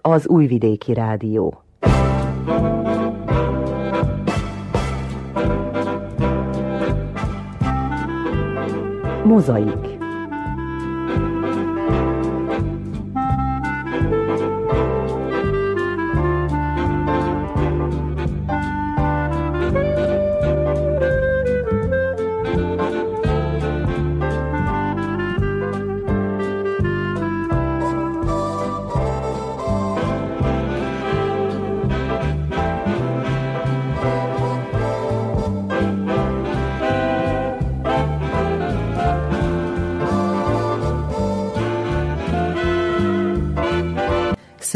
Az 0.00 0.28
Újvidéki 0.28 0.94
Rádió. 0.94 1.60
Mozaik 9.24 9.95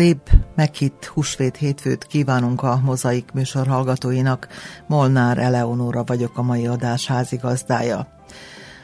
Szép, 0.01 0.31
meghitt 0.55 1.05
húsvét 1.05 1.57
hétfőt 1.57 2.05
kívánunk 2.05 2.63
a 2.63 2.81
Mozaik 2.85 3.33
műsor 3.33 3.67
hallgatóinak. 3.67 4.49
Molnár 4.87 5.39
Eleonóra 5.39 6.05
vagyok 6.05 6.39
a 6.39 6.43
mai 6.43 6.67
adás 6.67 7.07
házigazdája. 7.07 8.09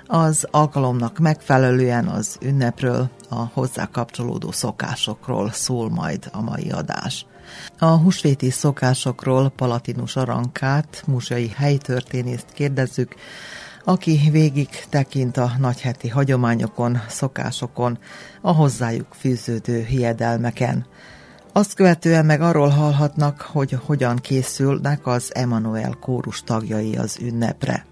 Az 0.07 0.47
alkalomnak 0.51 1.19
megfelelően 1.19 2.07
az 2.07 2.39
ünnepről, 2.43 3.11
a 3.29 3.35
hozzá 3.35 3.87
kapcsolódó 3.93 4.51
szokásokról 4.51 5.51
szól 5.53 5.91
majd 5.91 6.29
a 6.33 6.43
mai 6.43 6.71
adás. 6.71 7.27
A 7.79 7.87
húsvéti 7.87 8.51
szokásokról 8.51 9.49
Palatinus 9.49 10.17
Arankát, 10.17 11.03
múzsai 11.07 11.49
helytörténészt 11.49 12.47
kérdezzük, 12.53 13.15
aki 13.85 14.21
végig 14.31 14.69
tekint 14.89 15.37
a 15.37 15.53
nagyheti 15.59 16.09
hagyományokon, 16.09 17.01
szokásokon, 17.09 17.99
a 18.41 18.53
hozzájuk 18.53 19.15
fűződő 19.15 19.83
hiedelmeken. 19.83 20.87
Azt 21.57 21.75
követően 21.75 22.27
meg 22.27 22.41
arról 22.41 22.69
hallhatnak, 22.69 23.41
hogy 23.41 23.79
hogyan 23.85 24.17
készülnek 24.17 25.07
az 25.07 25.35
Emanuel 25.35 25.97
kórus 26.01 26.43
tagjai 26.43 26.97
az 26.97 27.19
ünnepre. 27.21 27.87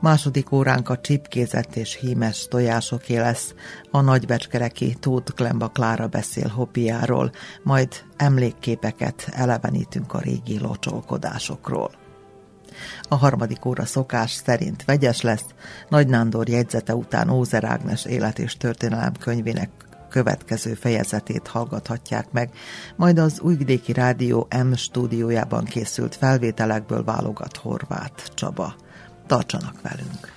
Második 0.00 0.52
óránk 0.52 0.88
a 0.88 1.00
csipkézett 1.00 1.76
és 1.76 1.98
hímes 2.00 2.48
tojásoké 2.48 3.16
lesz. 3.16 3.54
A 3.90 4.00
nagybecskereki 4.00 4.96
Tóth 5.00 5.32
Klemba 5.32 5.68
Klára 5.68 6.06
beszél 6.06 6.48
hobbiáról, 6.48 7.30
majd 7.62 7.88
emlékképeket 8.16 9.28
elevenítünk 9.32 10.14
a 10.14 10.20
régi 10.20 10.58
locsolkodásokról. 10.58 11.90
A 13.08 13.16
harmadik 13.16 13.64
óra 13.64 13.84
szokás 13.84 14.32
szerint 14.32 14.84
vegyes 14.84 15.20
lesz, 15.20 15.44
Nagy 15.88 16.08
Nándor 16.08 16.48
jegyzete 16.48 16.94
után 16.94 17.30
Ózer 17.30 17.64
Ágnes 17.64 18.04
élet 18.04 18.38
és 18.38 18.56
történelem 18.56 19.12
könyvének 19.20 19.70
következő 20.14 20.74
fejezetét 20.74 21.46
hallgathatják 21.46 22.32
meg, 22.32 22.50
majd 22.96 23.18
az 23.18 23.40
Újvidéki 23.40 23.92
Rádió 23.92 24.48
M 24.64 24.72
stúdiójában 24.72 25.64
készült 25.64 26.14
felvételekből 26.14 27.04
válogat 27.04 27.56
Horváth 27.56 28.34
Csaba. 28.34 28.74
Tartsanak 29.26 29.80
velünk! 29.82 30.32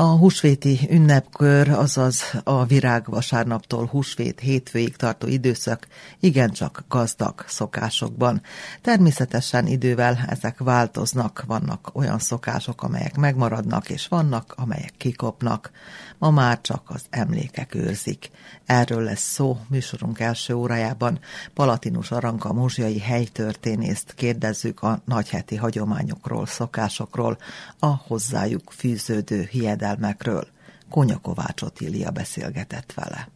A 0.00 0.16
húsvéti 0.16 0.78
ünnepkör, 0.90 1.68
azaz 1.68 2.22
a 2.44 2.64
virágvasárnaptól 2.64 3.86
húsvét 3.86 4.40
hétfőig 4.40 4.96
tartó 4.96 5.26
időszak 5.26 5.86
igencsak 6.20 6.84
gazdag 6.88 7.44
szokásokban. 7.48 8.42
Természetesen 8.82 9.66
idővel 9.66 10.18
ezek 10.28 10.58
változnak, 10.58 11.44
vannak 11.46 11.90
olyan 11.92 12.18
szokások, 12.18 12.82
amelyek 12.82 13.16
megmaradnak, 13.16 13.90
és 13.90 14.08
vannak, 14.08 14.54
amelyek 14.56 14.92
kikopnak. 14.96 15.70
Ma 16.18 16.30
már 16.30 16.60
csak 16.60 16.82
az 16.86 17.02
emlékek 17.10 17.74
őrzik. 17.74 18.30
Erről 18.66 19.02
lesz 19.02 19.32
szó 19.32 19.58
műsorunk 19.68 20.20
első 20.20 20.54
órájában. 20.54 21.18
Palatinus 21.54 22.10
Aranka 22.10 22.52
muzsiai 22.52 22.98
helytörténészt 22.98 24.14
kérdezzük 24.14 24.82
a 24.82 25.00
nagyheti 25.04 25.56
hagyományokról, 25.56 26.46
szokásokról, 26.46 27.38
a 27.78 27.86
hozzájuk 27.86 28.70
fűződő 28.70 29.48
hiedelmekről. 29.50 29.86
Konya 30.90 31.18
Kovács 31.18 31.62
Otília 31.62 32.10
beszélgetett 32.10 32.92
vele 32.92 33.28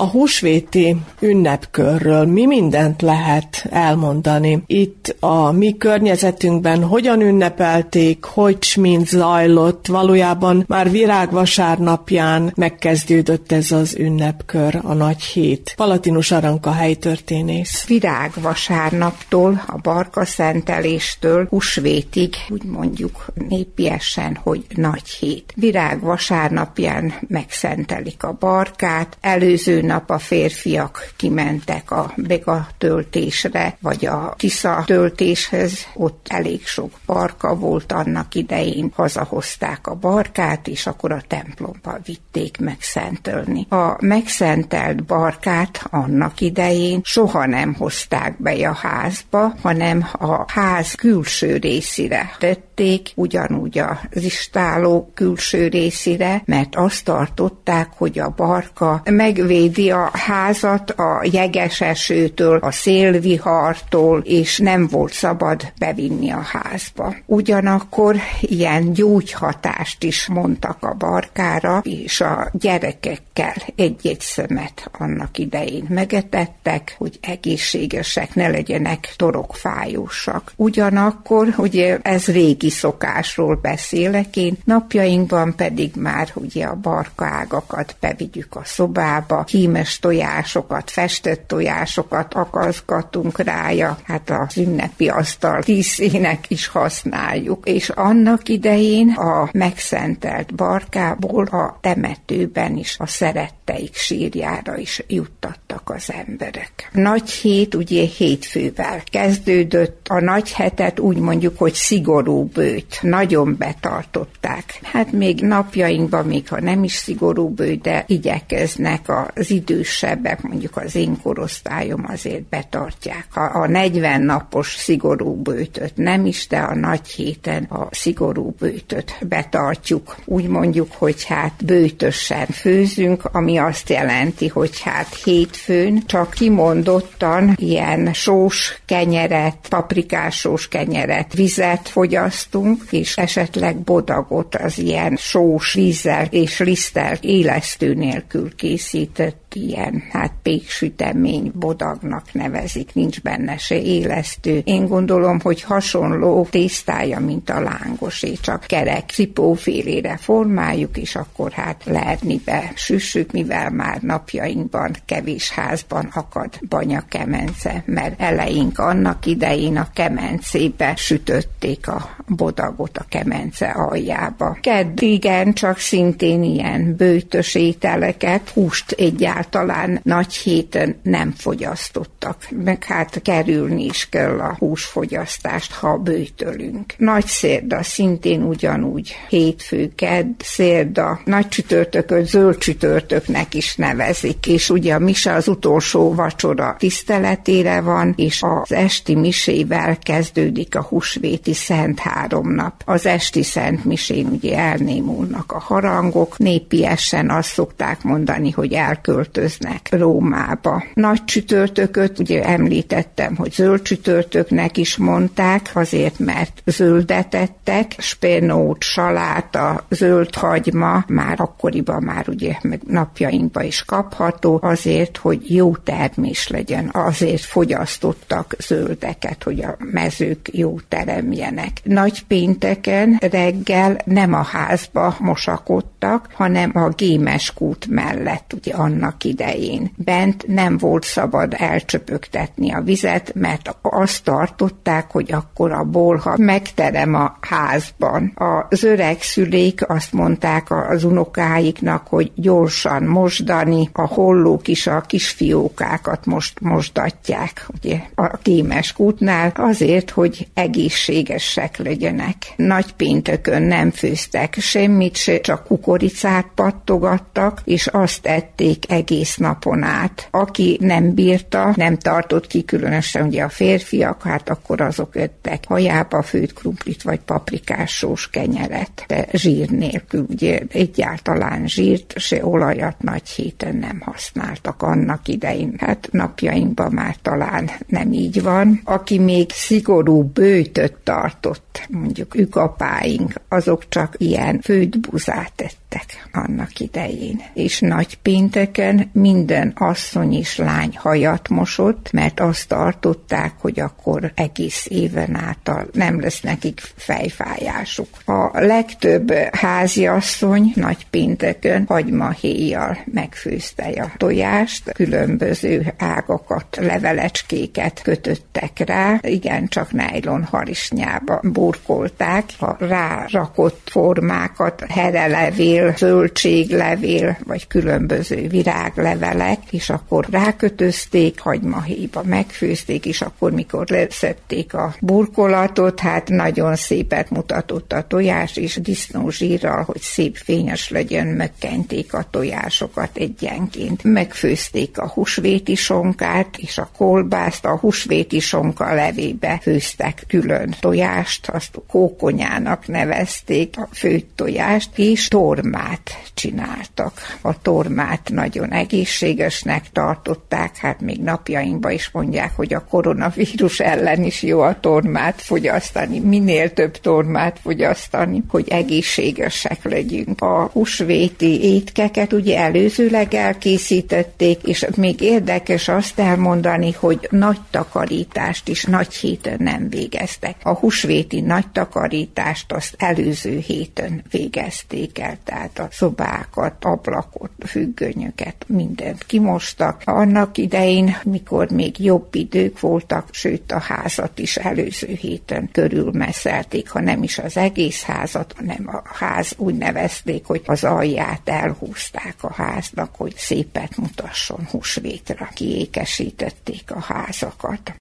a 0.00 0.06
húsvéti 0.06 0.96
ünnepkörről 1.20 2.26
mi 2.26 2.46
mindent 2.46 3.02
lehet 3.02 3.66
elmondani. 3.70 4.62
Itt 4.66 5.16
a 5.20 5.52
mi 5.52 5.76
környezetünkben 5.76 6.82
hogyan 6.82 7.20
ünnepelték, 7.20 8.24
hogy 8.24 8.58
mind 8.80 9.06
zajlott, 9.06 9.86
valójában 9.86 10.64
már 10.66 10.90
virágvasárnapján 10.90 12.52
megkezdődött 12.56 13.52
ez 13.52 13.72
az 13.72 13.96
ünnepkör, 13.98 14.80
a 14.82 14.92
nagy 14.92 15.22
hét. 15.22 15.72
Palatinus 15.76 16.30
Aranka 16.30 16.72
helytörténész. 16.72 17.86
Virágvasárnaptól, 17.86 19.62
a 19.66 19.78
barka 19.82 20.24
szenteléstől 20.24 21.46
húsvétig, 21.50 22.34
úgy 22.48 22.64
mondjuk 22.64 23.26
népiesen, 23.48 24.38
hogy 24.42 24.64
nagy 24.68 25.08
hét. 25.08 25.52
Virágvasárnapján 25.56 27.12
megszentelik 27.28 28.22
a 28.22 28.36
barkát, 28.40 29.16
előző 29.20 29.86
nap 29.88 30.10
a 30.10 30.18
férfiak 30.18 31.12
kimentek 31.16 31.90
a 31.90 32.12
bega 32.16 32.66
töltésre, 32.78 33.76
vagy 33.80 34.06
a 34.06 34.34
tisza 34.36 34.82
töltéshez, 34.86 35.86
ott 35.94 36.26
elég 36.28 36.66
sok 36.66 36.90
barka 37.06 37.54
volt 37.54 37.92
annak 37.92 38.34
idején, 38.34 38.92
hazahozták 38.94 39.86
a 39.86 39.94
barkát, 39.94 40.68
és 40.68 40.86
akkor 40.86 41.12
a 41.12 41.22
templomba 41.28 41.98
vitték 42.04 42.58
megszentölni. 42.58 43.66
A 43.68 43.96
megszentelt 44.00 45.04
barkát 45.04 45.84
annak 45.90 46.40
idején 46.40 47.00
soha 47.04 47.46
nem 47.46 47.74
hozták 47.74 48.42
be 48.42 48.68
a 48.68 48.74
házba, 48.74 49.54
hanem 49.62 50.08
a 50.12 50.52
ház 50.52 50.92
külső 50.94 51.56
részére 51.56 52.30
tették, 52.38 53.12
ugyanúgy 53.14 53.78
az 53.78 54.22
istáló 54.22 55.10
külső 55.14 55.68
részére, 55.68 56.42
mert 56.44 56.76
azt 56.76 57.04
tartották, 57.04 57.88
hogy 57.96 58.18
a 58.18 58.32
barka 58.36 59.02
megvédi 59.10 59.77
megvédi 59.78 59.90
a 59.90 60.10
házat 60.12 60.90
a 60.90 61.22
jeges 61.32 61.80
esőtől, 61.80 62.58
a 62.62 62.70
szélvihartól, 62.70 64.20
és 64.24 64.58
nem 64.58 64.86
volt 64.90 65.12
szabad 65.12 65.72
bevinni 65.78 66.30
a 66.30 66.40
házba. 66.40 67.14
Ugyanakkor 67.26 68.16
ilyen 68.40 68.92
gyógyhatást 68.92 70.04
is 70.04 70.26
mondtak 70.26 70.76
a 70.80 70.94
barkára, 70.94 71.80
és 71.84 72.20
a 72.20 72.48
gyerekekkel 72.52 73.54
egy-egy 73.76 74.20
szemet 74.20 74.90
annak 74.98 75.38
idején 75.38 75.86
megetettek, 75.88 76.94
hogy 76.98 77.18
egészségesek 77.20 78.34
ne 78.34 78.48
legyenek 78.48 79.14
torokfájósak. 79.16 80.52
Ugyanakkor, 80.56 81.54
ugye 81.56 81.98
ez 82.02 82.26
régi 82.26 82.70
szokásról 82.70 83.54
beszélek 83.54 84.36
én, 84.36 84.58
napjainkban 84.64 85.54
pedig 85.56 85.92
már 85.96 86.30
ugye 86.34 86.64
a 86.64 86.74
barka 86.74 87.24
ágakat 87.24 87.96
bevigyük 88.00 88.56
a 88.56 88.62
szobába, 88.64 89.44
ki 89.44 89.67
gémes 89.68 89.98
tojásokat, 89.98 90.90
festett 90.90 91.46
tojásokat 91.46 92.34
akaszgatunk 92.34 93.38
rája, 93.38 93.98
hát 94.04 94.30
az 94.30 94.56
ünnepi 94.56 95.08
asztal 95.08 95.60
díszének 95.60 96.44
is 96.50 96.66
használjuk. 96.66 97.68
És 97.68 97.88
annak 97.88 98.48
idején 98.48 99.10
a 99.10 99.48
megszentelt 99.52 100.54
barkából 100.54 101.44
a 101.44 101.78
temetőben 101.80 102.76
is 102.76 102.96
a 102.98 103.06
szeretteik 103.06 103.94
sírjára 103.94 104.76
is 104.76 105.02
juttattak 105.08 105.90
az 105.90 106.12
emberek. 106.26 106.90
Nagy 106.92 107.30
hét 107.30 107.74
ugye 107.74 108.04
hétfővel 108.04 109.02
kezdődött, 109.10 110.06
a 110.08 110.20
nagy 110.20 110.52
hetet 110.52 111.00
úgy 111.00 111.16
mondjuk, 111.16 111.58
hogy 111.58 111.74
szigorú 111.74 112.44
bőt, 112.44 112.98
nagyon 113.00 113.56
betartották. 113.58 114.80
Hát 114.82 115.12
még 115.12 115.40
napjainkban, 115.40 116.26
még 116.26 116.48
ha 116.48 116.60
nem 116.60 116.84
is 116.84 116.92
szigorú 116.92 117.48
bőt, 117.48 117.80
de 117.80 118.04
igyekeznek 118.06 119.08
az 119.34 119.47
idősebbek, 119.50 120.42
mondjuk 120.42 120.76
az 120.76 120.94
én 120.94 121.20
korosztályom 121.22 122.04
azért 122.08 122.42
betartják. 122.42 123.26
Ha 123.30 123.40
a 123.40 123.66
40 123.66 124.22
napos 124.22 124.76
szigorú 124.76 125.34
bőtöt 125.34 125.92
nem 125.96 126.26
is, 126.26 126.46
de 126.46 126.58
a 126.58 126.74
nagy 126.74 127.06
héten 127.08 127.62
a 127.64 127.88
szigorú 127.90 128.54
bőtöt 128.58 129.16
betartjuk. 129.28 130.16
Úgy 130.24 130.46
mondjuk, 130.46 130.92
hogy 130.92 131.24
hát 131.24 131.64
bőtösen 131.64 132.46
főzünk, 132.46 133.24
ami 133.24 133.56
azt 133.56 133.88
jelenti, 133.88 134.48
hogy 134.48 134.80
hát 134.80 135.14
hétfőn 135.14 136.02
csak 136.06 136.30
kimondottan 136.30 137.54
ilyen 137.56 138.12
sós 138.12 138.80
kenyeret, 138.84 139.56
paprikás 139.68 140.38
sós 140.38 140.68
kenyeret, 140.68 141.32
vizet 141.34 141.88
fogyasztunk, 141.88 142.82
és 142.90 143.16
esetleg 143.16 143.76
bodagot 143.76 144.54
az 144.54 144.78
ilyen 144.78 145.16
sós 145.16 145.72
vízzel 145.72 146.26
és 146.30 146.58
liszttel 146.58 147.16
élesztő 147.20 147.94
nélkül 147.94 148.54
készített 148.54 149.37
ilyen, 149.54 150.02
hát 150.10 150.32
péksütemény 150.42 151.52
bodagnak 151.54 152.32
nevezik, 152.32 152.94
nincs 152.94 153.20
benne 153.20 153.56
se 153.56 153.82
élesztő. 153.82 154.62
Én 154.64 154.86
gondolom, 154.86 155.40
hogy 155.40 155.62
hasonló 155.62 156.46
tésztája, 156.50 157.20
mint 157.20 157.50
a 157.50 157.60
lángosé, 157.60 158.32
csak 158.32 158.64
kerek 158.66 159.10
cipófélére 159.10 160.16
formáljuk, 160.16 160.96
és 160.96 161.16
akkor 161.16 161.52
hát 161.52 161.82
lehetnibe 161.84 162.72
süssük, 162.74 163.32
mivel 163.32 163.70
már 163.70 164.00
napjainkban 164.00 164.96
kevés 165.04 165.50
házban 165.50 166.10
akad 166.14 166.50
banyakemence, 166.68 167.82
mert 167.86 168.20
eleink 168.20 168.78
annak 168.78 169.26
idején 169.26 169.76
a 169.76 169.88
kemencébe 169.94 170.96
sütötték 170.96 171.88
a 171.88 172.16
bodagot 172.26 172.98
a 172.98 173.04
kemence 173.08 173.66
aljába. 173.66 174.58
Kedd 174.60 175.02
igen, 175.02 175.52
csak 175.52 175.78
szintén 175.78 176.42
ilyen 176.42 176.94
bőtös 176.96 177.54
ételeket, 177.54 178.48
húst 178.48 178.90
egyáltalán 178.90 179.36
egyáltalán 179.38 180.00
nagy 180.02 180.34
héten 180.34 180.96
nem 181.02 181.34
fogyasztottak, 181.36 182.36
meg 182.64 182.84
hát 182.84 183.22
kerülni 183.22 183.84
is 183.84 184.08
kell 184.08 184.38
a 184.38 184.56
húsfogyasztást, 184.58 185.72
ha 185.72 185.96
bőtölünk. 185.96 186.94
Nagy 186.96 187.26
szérda 187.26 187.82
szintén 187.82 188.42
ugyanúgy, 188.42 189.16
hétfő, 189.28 189.92
kedd, 189.94 190.26
szérda, 190.38 191.20
nagy 191.24 191.48
csütörtököt 191.48 192.26
zöld 192.26 192.58
csütörtöknek 192.58 193.54
is 193.54 193.76
nevezik, 193.76 194.46
és 194.46 194.70
ugye 194.70 194.94
a 194.94 194.98
mise 194.98 195.32
az 195.32 195.48
utolsó 195.48 196.14
vacsora 196.14 196.76
tiszteletére 196.78 197.80
van, 197.80 198.14
és 198.16 198.42
az 198.42 198.72
esti 198.72 199.14
misével 199.14 199.98
kezdődik 199.98 200.76
a 200.76 200.82
húsvéti 200.82 201.54
szent 201.54 201.98
háromnap. 201.98 202.82
Az 202.84 203.06
esti 203.06 203.42
szent 203.42 203.84
misén 203.84 204.26
ugye 204.26 204.58
elnémulnak 204.58 205.52
a 205.52 205.58
harangok, 205.58 206.38
népiesen 206.38 207.30
azt 207.30 207.52
szokták 207.52 208.02
mondani, 208.02 208.50
hogy 208.50 208.72
elkölt 208.72 209.27
költöznek 209.32 209.88
Rómába. 209.90 210.84
Nagy 210.94 211.24
csütörtököt, 211.24 212.18
ugye 212.18 212.44
említettem, 212.44 213.36
hogy 213.36 213.52
zöld 213.52 213.82
csütörtöknek 213.82 214.76
is 214.76 214.96
mondták, 214.96 215.70
azért 215.74 216.18
mert 216.18 216.62
zöldet 216.66 217.34
ettek, 217.34 217.94
spenót, 217.98 218.82
saláta, 218.82 219.86
zöld 219.90 220.34
hagyma, 220.34 221.04
már 221.08 221.40
akkoriban 221.40 222.02
már 222.02 222.28
ugye 222.28 222.52
meg 222.62 222.80
napjainkban 222.86 223.64
is 223.64 223.84
kapható, 223.84 224.58
azért, 224.62 225.16
hogy 225.16 225.54
jó 225.54 225.76
termés 225.76 226.48
legyen, 226.48 226.90
azért 226.92 227.44
fogyasztottak 227.44 228.54
zöldeket, 228.58 229.42
hogy 229.42 229.60
a 229.60 229.76
mezők 229.78 230.48
jó 230.52 230.78
teremjenek. 230.88 231.80
Nagy 231.82 232.24
pénteken 232.26 233.18
reggel 233.30 234.00
nem 234.04 234.34
a 234.34 234.42
házba 234.42 235.16
mosakodtak, 235.18 236.28
hanem 236.32 236.70
a 236.74 236.88
gémeskút 236.88 237.86
mellett, 237.86 238.52
ugye 238.52 238.74
annak 238.74 239.17
idején. 239.24 239.92
Bent 239.96 240.46
nem 240.46 240.78
volt 240.78 241.04
szabad 241.04 241.54
elcsöpögtetni 241.56 242.72
a 242.72 242.80
vizet, 242.80 243.32
mert 243.34 243.76
azt 243.82 244.24
tartották, 244.24 245.10
hogy 245.10 245.32
akkor 245.32 245.72
a 245.72 245.84
bolha 245.84 246.34
megterem 246.36 247.14
a 247.14 247.36
házban. 247.40 248.32
Az 248.68 248.82
öreg 248.82 249.22
szülék 249.22 249.88
azt 249.88 250.12
mondták 250.12 250.70
az 250.70 251.04
unokáiknak, 251.04 252.06
hogy 252.06 252.32
gyorsan 252.34 253.02
mosdani, 253.02 253.90
a 253.92 254.06
hollók 254.06 254.68
is 254.68 254.86
a 254.86 255.00
kisfiókákat 255.00 256.26
most 256.26 256.60
mosdatják, 256.60 257.66
ugye 257.74 258.00
a 258.14 258.36
kémes 258.36 258.92
kútnál, 258.92 259.52
azért, 259.56 260.10
hogy 260.10 260.48
egészségesek 260.54 261.76
legyenek. 261.76 262.36
Nagy 262.56 262.92
péntökön 262.92 263.62
nem 263.62 263.90
főztek 263.90 264.56
semmit 264.58 265.16
se, 265.16 265.40
csak 265.40 265.64
kukoricát 265.64 266.46
pattogattak, 266.54 267.60
és 267.64 267.86
azt 267.86 268.26
ették 268.26 268.90
egész 268.90 269.07
egész 269.10 269.36
napon 269.36 269.82
át. 269.82 270.28
Aki 270.30 270.78
nem 270.80 271.14
bírta, 271.14 271.72
nem 271.76 271.96
tartott 271.96 272.46
ki, 272.46 272.64
különösen 272.64 273.26
ugye 273.26 273.42
a 273.42 273.48
férfiak, 273.48 274.22
hát 274.22 274.48
akkor 274.48 274.80
azok 274.80 275.14
öttek 275.14 275.64
hajába 275.66 276.22
főtt 276.22 276.52
krumplit 276.52 277.02
vagy 277.02 277.20
paprikás 277.20 277.96
sós 277.96 278.30
kenyeret, 278.30 279.04
de 279.06 279.26
zsír 279.32 279.70
nélkül, 279.70 280.26
ugye 280.28 280.60
egyáltalán 280.72 281.68
zsírt, 281.68 282.12
se 282.16 282.46
olajat 282.46 283.02
nagy 283.02 283.28
héten 283.28 283.76
nem 283.76 284.00
használtak 284.04 284.82
annak 284.82 285.28
idején. 285.28 285.74
Hát 285.78 286.08
napjainkban 286.12 286.92
már 286.92 287.16
talán 287.22 287.70
nem 287.86 288.12
így 288.12 288.42
van. 288.42 288.80
Aki 288.84 289.18
még 289.18 289.50
szigorú 289.52 290.22
bőtöt 290.22 290.94
tartott, 291.04 291.86
mondjuk 291.88 292.34
ükapáink, 292.34 293.32
azok 293.48 293.88
csak 293.88 294.14
ilyen 294.16 294.60
főtt 294.60 294.98
buzát 294.98 295.52
tettek 295.56 296.28
annak 296.32 296.80
idején. 296.80 297.42
És 297.54 297.80
nagy 297.80 298.18
pénteken 298.22 298.97
minden 299.12 299.72
asszony 299.76 300.34
és 300.34 300.56
lány 300.56 300.96
hajat 300.96 301.48
mosott, 301.48 302.12
mert 302.12 302.40
azt 302.40 302.68
tartották, 302.68 303.52
hogy 303.60 303.80
akkor 303.80 304.32
egész 304.34 304.86
éven 304.88 305.36
által 305.36 305.88
nem 305.92 306.20
lesz 306.20 306.40
nekik 306.40 306.80
fejfájásuk. 306.96 308.08
A 308.24 308.50
legtöbb 308.52 309.32
háziasszony 309.52 310.72
nagy 310.74 311.06
pénteken 311.10 311.84
hagymahéjjal 311.88 312.98
megfőzte 313.04 313.84
a 313.84 314.12
tojást, 314.16 314.92
különböző 314.92 315.94
ágakat, 315.98 316.78
levelecskéket 316.80 318.02
kötöttek 318.02 318.78
rá, 318.78 319.18
igen, 319.22 319.68
csak 319.68 319.92
nájlon 319.92 320.44
harisnyába 320.44 321.40
burkolták, 321.42 322.44
a 322.58 322.76
rárakott 322.78 323.88
formákat, 323.90 324.84
herelevél, 324.88 325.94
zöldséglevél, 325.96 327.38
vagy 327.44 327.66
különböző 327.66 328.48
virág 328.48 328.87
levelek, 328.96 329.58
és 329.70 329.90
akkor 329.90 330.26
rákötözték, 330.30 331.40
hagymahéjba 331.40 332.22
megfőzték, 332.24 333.06
és 333.06 333.20
akkor, 333.20 333.52
mikor 333.52 333.86
leszették 333.88 334.74
a 334.74 334.94
burkolatot, 335.00 336.00
hát 336.00 336.28
nagyon 336.28 336.76
szépet 336.76 337.30
mutatott 337.30 337.92
a 337.92 338.06
tojás, 338.06 338.56
és 338.56 338.80
zsírral, 339.28 339.82
hogy 339.82 340.00
szép 340.00 340.36
fényes 340.36 340.90
legyen, 340.90 341.26
megkenték 341.26 342.14
a 342.14 342.26
tojásokat 342.30 343.10
egyenként. 343.16 344.04
Megfőzték 344.04 344.98
a 344.98 345.08
húsvéti 345.08 345.74
sonkát, 345.74 346.56
és 346.56 346.78
a 346.78 346.90
kolbászt 346.96 347.64
a 347.64 347.76
húsvéti 347.76 348.40
sonka 348.40 348.94
levébe 348.94 349.58
főztek 349.62 350.22
külön 350.28 350.74
tojást, 350.80 351.48
azt 351.48 351.80
kókonyának 351.88 352.86
nevezték 352.86 353.78
a 353.78 353.88
főtt 353.92 354.30
tojást, 354.34 354.98
és 354.98 355.28
tormát 355.28 356.18
csináltak. 356.34 357.38
A 357.40 357.62
tormát 357.62 358.30
nagyon 358.32 358.72
egészségesnek 358.78 359.90
tartották, 359.92 360.76
hát 360.76 361.00
még 361.00 361.20
napjainkban 361.20 361.90
is 361.90 362.10
mondják, 362.12 362.56
hogy 362.56 362.74
a 362.74 362.84
koronavírus 362.84 363.80
ellen 363.80 364.24
is 364.24 364.42
jó 364.42 364.60
a 364.60 364.80
tormát 364.80 365.40
fogyasztani, 365.40 366.18
minél 366.18 366.72
több 366.72 366.96
tormát 366.96 367.58
fogyasztani, 367.62 368.42
hogy 368.48 368.68
egészségesek 368.68 369.84
legyünk. 369.84 370.40
A 370.40 370.70
húsvéti 370.72 371.62
étkeket 371.74 372.32
ugye 372.32 372.58
előzőleg 372.58 373.34
elkészítették, 373.34 374.62
és 374.62 374.86
még 374.96 375.20
érdekes 375.20 375.88
azt 375.88 376.18
elmondani, 376.18 376.92
hogy 376.92 377.28
nagy 377.30 377.58
takarítást 377.70 378.68
is 378.68 378.84
nagy 378.84 379.14
héten 379.14 379.56
nem 379.58 379.88
végeztek. 379.88 380.56
A 380.62 380.74
húsvéti 380.74 381.40
nagy 381.40 381.68
takarítást 381.72 382.72
azt 382.72 382.94
előző 382.98 383.58
héten 383.58 384.22
végezték 384.30 385.18
el, 385.18 385.38
tehát 385.44 385.78
a 385.78 385.88
szobákat, 385.90 386.84
ablakot, 386.84 387.50
függönyöket, 387.66 388.64
mindent 388.68 389.26
kimostak. 389.26 390.02
Annak 390.04 390.58
idején, 390.58 391.16
mikor 391.24 391.70
még 391.70 392.00
jobb 392.00 392.34
idők 392.34 392.80
voltak, 392.80 393.28
sőt 393.30 393.72
a 393.72 393.78
házat 393.78 394.38
is 394.38 394.56
előző 394.56 395.12
héten 395.12 395.68
körülmeszelték, 395.72 396.90
ha 396.90 397.00
nem 397.00 397.22
is 397.22 397.38
az 397.38 397.56
egész 397.56 398.02
házat, 398.02 398.54
hanem 398.56 398.88
a 398.88 399.02
ház 399.04 399.54
úgy 399.56 399.74
nevezték, 399.74 400.44
hogy 400.44 400.62
az 400.66 400.84
alját 400.84 401.48
elhúzták 401.48 402.36
a 402.40 402.52
háznak, 402.52 403.14
hogy 403.16 403.34
szépet 403.36 403.96
mutasson 403.96 404.66
húsvétra. 404.70 405.48
Kiékesítették 405.54 406.90
a 406.90 407.00
házakat. 407.00 407.94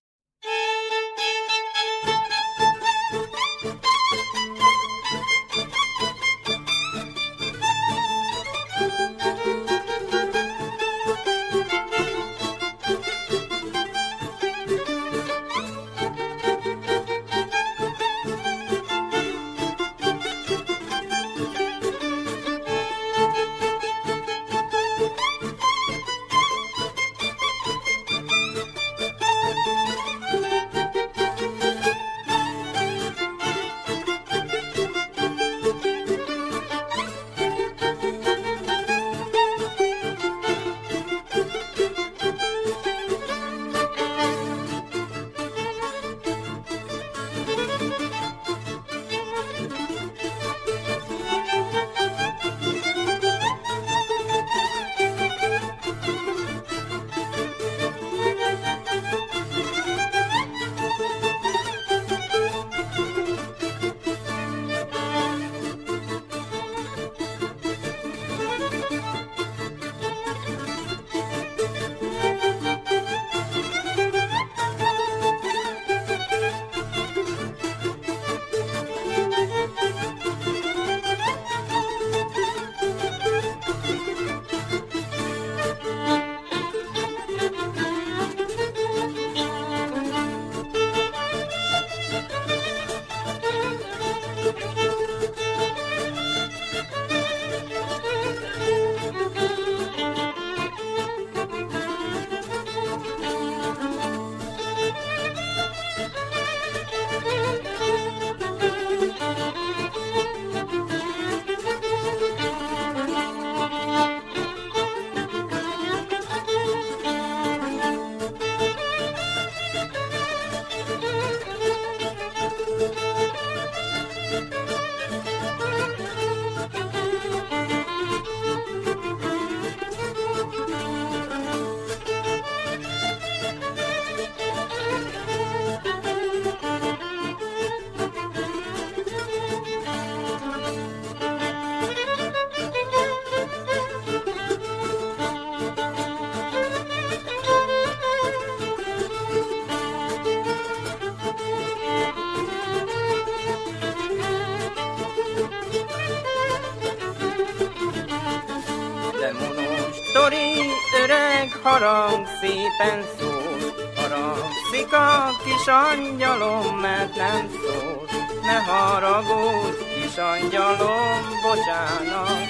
Harang 161.68 162.28
szépen 162.42 163.04
szól, 163.20 163.58
haragszik 163.96 164.94
a 164.94 165.30
kis 165.44 165.68
angyalom, 165.68 166.78
mert 166.80 167.16
nem 167.16 167.50
szól. 167.62 168.06
Ne 168.42 168.58
haragudj, 168.72 169.84
kis 169.94 170.18
angyalom, 170.18 171.22
bocsánat, 171.42 172.48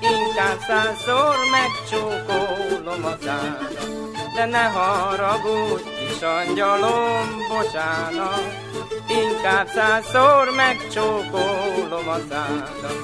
inkább 0.00 0.58
százszor 0.66 1.36
megcsókolom 1.50 3.04
a 3.04 3.16
zárat. 3.22 3.88
De 4.34 4.44
ne 4.44 4.62
haragudj, 4.62 5.82
kis 5.82 6.22
angyalom, 6.22 7.26
bocsánat, 7.48 8.54
inkább 9.08 9.68
százszor 9.68 10.48
megcsókolom 10.56 12.08
a 12.08 12.18
zárat. 12.28 12.97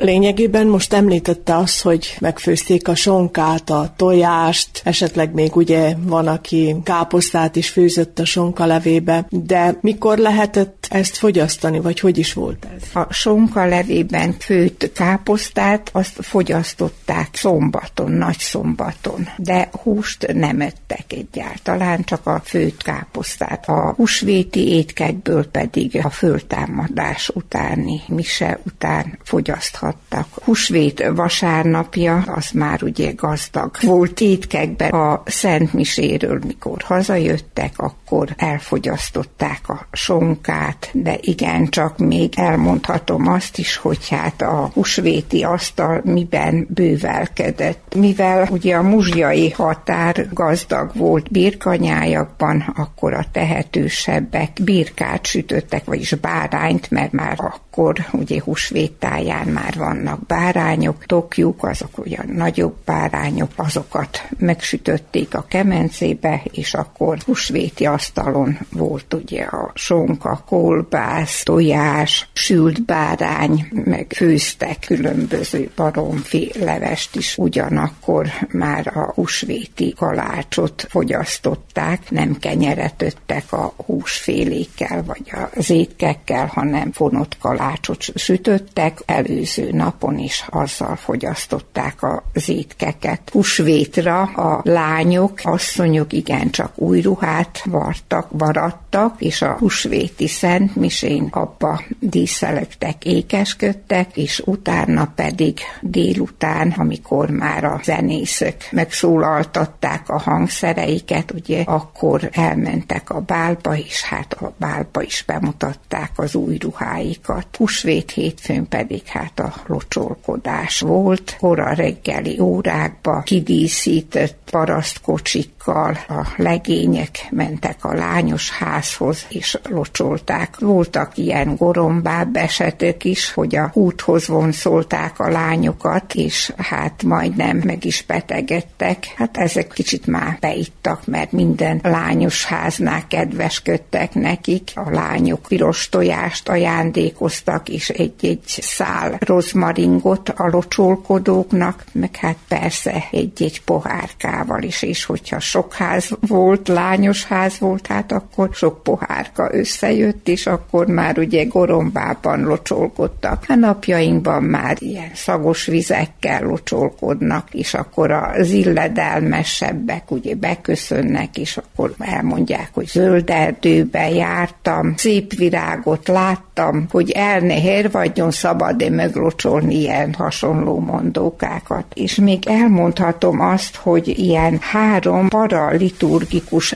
Lényegében 0.00 0.66
most 0.66 0.92
említette 0.92 1.56
azt, 1.56 1.82
hogy 1.82 2.16
megfőzték 2.20 2.88
a 2.88 2.94
sonkát, 2.94 3.70
a 3.70 3.92
tojást, 3.96 4.80
esetleg 4.84 5.34
még 5.34 5.56
ugye 5.56 5.94
van, 6.06 6.26
aki 6.26 6.76
káposztát 6.82 7.56
is 7.56 7.68
főzött 7.68 8.18
a 8.18 8.24
sonka 8.24 8.66
levébe, 8.66 9.26
de 9.30 9.78
mikor 9.80 10.18
lehetett 10.18 10.79
ezt 10.90 11.16
fogyasztani, 11.16 11.80
vagy 11.80 12.00
hogy 12.00 12.18
is 12.18 12.32
volt 12.32 12.66
ez? 12.76 13.02
A 13.02 13.12
sonka 13.12 13.64
levében 13.64 14.34
főtt 14.38 14.92
káposztát 14.94 15.90
azt 15.92 16.18
fogyasztották 16.20 17.28
szombaton, 17.32 18.12
nagy 18.12 18.38
szombaton, 18.38 19.28
de 19.36 19.68
húst 19.82 20.32
nem 20.32 20.60
ettek 20.60 21.04
egyáltalán, 21.08 22.04
csak 22.04 22.26
a 22.26 22.40
főtt 22.44 22.82
káposztát. 22.82 23.68
A 23.68 23.92
húsvéti 23.96 24.68
étkekből 24.68 25.46
pedig 25.50 26.00
a 26.02 26.10
föltámadás 26.10 27.28
utáni, 27.28 28.00
mise 28.06 28.58
után 28.64 29.18
fogyaszthat 29.24 29.96
fogadtak. 30.10 30.44
Husvét 30.44 31.10
vasárnapja, 31.14 32.16
az 32.26 32.50
már 32.50 32.82
ugye 32.82 33.12
gazdag 33.12 33.76
volt 33.82 34.20
étkekben 34.20 34.90
a 34.90 35.22
Szent 35.24 35.72
Miséről, 35.72 36.40
mikor 36.46 36.82
hazajöttek, 36.82 37.72
akkor 37.76 37.98
akkor 38.10 38.28
elfogyasztották 38.36 39.68
a 39.68 39.86
sonkát, 39.92 40.90
de 40.92 41.18
igen, 41.20 41.68
csak 41.68 41.98
még 41.98 42.32
elmondhatom 42.36 43.28
azt 43.28 43.58
is, 43.58 43.76
hogy 43.76 44.08
hát 44.08 44.42
a 44.42 44.70
húsvéti 44.74 45.42
asztal 45.42 46.00
miben 46.04 46.66
bővelkedett. 46.68 47.94
Mivel 47.94 48.48
ugye 48.50 48.76
a 48.76 48.82
muzsjai 48.82 49.50
határ 49.50 50.28
gazdag 50.32 50.90
volt 50.94 51.30
birkanyájakban, 51.30 52.72
akkor 52.76 53.14
a 53.14 53.26
tehetősebbek 53.32 54.50
birkát 54.64 55.26
sütöttek, 55.26 55.84
vagyis 55.84 56.14
bárányt, 56.14 56.90
mert 56.90 57.12
már 57.12 57.38
akkor 57.38 58.06
ugye 58.12 58.40
húsvéttáján 58.40 59.46
már 59.46 59.74
vannak 59.76 60.26
bárányok, 60.26 61.06
tokjuk, 61.06 61.64
azok 61.64 61.98
ugye 61.98 62.18
nagyobb 62.26 62.76
bárányok, 62.84 63.50
azokat 63.56 64.22
megsütötték 64.38 65.34
a 65.34 65.44
kemencébe, 65.48 66.42
és 66.52 66.74
akkor 66.74 67.18
húsvéti 67.18 67.86
asztalon 68.00 68.58
volt 68.72 69.14
ugye 69.14 69.42
a 69.42 69.70
sonka, 69.74 70.42
kolbász, 70.46 71.42
tojás, 71.42 72.28
sült 72.32 72.84
bárány, 72.84 73.68
meg 73.84 74.12
főztek 74.16 74.78
különböző 74.86 75.70
baromfi 75.76 76.52
levest 76.58 77.16
is, 77.16 77.38
ugyanakkor 77.38 78.26
már 78.50 78.86
a 78.96 79.12
húsvéti 79.14 79.94
kalácsot 79.96 80.86
fogyasztották, 80.88 82.10
nem 82.10 82.38
kenyeret 82.38 83.02
öttek 83.02 83.52
a 83.52 83.72
húsfélékkel 83.86 85.02
vagy 85.04 85.32
az 85.54 85.70
étkekkel, 85.70 86.46
hanem 86.46 86.92
fonott 86.92 87.36
kalácsot 87.38 88.02
sütöttek, 88.14 88.98
előző 89.06 89.70
napon 89.72 90.18
is 90.18 90.44
azzal 90.50 90.96
fogyasztották 90.96 91.98
az 92.34 92.48
étkeket. 92.48 93.30
Húsvétra 93.32 94.20
a 94.20 94.60
lányok, 94.64 95.40
asszonyok 95.42 96.12
igencsak 96.12 96.78
új 96.78 97.00
ruhát 97.10 97.62
vartak, 97.90 98.26
varattak, 98.30 99.14
és 99.18 99.42
a 99.42 99.56
húsvéti 99.58 100.26
szentmisén 100.26 101.28
abba 101.30 101.82
díszelektek, 101.98 103.04
ékesködtek, 103.04 104.16
és 104.16 104.42
utána 104.44 105.12
pedig 105.14 105.58
délután, 105.80 106.74
amikor 106.76 107.30
már 107.30 107.64
a 107.64 107.80
zenészek 107.84 108.68
megszólaltatták 108.70 110.08
a 110.08 110.18
hangszereiket, 110.18 111.32
ugye 111.32 111.62
akkor 111.62 112.28
elmentek 112.32 113.10
a 113.10 113.20
bálba, 113.20 113.76
és 113.76 114.02
hát 114.02 114.32
a 114.32 114.52
bálba 114.58 115.02
is 115.02 115.24
bemutatták 115.26 116.10
az 116.16 116.34
új 116.34 116.56
ruháikat. 116.56 117.56
Húsvét 117.56 118.10
hétfőn 118.10 118.68
pedig 118.68 119.06
hát 119.06 119.40
a 119.40 119.54
locsolkodás 119.66 120.80
volt, 120.80 121.36
kora 121.40 121.72
reggeli 121.72 122.40
órákba 122.40 123.20
kidíszített 123.20 124.38
parasztkocsikkal 124.50 125.98
a 126.08 126.26
legények 126.36 127.26
mentek 127.30 127.79
a 127.84 127.94
lányos 127.94 128.50
házhoz, 128.50 129.26
és 129.28 129.58
locsolták. 129.68 130.58
Voltak 130.58 131.18
ilyen 131.18 131.56
gorombább 131.56 132.36
esetek 132.36 133.04
is, 133.04 133.32
hogy 133.32 133.56
a 133.56 133.70
úthoz 133.72 134.26
vonszolták 134.26 135.18
a 135.18 135.28
lányokat, 135.28 136.14
és 136.14 136.52
hát 136.56 137.02
majdnem 137.02 137.60
meg 137.64 137.84
is 137.84 138.04
betegedtek. 138.06 139.12
Hát 139.16 139.36
ezek 139.36 139.68
kicsit 139.68 140.06
már 140.06 140.36
beittak, 140.40 141.06
mert 141.06 141.32
minden 141.32 141.80
lányos 141.82 142.44
háznál 142.44 143.06
kedvesködtek 143.08 144.14
nekik. 144.14 144.70
A 144.74 144.90
lányok 144.90 145.42
piros 145.48 145.88
tojást 145.88 146.48
ajándékoztak, 146.48 147.68
és 147.68 147.88
egy-egy 147.88 148.40
szál 148.44 149.16
rozmaringot 149.18 150.28
a 150.28 150.48
locsolkodóknak, 150.48 151.84
meg 151.92 152.16
hát 152.16 152.36
persze 152.48 153.04
egy-egy 153.10 153.62
pohárkával 153.62 154.62
is, 154.62 154.82
és 154.82 155.04
hogyha 155.04 155.40
sok 155.40 155.74
ház 155.74 156.10
volt, 156.20 156.68
lányos 156.68 157.24
ház 157.24 157.58
volt, 157.58 157.69
hát 157.88 158.12
akkor 158.12 158.48
sok 158.52 158.82
pohárka 158.82 159.48
összejött, 159.52 160.28
és 160.28 160.46
akkor 160.46 160.86
már 160.86 161.18
ugye 161.18 161.44
gorombában 161.44 162.42
locsolkodtak. 162.42 163.44
A 163.48 163.54
napjainkban 163.54 164.42
már 164.42 164.76
ilyen 164.78 165.10
szagos 165.14 165.66
vizekkel 165.66 166.42
locsolkodnak, 166.42 167.54
és 167.54 167.74
akkor 167.74 168.10
az 168.10 168.50
illedelmesebbek 168.50 170.10
ugye 170.10 170.34
beköszönnek, 170.34 171.38
és 171.38 171.56
akkor 171.56 171.94
elmondják, 171.98 172.70
hogy 172.72 172.86
zöld 172.86 173.30
erdőbe 173.30 174.10
jártam, 174.10 174.94
szép 174.96 175.34
virágot 175.34 176.08
láttam, 176.08 176.86
hogy 176.90 177.10
elnehér 177.10 177.90
vagyon 177.90 178.30
szabad-e 178.30 178.90
meglocsolni 178.90 179.74
ilyen 179.74 180.14
hasonló 180.14 180.78
mondókákat. 180.78 181.84
És 181.94 182.14
még 182.14 182.48
elmondhatom 182.48 183.40
azt, 183.40 183.76
hogy 183.76 184.08
ilyen 184.18 184.58
három 184.60 185.28
paraliturgikus 185.28 186.74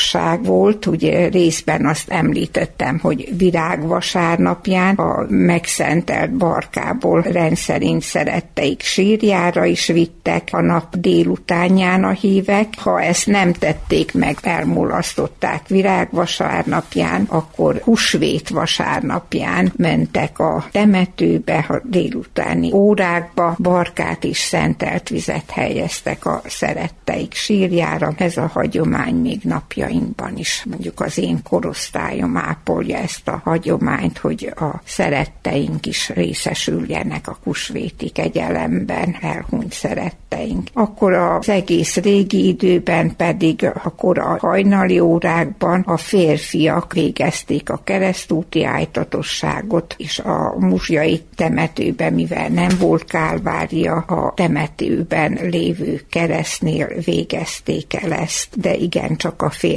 ájtatosság 0.00 0.44
volt, 0.44 0.86
ugye 0.86 1.28
részben 1.28 1.86
azt 1.86 2.10
említettem, 2.10 2.98
hogy 2.98 3.28
virágvasárnapján 3.36 4.94
a 4.94 5.26
megszentelt 5.28 6.30
barkából 6.30 7.22
rendszerint 7.22 8.02
szeretteik 8.02 8.82
sírjára 8.82 9.64
is 9.64 9.86
vittek 9.86 10.48
a 10.52 10.60
nap 10.60 10.96
délutánján 10.96 12.04
a 12.04 12.10
hívek. 12.10 12.68
Ha 12.78 13.02
ezt 13.02 13.26
nem 13.26 13.52
tették 13.52 14.14
meg, 14.14 14.38
elmulasztották 14.42 15.68
virágvasárnapján, 15.68 17.26
akkor 17.28 17.80
husvét 17.84 18.48
vasárnapján 18.48 19.72
mentek 19.76 20.38
a 20.38 20.64
temetőbe, 20.72 21.66
a 21.68 21.80
délutáni 21.84 22.72
órákba, 22.72 23.54
barkát 23.58 24.24
is 24.24 24.38
szentelt 24.38 25.08
vizet 25.08 25.50
helyeztek 25.50 26.26
a 26.26 26.42
szeretteik 26.46 27.34
sírjára. 27.34 28.12
Ez 28.16 28.36
a 28.36 28.50
hagyomány 28.52 29.14
még 29.14 29.40
napjainkban 29.80 30.36
is, 30.36 30.64
mondjuk 30.70 31.00
az 31.00 31.18
én 31.18 31.42
korosztályom 31.42 32.36
ápolja 32.36 32.96
ezt 32.96 33.28
a 33.28 33.40
hagyományt, 33.44 34.18
hogy 34.18 34.52
a 34.56 34.80
szeretteink 34.84 35.86
is 35.86 36.08
részesüljenek 36.08 37.28
a 37.28 37.38
kusvéti 37.44 38.08
kegyelemben, 38.08 39.16
elhunyt 39.20 39.72
szeretteink. 39.72 40.68
Akkor 40.72 41.12
az 41.12 41.48
egész 41.48 41.96
régi 41.96 42.46
időben 42.46 43.16
pedig 43.16 43.70
a 43.82 43.94
kora 43.94 44.38
hajnali 44.40 44.98
órákban 44.98 45.80
a 45.80 45.96
férfiak 45.96 46.92
végezték 46.92 47.70
a 47.70 47.80
keresztúti 47.84 48.64
ájtatosságot, 48.64 49.94
és 49.98 50.18
a 50.18 50.54
muzsjai 50.58 51.22
temetőben, 51.34 52.12
mivel 52.12 52.48
nem 52.48 52.70
volt 52.78 53.04
kálvária, 53.04 53.94
a 53.94 54.32
temetőben 54.36 55.38
lévő 55.42 56.00
keresztnél 56.10 56.88
végezték 57.04 57.94
el 57.94 58.12
ezt, 58.12 58.60
de 58.60 58.74
igen, 58.74 59.16
csak 59.16 59.42
a 59.42 59.50
férfiak, 59.50 59.69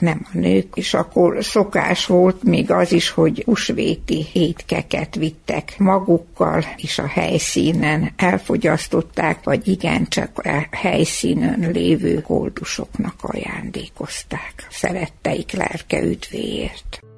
nem 0.00 0.26
a 0.32 0.38
nők, 0.38 0.66
és 0.74 0.94
akkor 0.94 1.44
szokás 1.44 2.06
volt 2.06 2.42
még 2.42 2.70
az 2.70 2.92
is, 2.92 3.10
hogy 3.10 3.42
usvéti 3.46 4.26
étkeket 4.32 5.14
vittek 5.14 5.74
magukkal, 5.78 6.64
és 6.76 6.98
a 6.98 7.06
helyszínen 7.06 8.12
elfogyasztották, 8.16 9.44
vagy 9.44 9.68
igen, 9.68 10.08
csak 10.08 10.38
a 10.38 10.76
helyszínen 10.76 11.70
lévő 11.72 12.20
koldusoknak 12.20 13.14
ajándékozták 13.20 14.66
szeretteik 14.70 15.52
lelke 15.52 16.02
üdvéért. 16.02 17.11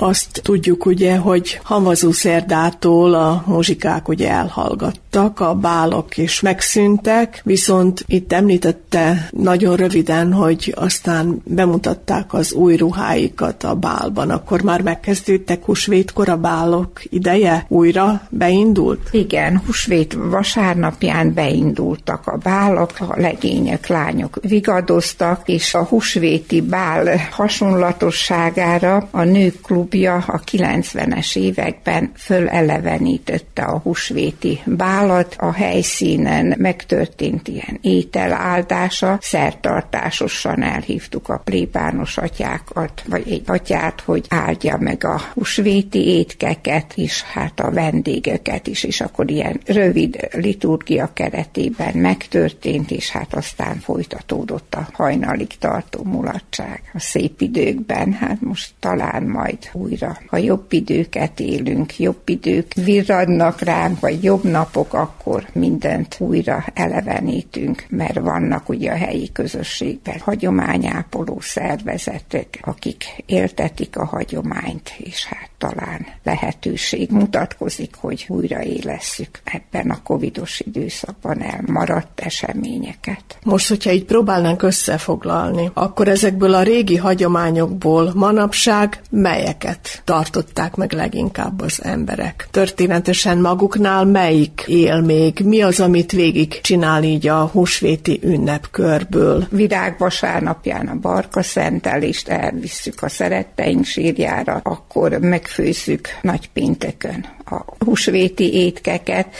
Azt 0.00 0.40
tudjuk 0.42 0.86
ugye, 0.86 1.16
hogy 1.16 1.60
Havazú 1.62 2.12
szerdától 2.12 3.14
a 3.14 3.42
muzsikák 3.46 4.08
ugye 4.08 4.30
elhallgattak, 4.30 5.40
a 5.40 5.54
bálok 5.54 6.16
is 6.16 6.40
megszűntek, 6.40 7.40
viszont 7.44 8.04
itt 8.06 8.32
említette 8.32 9.28
nagyon 9.30 9.76
röviden, 9.76 10.32
hogy 10.32 10.74
aztán 10.76 11.42
bemutatták 11.44 12.32
az 12.32 12.52
új 12.52 12.76
ruháikat 12.76 13.64
a 13.64 13.74
bálban, 13.74 14.30
akkor 14.30 14.62
már 14.62 14.82
megkezdődtek 14.82 15.64
húsvétkor 15.64 16.28
a 16.28 16.36
bálok 16.36 17.02
ideje? 17.04 17.64
Újra 17.68 18.22
beindult? 18.30 19.08
Igen, 19.10 19.62
húsvét 19.66 20.16
vasárnapján 20.30 21.34
beindultak 21.34 22.26
a 22.26 22.36
bálok, 22.36 22.90
a 22.98 23.20
legények, 23.20 23.86
lányok 23.86 24.38
vigadoztak, 24.42 25.48
és 25.48 25.74
a 25.74 25.84
húsvéti 25.84 26.60
bál 26.60 27.20
hasonlatosságára 27.30 29.08
a 29.10 29.22
nők 29.22 29.60
klubja 29.60 29.86
klubja 29.88 30.16
a 30.16 30.40
90-es 30.40 31.36
években 31.36 32.12
fölelevenítette 32.14 33.62
a 33.62 33.78
husvéti 33.78 34.60
bálat, 34.64 35.36
a 35.38 35.52
helyszínen 35.52 36.54
megtörtént 36.58 37.48
ilyen 37.48 37.78
ételáldása, 37.80 39.18
szertartásosan 39.20 40.62
elhívtuk 40.62 41.28
a 41.28 41.40
plébános 41.44 42.18
atyákat, 42.18 43.02
vagy 43.08 43.30
egy 43.30 43.42
atyát, 43.46 44.00
hogy 44.00 44.26
áldja 44.28 44.76
meg 44.80 45.04
a 45.04 45.20
husvéti 45.34 46.06
étkeket, 46.06 46.92
és 46.96 47.22
hát 47.22 47.60
a 47.60 47.70
vendégeket 47.70 48.66
is, 48.66 48.84
és 48.84 49.00
akkor 49.00 49.30
ilyen 49.30 49.60
rövid 49.66 50.28
liturgia 50.32 51.10
keretében 51.12 51.96
megtörtént, 51.96 52.90
és 52.90 53.10
hát 53.10 53.34
aztán 53.34 53.78
folytatódott 53.78 54.74
a 54.74 54.88
hajnalig 54.92 55.58
tartó 55.58 56.02
mulatság. 56.04 56.82
A 56.94 57.00
szép 57.00 57.40
időkben, 57.40 58.12
hát 58.12 58.40
most 58.40 58.72
talán 58.80 59.22
majd 59.22 59.64
újra. 59.78 60.18
Ha 60.26 60.36
jobb 60.36 60.72
időket 60.72 61.40
élünk, 61.40 61.98
jobb 61.98 62.22
idők 62.24 62.72
virradnak 62.74 63.60
ránk, 63.60 64.00
vagy 64.00 64.24
jobb 64.24 64.44
napok, 64.44 64.94
akkor 64.94 65.46
mindent 65.52 66.16
újra 66.18 66.64
elevenítünk, 66.74 67.84
mert 67.88 68.18
vannak 68.18 68.68
ugye 68.68 68.90
a 68.90 68.96
helyi 68.96 69.32
közösségben 69.32 70.18
hagyományápoló 70.18 71.40
szervezetek, 71.40 72.58
akik 72.62 73.04
éltetik 73.26 73.96
a 73.96 74.04
hagyományt, 74.04 74.92
és 74.98 75.26
hát 75.26 75.50
talán 75.58 76.06
lehetőség 76.22 77.10
mutatkozik, 77.10 77.94
hogy 77.94 78.24
újraélesszük 78.28 79.40
ebben 79.44 79.90
a 79.90 80.02
covidos 80.02 80.60
időszakban 80.60 81.42
elmaradt 81.42 82.20
eseményeket. 82.20 83.38
Most, 83.44 83.68
hogyha 83.68 83.90
így 83.90 84.04
próbálnánk 84.04 84.62
összefoglalni, 84.62 85.70
akkor 85.74 86.08
ezekből 86.08 86.54
a 86.54 86.62
régi 86.62 86.96
hagyományokból 86.96 88.12
manapság 88.14 89.00
melyeket 89.10 90.02
tartották 90.04 90.74
meg 90.74 90.92
leginkább 90.92 91.60
az 91.60 91.84
emberek? 91.84 92.48
Történetesen 92.50 93.38
maguknál 93.38 94.04
melyik 94.04 94.64
él 94.66 95.00
még? 95.00 95.40
Mi 95.44 95.62
az, 95.62 95.80
amit 95.80 96.12
végig 96.12 96.60
csinál 96.60 97.02
így 97.02 97.26
a 97.26 97.46
húsvéti 97.46 98.20
ünnepkörből? 98.22 99.46
Virág 99.50 99.98
vasárnapján 99.98 100.86
a 100.86 100.98
barka 100.98 101.42
szentelést 101.42 102.28
elvisszük 102.28 103.02
a 103.02 103.08
szeretteink 103.08 103.84
sírjára, 103.84 104.60
akkor 104.62 105.18
meg 105.18 105.46
megfőzzük 105.48 106.08
nagy 106.22 106.50
pénteken 106.50 107.26
a 107.44 107.84
húsvéti 107.84 108.54
étkeket, 108.54 109.34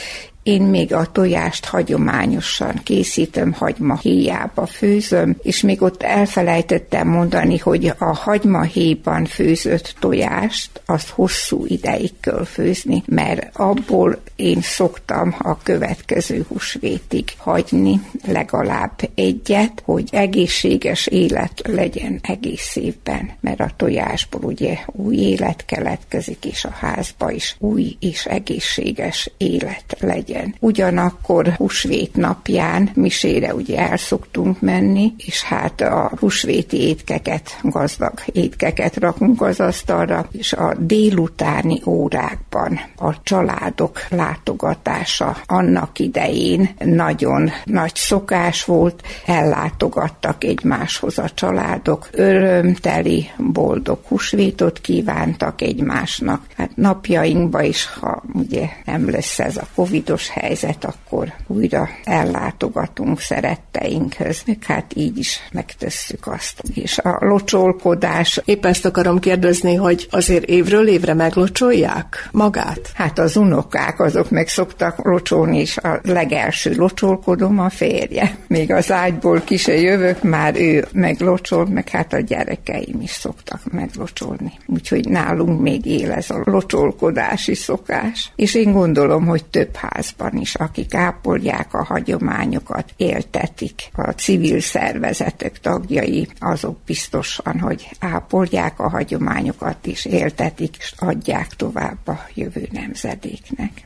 én 0.48 0.62
még 0.62 0.94
a 0.94 1.12
tojást 1.12 1.64
hagyományosan 1.64 2.80
készítem, 2.82 3.52
hagyma 3.52 3.96
héjába 3.96 4.66
főzöm, 4.66 5.36
és 5.42 5.60
még 5.60 5.82
ott 5.82 6.02
elfelejtettem 6.02 7.08
mondani, 7.08 7.58
hogy 7.58 7.92
a 7.98 8.04
hagyma 8.04 8.62
héjban 8.62 9.24
főzött 9.24 9.94
tojást, 9.98 10.80
azt 10.86 11.08
hosszú 11.08 11.64
ideig 11.66 12.12
kell 12.20 12.44
főzni, 12.44 13.02
mert 13.06 13.56
abból 13.56 14.20
én 14.36 14.60
szoktam 14.60 15.34
a 15.38 15.58
következő 15.62 16.44
húsvétig 16.48 17.28
hagyni 17.36 18.00
legalább 18.26 19.10
egyet, 19.14 19.82
hogy 19.84 20.08
egészséges 20.12 21.06
élet 21.06 21.62
legyen 21.64 22.18
egész 22.22 22.76
évben, 22.76 23.30
mert 23.40 23.60
a 23.60 23.70
tojásból 23.76 24.42
ugye 24.42 24.78
új 24.86 25.16
élet 25.16 25.64
keletkezik, 25.64 26.44
és 26.44 26.64
a 26.64 26.70
házba 26.70 27.30
is 27.30 27.56
új 27.58 27.96
és 28.00 28.26
egészséges 28.26 29.30
élet 29.36 29.96
legyen 30.00 30.37
legyen. 30.38 30.54
Ugyanakkor 30.60 31.48
húsvét 31.48 32.16
napján 32.16 32.90
misére 32.94 33.54
ugye 33.54 33.78
el 33.78 33.96
szoktunk 33.96 34.60
menni, 34.60 35.14
és 35.16 35.42
hát 35.42 35.80
a 35.80 36.10
húsvéti 36.20 36.88
étkeket, 36.88 37.58
gazdag 37.62 38.12
étkeket 38.32 38.96
rakunk 38.96 39.42
az 39.42 39.60
asztalra, 39.60 40.28
és 40.32 40.52
a 40.52 40.74
délutáni 40.78 41.80
órákban 41.86 42.80
a 42.96 43.22
családok 43.22 44.00
látogatása 44.08 45.36
annak 45.46 45.98
idején 45.98 46.70
nagyon 46.78 47.50
nagy 47.64 47.94
szokás 47.94 48.64
volt, 48.64 49.02
ellátogattak 49.26 50.44
egymáshoz 50.44 51.18
a 51.18 51.28
családok, 51.34 52.08
örömteli, 52.12 53.30
boldog 53.36 53.98
húsvétot 54.08 54.80
kívántak 54.80 55.60
egymásnak. 55.60 56.46
Hát 56.56 56.70
napjainkban 56.76 57.64
is, 57.64 57.86
ha 58.00 58.22
ugye 58.32 58.68
nem 58.84 59.10
lesz 59.10 59.38
ez 59.38 59.56
a 59.56 59.66
covidos 59.74 60.27
helyzet, 60.28 60.84
akkor 60.84 61.32
újra 61.46 61.88
ellátogatunk 62.04 63.20
szeretteinkhöz. 63.20 64.42
Meg 64.46 64.64
hát 64.66 64.92
így 64.94 65.18
is 65.18 65.40
megtesszük 65.52 66.26
azt. 66.26 66.62
És 66.74 66.98
a 66.98 67.18
locsolkodás... 67.20 68.40
Épp 68.44 68.64
ezt 68.64 68.84
akarom 68.84 69.18
kérdezni, 69.18 69.74
hogy 69.74 70.06
azért 70.10 70.44
évről 70.44 70.88
évre 70.88 71.14
meglocsolják 71.14 72.28
magát? 72.32 72.90
Hát 72.94 73.18
az 73.18 73.36
unokák 73.36 74.00
azok 74.00 74.30
meg 74.30 74.48
szoktak 74.48 75.04
locsolni, 75.04 75.58
és 75.58 75.76
a 75.76 76.00
legelső 76.02 76.74
locsolkodom 76.76 77.58
a 77.58 77.70
férje. 77.70 78.36
Még 78.46 78.72
az 78.72 78.92
ágyból 78.92 79.40
ki 79.40 79.56
se 79.56 79.76
jövök, 79.80 80.22
már 80.22 80.56
ő 80.56 80.86
meglocsol, 80.92 81.66
meg 81.66 81.88
hát 81.88 82.12
a 82.12 82.20
gyerekeim 82.20 83.00
is 83.00 83.10
szoktak 83.10 83.60
meglocsolni. 83.72 84.52
Úgyhogy 84.66 85.08
nálunk 85.08 85.60
még 85.60 85.86
él 85.86 86.12
ez 86.12 86.30
a 86.30 86.42
locsolkodási 86.44 87.54
szokás. 87.54 88.32
És 88.36 88.54
én 88.54 88.72
gondolom, 88.72 89.26
hogy 89.26 89.44
több 89.44 89.76
ház 89.76 90.07
házban 90.08 90.40
is, 90.40 90.54
akik 90.54 90.94
ápolják 90.94 91.74
a 91.74 91.84
hagyományokat, 91.84 92.94
éltetik. 92.96 93.90
A 93.92 94.10
civil 94.10 94.60
szervezetek 94.60 95.60
tagjai 95.60 96.28
azok 96.38 96.78
biztosan, 96.86 97.58
hogy 97.60 97.88
ápolják 97.98 98.80
a 98.80 98.88
hagyományokat 98.88 99.86
is, 99.86 100.04
éltetik, 100.04 100.76
és 100.76 100.94
adják 100.98 101.46
tovább 101.46 102.06
a 102.06 102.20
jövő 102.34 102.68
nemzedéknek. 102.72 103.82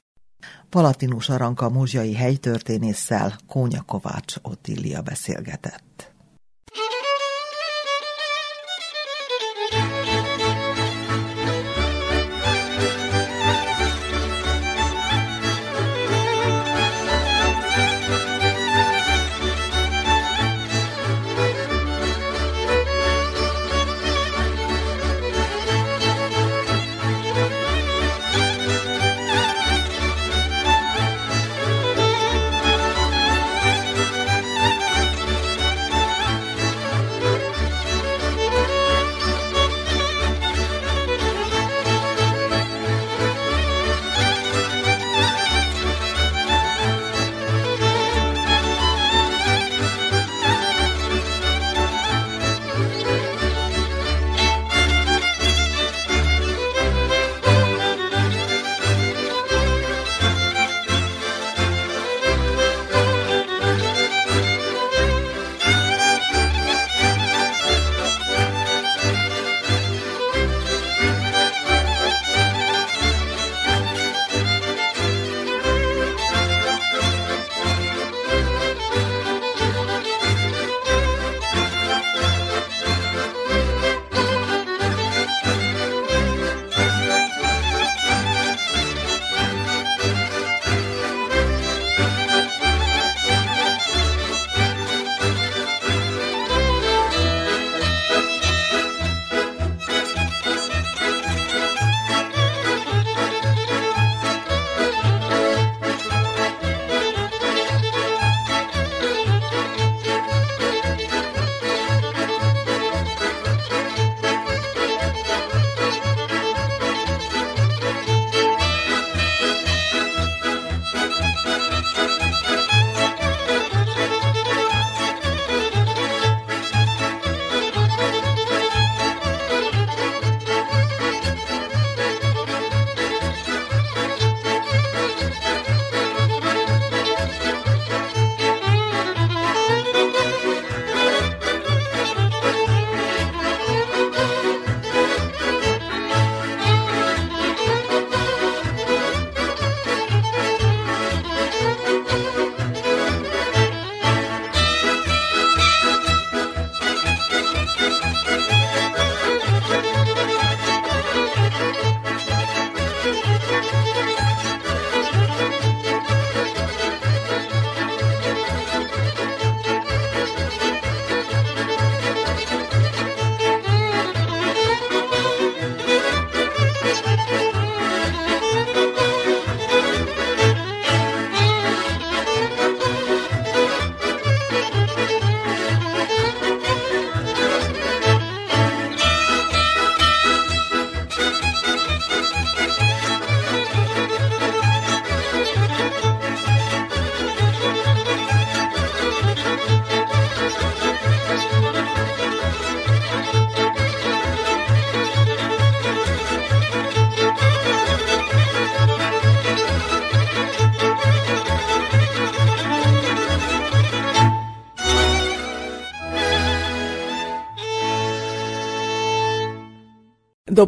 Palatinus 0.69 1.29
Aranka 1.29 1.71
muzsjai 1.71 2.15
helytörténésszel 2.15 3.39
Kónya 3.49 3.83
Kovács 3.83 4.35
Ottilia 4.43 5.03
beszélgetett. 5.03 6.12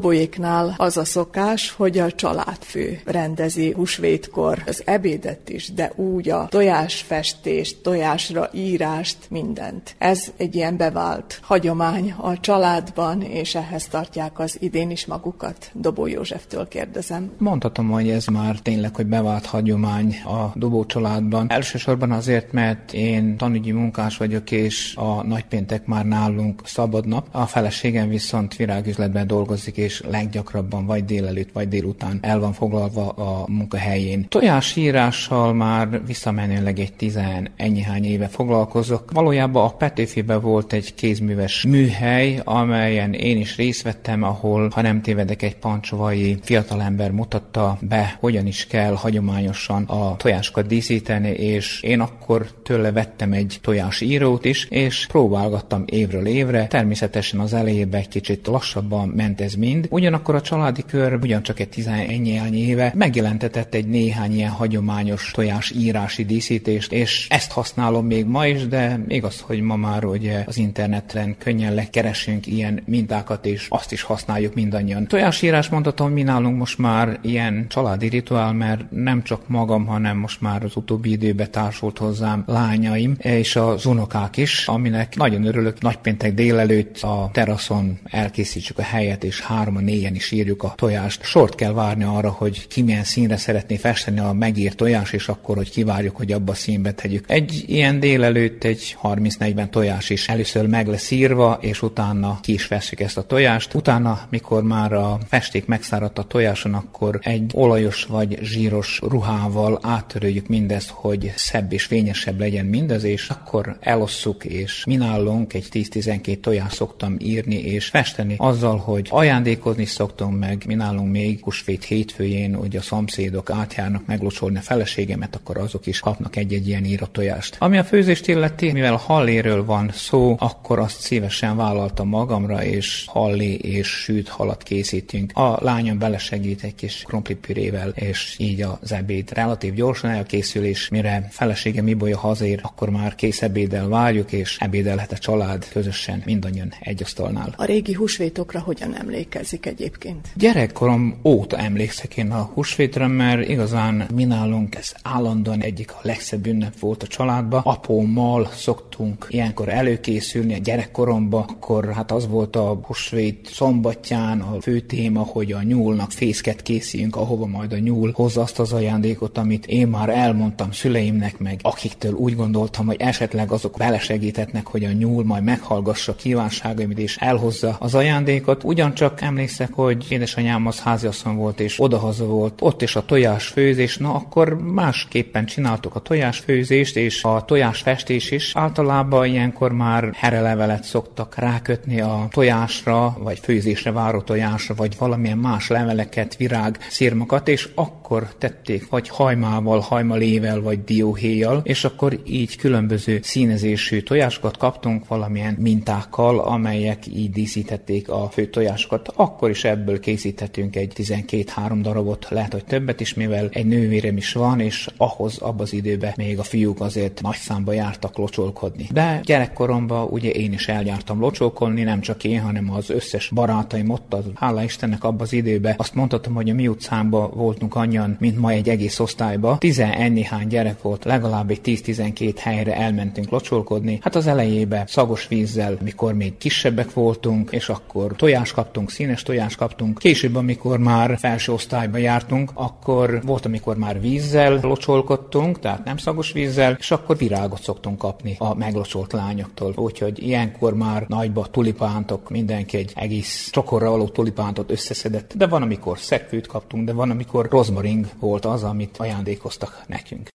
Dobolyéknál 0.05 0.75
az 0.77 0.97
a 0.97 1.05
szokás, 1.05 1.71
hogy 1.71 1.99
a 1.99 2.13
családfő 2.13 3.01
rendezi 3.05 3.73
húsvétkor 3.73 4.63
az 4.67 4.83
ebédet 4.87 5.49
is, 5.49 5.73
de 5.73 5.93
úgy 5.97 6.31
a 6.31 6.47
tojásfestést, 6.49 7.83
tojásra 7.83 8.49
írást, 8.53 9.17
mindent. 9.31 9.95
Ez 9.99 10.33
egy 10.37 10.55
ilyen 10.55 10.77
bevált 10.77 11.41
hagyomány 11.43 12.15
a 12.19 12.41
családban, 12.41 13.23
és 13.23 13.55
ehhez 13.55 13.87
tartják 13.87 14.39
az 14.39 14.57
idén 14.61 14.91
is 14.91 15.07
magukat. 15.07 15.71
Dobó 15.75 16.07
Józseftől 16.07 16.69
kérdezem. 16.69 17.33
Mondhatom, 17.39 17.91
hogy 17.91 18.09
ez 18.09 18.27
már 18.27 18.59
tényleg, 18.59 18.97
hogy 18.97 19.07
bevált 19.07 19.47
hagyomány 19.47 20.15
a 20.25 20.53
Dobó 20.55 20.85
családban. 20.87 21.51
Elsősorban 21.51 22.11
azért, 22.11 22.53
mert 22.53 22.93
én 22.93 23.37
tanügyi 23.37 23.73
munkás 23.73 24.17
vagyok, 24.17 24.51
és 24.51 24.97
a 24.97 25.27
nagypéntek 25.27 25.87
már 25.87 26.05
nálunk 26.05 26.61
szabad 26.65 27.07
nap. 27.07 27.27
A 27.31 27.47
feleségem 27.47 28.09
viszont 28.09 28.57
virágüzletben 28.57 29.27
dolgozik, 29.27 29.77
és 29.77 29.93
leggyakrabban 30.11 30.87
vagy 30.87 31.05
délelőtt, 31.05 31.53
vagy 31.53 31.69
délután 31.69 32.19
el 32.21 32.39
van 32.39 32.53
foglalva 32.53 33.09
a 33.09 33.45
munkahelyén. 33.49 34.29
Tojásírással 34.29 35.53
már 35.53 36.01
visszamenőleg 36.07 36.79
egy 36.79 36.93
tizen 36.93 37.49
ennyihány 37.57 38.05
éve 38.05 38.29
foglalkozok. 38.29 39.11
Valójában 39.13 39.65
a 39.65 39.77
Petőfiben 39.77 40.41
volt 40.41 40.73
egy 40.73 40.95
kézműves 40.95 41.65
műhely, 41.69 42.41
amelyen 42.45 43.13
én 43.13 43.39
is 43.39 43.57
részt 43.57 43.83
vettem, 43.83 44.23
ahol, 44.23 44.71
ha 44.75 44.81
nem 44.81 45.03
tévedek, 45.03 45.43
egy 45.43 45.57
pancsovai 45.57 46.39
fiatalember 46.43 47.11
mutatta 47.11 47.79
be, 47.81 48.17
hogyan 48.21 48.47
is 48.47 48.67
kell 48.67 48.95
hagyományosan 48.95 49.83
a 49.83 50.17
tojásokat 50.17 50.67
díszíteni, 50.67 51.29
és 51.29 51.81
én 51.83 52.01
akkor 52.01 52.47
tőle 52.63 52.93
vettem 52.93 53.33
egy 53.33 53.59
tojásírót 53.63 54.45
is, 54.45 54.67
és 54.71 55.07
próbálgattam 55.07 55.85
évről 55.87 56.27
évre. 56.27 56.67
Természetesen 56.67 57.41
az 57.41 57.55
elejében 57.55 58.05
kicsit 58.09 58.47
lassabban 58.47 59.09
ment 59.09 59.41
ez 59.41 59.55
mind. 59.55 59.84
Ugyanakkor 59.91 60.35
a 60.35 60.41
családi 60.41 60.83
kör 60.87 61.19
ugyancsak 61.23 61.61
egy 61.61 61.69
tizenennyi 61.69 62.59
éve 62.59 62.93
megjelentetett 62.95 63.75
egy 63.75 63.87
néhány 63.87 64.35
ilyen 64.35 64.51
hagyományos 64.51 65.31
tojás 65.31 65.71
írási 65.71 66.25
díszítést, 66.25 66.93
és 66.93 67.27
ezt 67.29 67.53
használom 67.53 68.07
még 68.07 68.25
ma 68.25 68.47
is, 68.47 68.67
de 68.67 69.01
igaz, 69.09 69.41
hogy 69.41 69.61
ma 69.61 69.77
már 69.77 70.05
ugye 70.05 70.43
az 70.47 70.57
interneten 70.59 71.37
könnyen 71.39 71.75
lekeresünk 71.75 72.47
ilyen 72.47 72.83
mintákat, 72.87 73.47
és 73.47 73.67
azt 73.69 73.93
is 73.93 74.03
használjuk 74.03 74.55
mindannyian. 74.55 75.07
Tojásírás 75.07 75.69
mondhatom, 75.69 76.13
mi 76.13 76.23
nálunk 76.23 76.59
most 76.59 76.79
már 76.79 77.19
ilyen 77.23 77.67
családi 77.69 78.09
rituál, 78.09 78.53
mert 78.53 78.91
nem 78.91 79.23
csak 79.23 79.49
magam, 79.49 79.87
hanem 79.87 80.17
most 80.17 80.41
már 80.41 80.65
az 80.65 80.77
utóbbi 80.77 81.11
időben 81.11 81.51
társult 81.51 81.99
hozzám 81.99 82.43
lányaim 82.47 83.17
és 83.19 83.57
az 83.57 83.87
unokák 83.87 84.37
is, 84.37 84.69
aminek 84.69 85.17
nagyon 85.17 85.47
örülök. 85.47 85.81
Nagypéntek 85.81 86.35
délelőtt 86.35 87.03
a 87.03 87.31
teraszon 87.33 87.99
elkészítsük 88.05 88.79
a 88.79 88.83
helyet, 88.83 89.25
és 89.25 89.41
hárman, 89.65 89.85
négyen 89.85 90.15
is 90.15 90.31
írjuk 90.31 90.63
a 90.63 90.73
tojást. 90.77 91.23
Sort 91.23 91.55
kell 91.55 91.73
várni 91.73 92.05
arra, 92.05 92.31
hogy 92.31 92.67
ki 92.67 92.83
milyen 92.83 93.05
színre 93.05 93.37
szeretné 93.37 93.77
festeni 93.77 94.19
a 94.19 94.33
megírt 94.33 94.77
tojás, 94.77 95.13
és 95.13 95.29
akkor, 95.29 95.57
hogy 95.57 95.71
kivárjuk, 95.71 96.17
hogy 96.17 96.33
abba 96.33 96.53
a 96.53 96.55
színbe 96.55 96.93
tegyük. 96.93 97.25
Egy 97.29 97.65
ilyen 97.67 98.01
délelőtt 98.01 98.65
egy 98.65 98.97
30-40 99.03 99.69
tojás 99.69 100.11
is 100.11 100.29
először 100.29 100.67
meg 100.67 100.87
lesz 100.87 101.11
írva, 101.11 101.59
és 101.61 101.83
utána 101.83 102.39
ki 102.43 102.53
is 102.53 102.67
veszük 102.67 103.01
ezt 103.01 103.19
a 103.19 103.23
tojást. 103.23 103.75
Utána, 103.75 104.21
mikor 104.31 104.63
már 104.63 104.93
a 104.93 105.19
festék 105.29 105.67
megszáradt 105.67 106.19
a 106.19 106.23
tojáson, 106.23 106.75
akkor 106.75 107.19
egy 107.23 107.51
olajos 107.55 108.05
vagy 108.05 108.39
zsíros 108.43 109.01
ruhával 109.03 109.79
áttöröljük 109.83 110.47
mindezt, 110.47 110.89
hogy 110.89 111.33
szebb 111.37 111.73
és 111.73 111.85
fényesebb 111.85 112.39
legyen 112.39 112.67
mindez, 112.67 113.05
és 113.05 113.29
akkor 113.29 113.77
elosszuk, 113.81 114.45
és 114.45 114.85
minálunk, 114.85 115.55
egy 115.55 115.67
10-12 115.73 116.41
tojás 116.41 116.73
szoktam 116.73 117.17
írni 117.19 117.57
és 117.57 117.87
festeni, 117.87 118.35
azzal, 118.39 118.77
hogy 118.77 119.09
ajándékozni 119.55 119.85
szoktam 119.85 120.35
meg, 120.35 120.63
minálunk 120.67 121.11
még 121.11 121.41
kusvét 121.41 121.85
hétfőjén, 121.85 122.55
hogy 122.55 122.77
a 122.77 122.81
szomszédok 122.81 123.51
átjárnak 123.51 124.07
meglocsolni 124.07 124.59
a 124.59 124.61
feleségemet, 124.61 125.37
akkor 125.37 125.59
azok 125.59 125.87
is 125.87 126.01
kapnak 126.01 126.37
egy-egy 126.37 126.69
ilyen 126.69 126.85
írott 126.85 127.13
tojást. 127.13 127.57
Ami 127.59 127.79
a 127.79 127.85
főzést 127.85 128.29
illeti, 128.29 128.73
mivel 128.73 128.97
halléről 128.97 129.65
van 129.65 129.91
szó, 129.93 130.37
akkor 130.39 130.79
azt 130.79 131.01
szívesen 131.01 131.57
vállaltam 131.57 132.09
magamra, 132.09 132.65
és 132.65 133.05
hallé 133.07 133.53
és 133.53 133.89
sűt 133.89 134.29
halat 134.29 134.63
készítünk. 134.63 135.37
A 135.37 135.59
lányom 135.61 135.99
belesegít 135.99 136.63
egy 136.63 136.75
kis 136.75 137.03
krumplipürével, 137.07 137.89
és 137.89 138.35
így 138.39 138.63
az 138.81 138.93
ebéd 138.93 139.33
relatív 139.33 139.75
gyorsan 139.75 140.11
elkészül, 140.11 140.65
és 140.65 140.89
mire 140.89 141.29
feleségem 141.31 141.89
Ibolya 141.89 142.19
hazér, 142.19 142.61
akkor 142.63 142.91
már 142.91 143.15
kész 143.15 143.43
ebéddel 143.43 143.89
várjuk, 143.89 144.33
és 144.33 144.59
ebédelhet 144.61 145.13
a 145.13 145.19
család 145.19 145.69
közösen 145.69 146.23
mindannyian 146.25 146.73
egy 146.81 147.03
asztalnál. 147.03 147.55
A 147.57 147.65
régi 147.65 147.93
húsvétokra 147.93 148.61
hogyan 148.61 148.97
emlékezik 148.97 149.44
egyébként? 149.53 150.29
Gyerekkorom 150.35 151.15
óta 151.25 151.57
emlékszek 151.57 152.17
én 152.17 152.31
a 152.31 152.51
húsvétre, 152.55 153.07
mert 153.07 153.49
igazán 153.49 154.07
mi 154.15 154.25
nálunk 154.25 154.75
ez 154.75 154.93
állandóan 155.03 155.61
egyik 155.61 155.93
a 155.93 155.99
legszebb 156.03 156.47
ünnep 156.47 156.79
volt 156.79 157.03
a 157.03 157.07
családba. 157.07 157.61
Apómmal 157.65 158.49
szoktunk 158.55 159.27
ilyenkor 159.29 159.69
előkészülni 159.69 160.55
a 160.55 160.59
gyerekkoromba, 160.59 161.39
akkor 161.49 161.93
hát 161.93 162.11
az 162.11 162.29
volt 162.29 162.57
a 162.57 162.81
húsvét 162.83 163.49
szombatján 163.53 164.41
a 164.41 164.61
fő 164.61 164.81
téma, 164.81 165.21
hogy 165.21 165.53
a 165.53 165.63
nyúlnak 165.63 166.11
fészket 166.11 166.63
készítsünk, 166.63 167.17
ahova 167.17 167.47
majd 167.47 167.73
a 167.73 167.79
nyúl 167.79 168.13
hozza 168.15 168.41
azt 168.41 168.59
az 168.59 168.73
ajándékot, 168.73 169.39
amit 169.39 169.67
én 169.67 169.89
már 169.89 170.09
elmondtam 170.09 170.73
szüleimnek, 170.73 171.39
meg 171.39 171.59
akiktől 171.63 172.13
úgy 172.13 172.37
gondoltam, 172.37 172.87
hogy 172.87 172.97
esetleg 172.99 173.53
azok 173.53 173.75
belesegítetnek, 173.79 174.67
hogy 174.67 174.85
a 174.85 174.93
nyúl 174.93 175.25
majd 175.25 175.45
meghallgassa 175.45 176.15
kívánságaimat 176.15 176.99
és 176.99 177.17
elhozza 177.17 177.77
az 177.81 177.95
ajándékot. 177.95 178.65
Ugyancsak 178.65 179.15
emlékszek, 179.35 179.73
hogy 179.73 180.07
édesanyám 180.09 180.67
az 180.67 180.81
háziasszony 180.81 181.35
volt 181.35 181.61
és 181.61 181.81
odahaza 181.81 182.25
volt, 182.25 182.59
ott 182.61 182.83
is 182.83 182.97
a 182.97 183.05
tojásfőzés, 183.05 183.97
na 183.97 184.15
akkor 184.15 184.63
másképpen 184.63 185.45
csináltuk 185.45 185.95
a 185.95 186.01
tojásfőzést 186.01 186.97
és 186.97 187.25
a 187.25 187.45
tojásfestés 187.45 188.31
is. 188.31 188.57
Általában 188.57 189.27
ilyenkor 189.27 189.73
már 189.73 190.11
herelevelet 190.13 190.85
szoktak 190.85 191.35
rákötni 191.37 192.01
a 192.01 192.29
tojásra, 192.31 193.17
vagy 193.19 193.39
főzésre 193.39 193.93
váró 193.93 194.21
tojásra, 194.21 194.75
vagy 194.75 194.97
valamilyen 194.99 195.39
más 195.39 195.69
leveleket, 195.69 196.37
virág, 196.37 196.79
szirmokat, 196.89 197.49
és 197.49 197.69
akkor 197.75 198.29
tették 198.39 198.89
vagy 198.89 199.09
hajmával, 199.09 199.81
hajmalével, 199.81 200.61
vagy 200.61 200.85
dióhéjjal, 200.85 201.61
és 201.65 201.85
akkor 201.85 202.19
így 202.25 202.57
különböző 202.57 203.21
színezésű 203.23 204.01
tojásokat 204.01 204.57
kaptunk 204.57 205.09
valamilyen 205.09 205.57
mintákkal, 205.59 206.39
amelyek 206.39 207.07
így 207.07 207.31
díszítették 207.31 208.09
a 208.09 208.29
fő 208.33 208.47
tojásokat. 208.47 209.09
Akkor 209.25 209.51
is 209.51 209.65
ebből 209.65 210.01
készíthetünk 210.01 210.77
egy 210.77 210.93
12-3 210.97 211.79
darabot, 211.83 212.27
lehet, 212.31 212.53
hogy 212.53 212.65
többet 212.65 213.01
is, 213.01 213.15
mivel 213.15 213.49
egy 213.53 213.67
nővérem 213.67 214.17
is 214.17 214.33
van, 214.33 214.61
és 214.61 214.89
ahhoz 214.97 215.39
abban 215.39 215.61
az 215.61 215.73
időben 215.73 216.13
még 216.17 216.39
a 216.39 216.43
fiúk 216.43 216.81
azért 216.81 217.21
nagy 217.23 217.37
számba 217.37 217.73
jártak 217.73 218.17
locsolkodni. 218.17 218.89
De 218.93 219.21
gyerekkoromban 219.23 220.09
ugye 220.11 220.31
én 220.31 220.53
is 220.53 220.69
eljártam 220.69 221.21
locsolkodni, 221.21 221.83
nem 221.83 222.01
csak 222.01 222.25
én, 222.25 222.41
hanem 222.41 222.73
az 222.73 222.91
összes 222.91 223.31
barátaim 223.35 223.91
ott, 223.91 224.15
az, 224.15 224.25
hála 224.35 224.63
Istennek 224.63 225.05
abban 225.05 225.21
az 225.21 225.33
időben 225.33 225.75
azt 225.77 225.95
mondhatom, 225.95 226.35
hogy 226.35 226.51
a 226.51 226.55
mi 226.55 226.69
utcámban 226.69 227.31
voltunk 227.35 227.75
annyian, 227.75 228.17
mint 228.21 228.39
ma 228.39 228.51
egy 228.51 228.69
egész 228.69 229.01
osztályba. 229.01 229.59
Tizenennyihány 229.59 230.47
gyerek 230.47 230.83
volt, 230.83 231.05
legalább 231.05 231.51
egy 231.51 231.61
10-12 231.65 232.35
helyre 232.39 232.77
elmentünk 232.77 233.31
locsolkodni. 233.31 233.99
Hát 234.03 234.15
az 234.15 234.27
elejébe 234.27 234.85
szagos 234.87 235.29
vízzel, 235.29 235.79
mikor 235.83 236.15
még 236.15 236.37
kisebbek 236.37 236.93
voltunk, 236.93 237.51
és 237.51 237.69
akkor 237.69 238.13
tojás 238.17 238.53
kaptunk, 238.53 238.91
színes 239.15 239.23
tojás 239.23 239.57
kaptunk. 239.57 239.99
Később, 239.99 240.35
amikor 240.35 240.79
már 240.79 241.19
felső 241.19 241.53
osztályba 241.53 241.99
jártunk, 241.99 242.51
akkor 242.55 243.21
volt, 243.25 243.45
amikor 243.45 243.77
már 243.77 244.01
vízzel 244.01 244.59
locsolkodtunk, 244.63 245.59
tehát 245.59 245.85
nem 245.85 245.97
szagos 245.97 246.33
vízzel, 246.33 246.77
és 246.79 246.91
akkor 246.91 247.17
virágot 247.17 247.63
szoktunk 247.63 247.99
kapni 247.99 248.37
a 248.39 248.55
meglocsolt 248.55 249.13
lányoktól. 249.13 249.73
Úgyhogy 249.77 250.23
ilyenkor 250.23 250.75
már 250.75 251.05
nagyba 251.09 251.47
tulipántok, 251.47 252.31
mindenki 252.31 252.77
egy 252.77 252.93
egész 252.95 253.51
csokorra 253.53 253.91
való 253.91 254.09
tulipántot 254.09 254.71
összeszedett, 254.71 255.35
de 255.37 255.47
van, 255.47 255.63
amikor 255.63 255.99
szegfűt 255.99 256.47
kaptunk, 256.47 256.87
de 256.87 256.93
van, 256.93 257.11
amikor 257.11 257.49
rozmaring 257.51 258.07
volt 258.21 258.45
az, 258.45 258.63
amit 258.63 258.97
ajándékoztak 258.97 259.85
nekünk. 259.87 260.29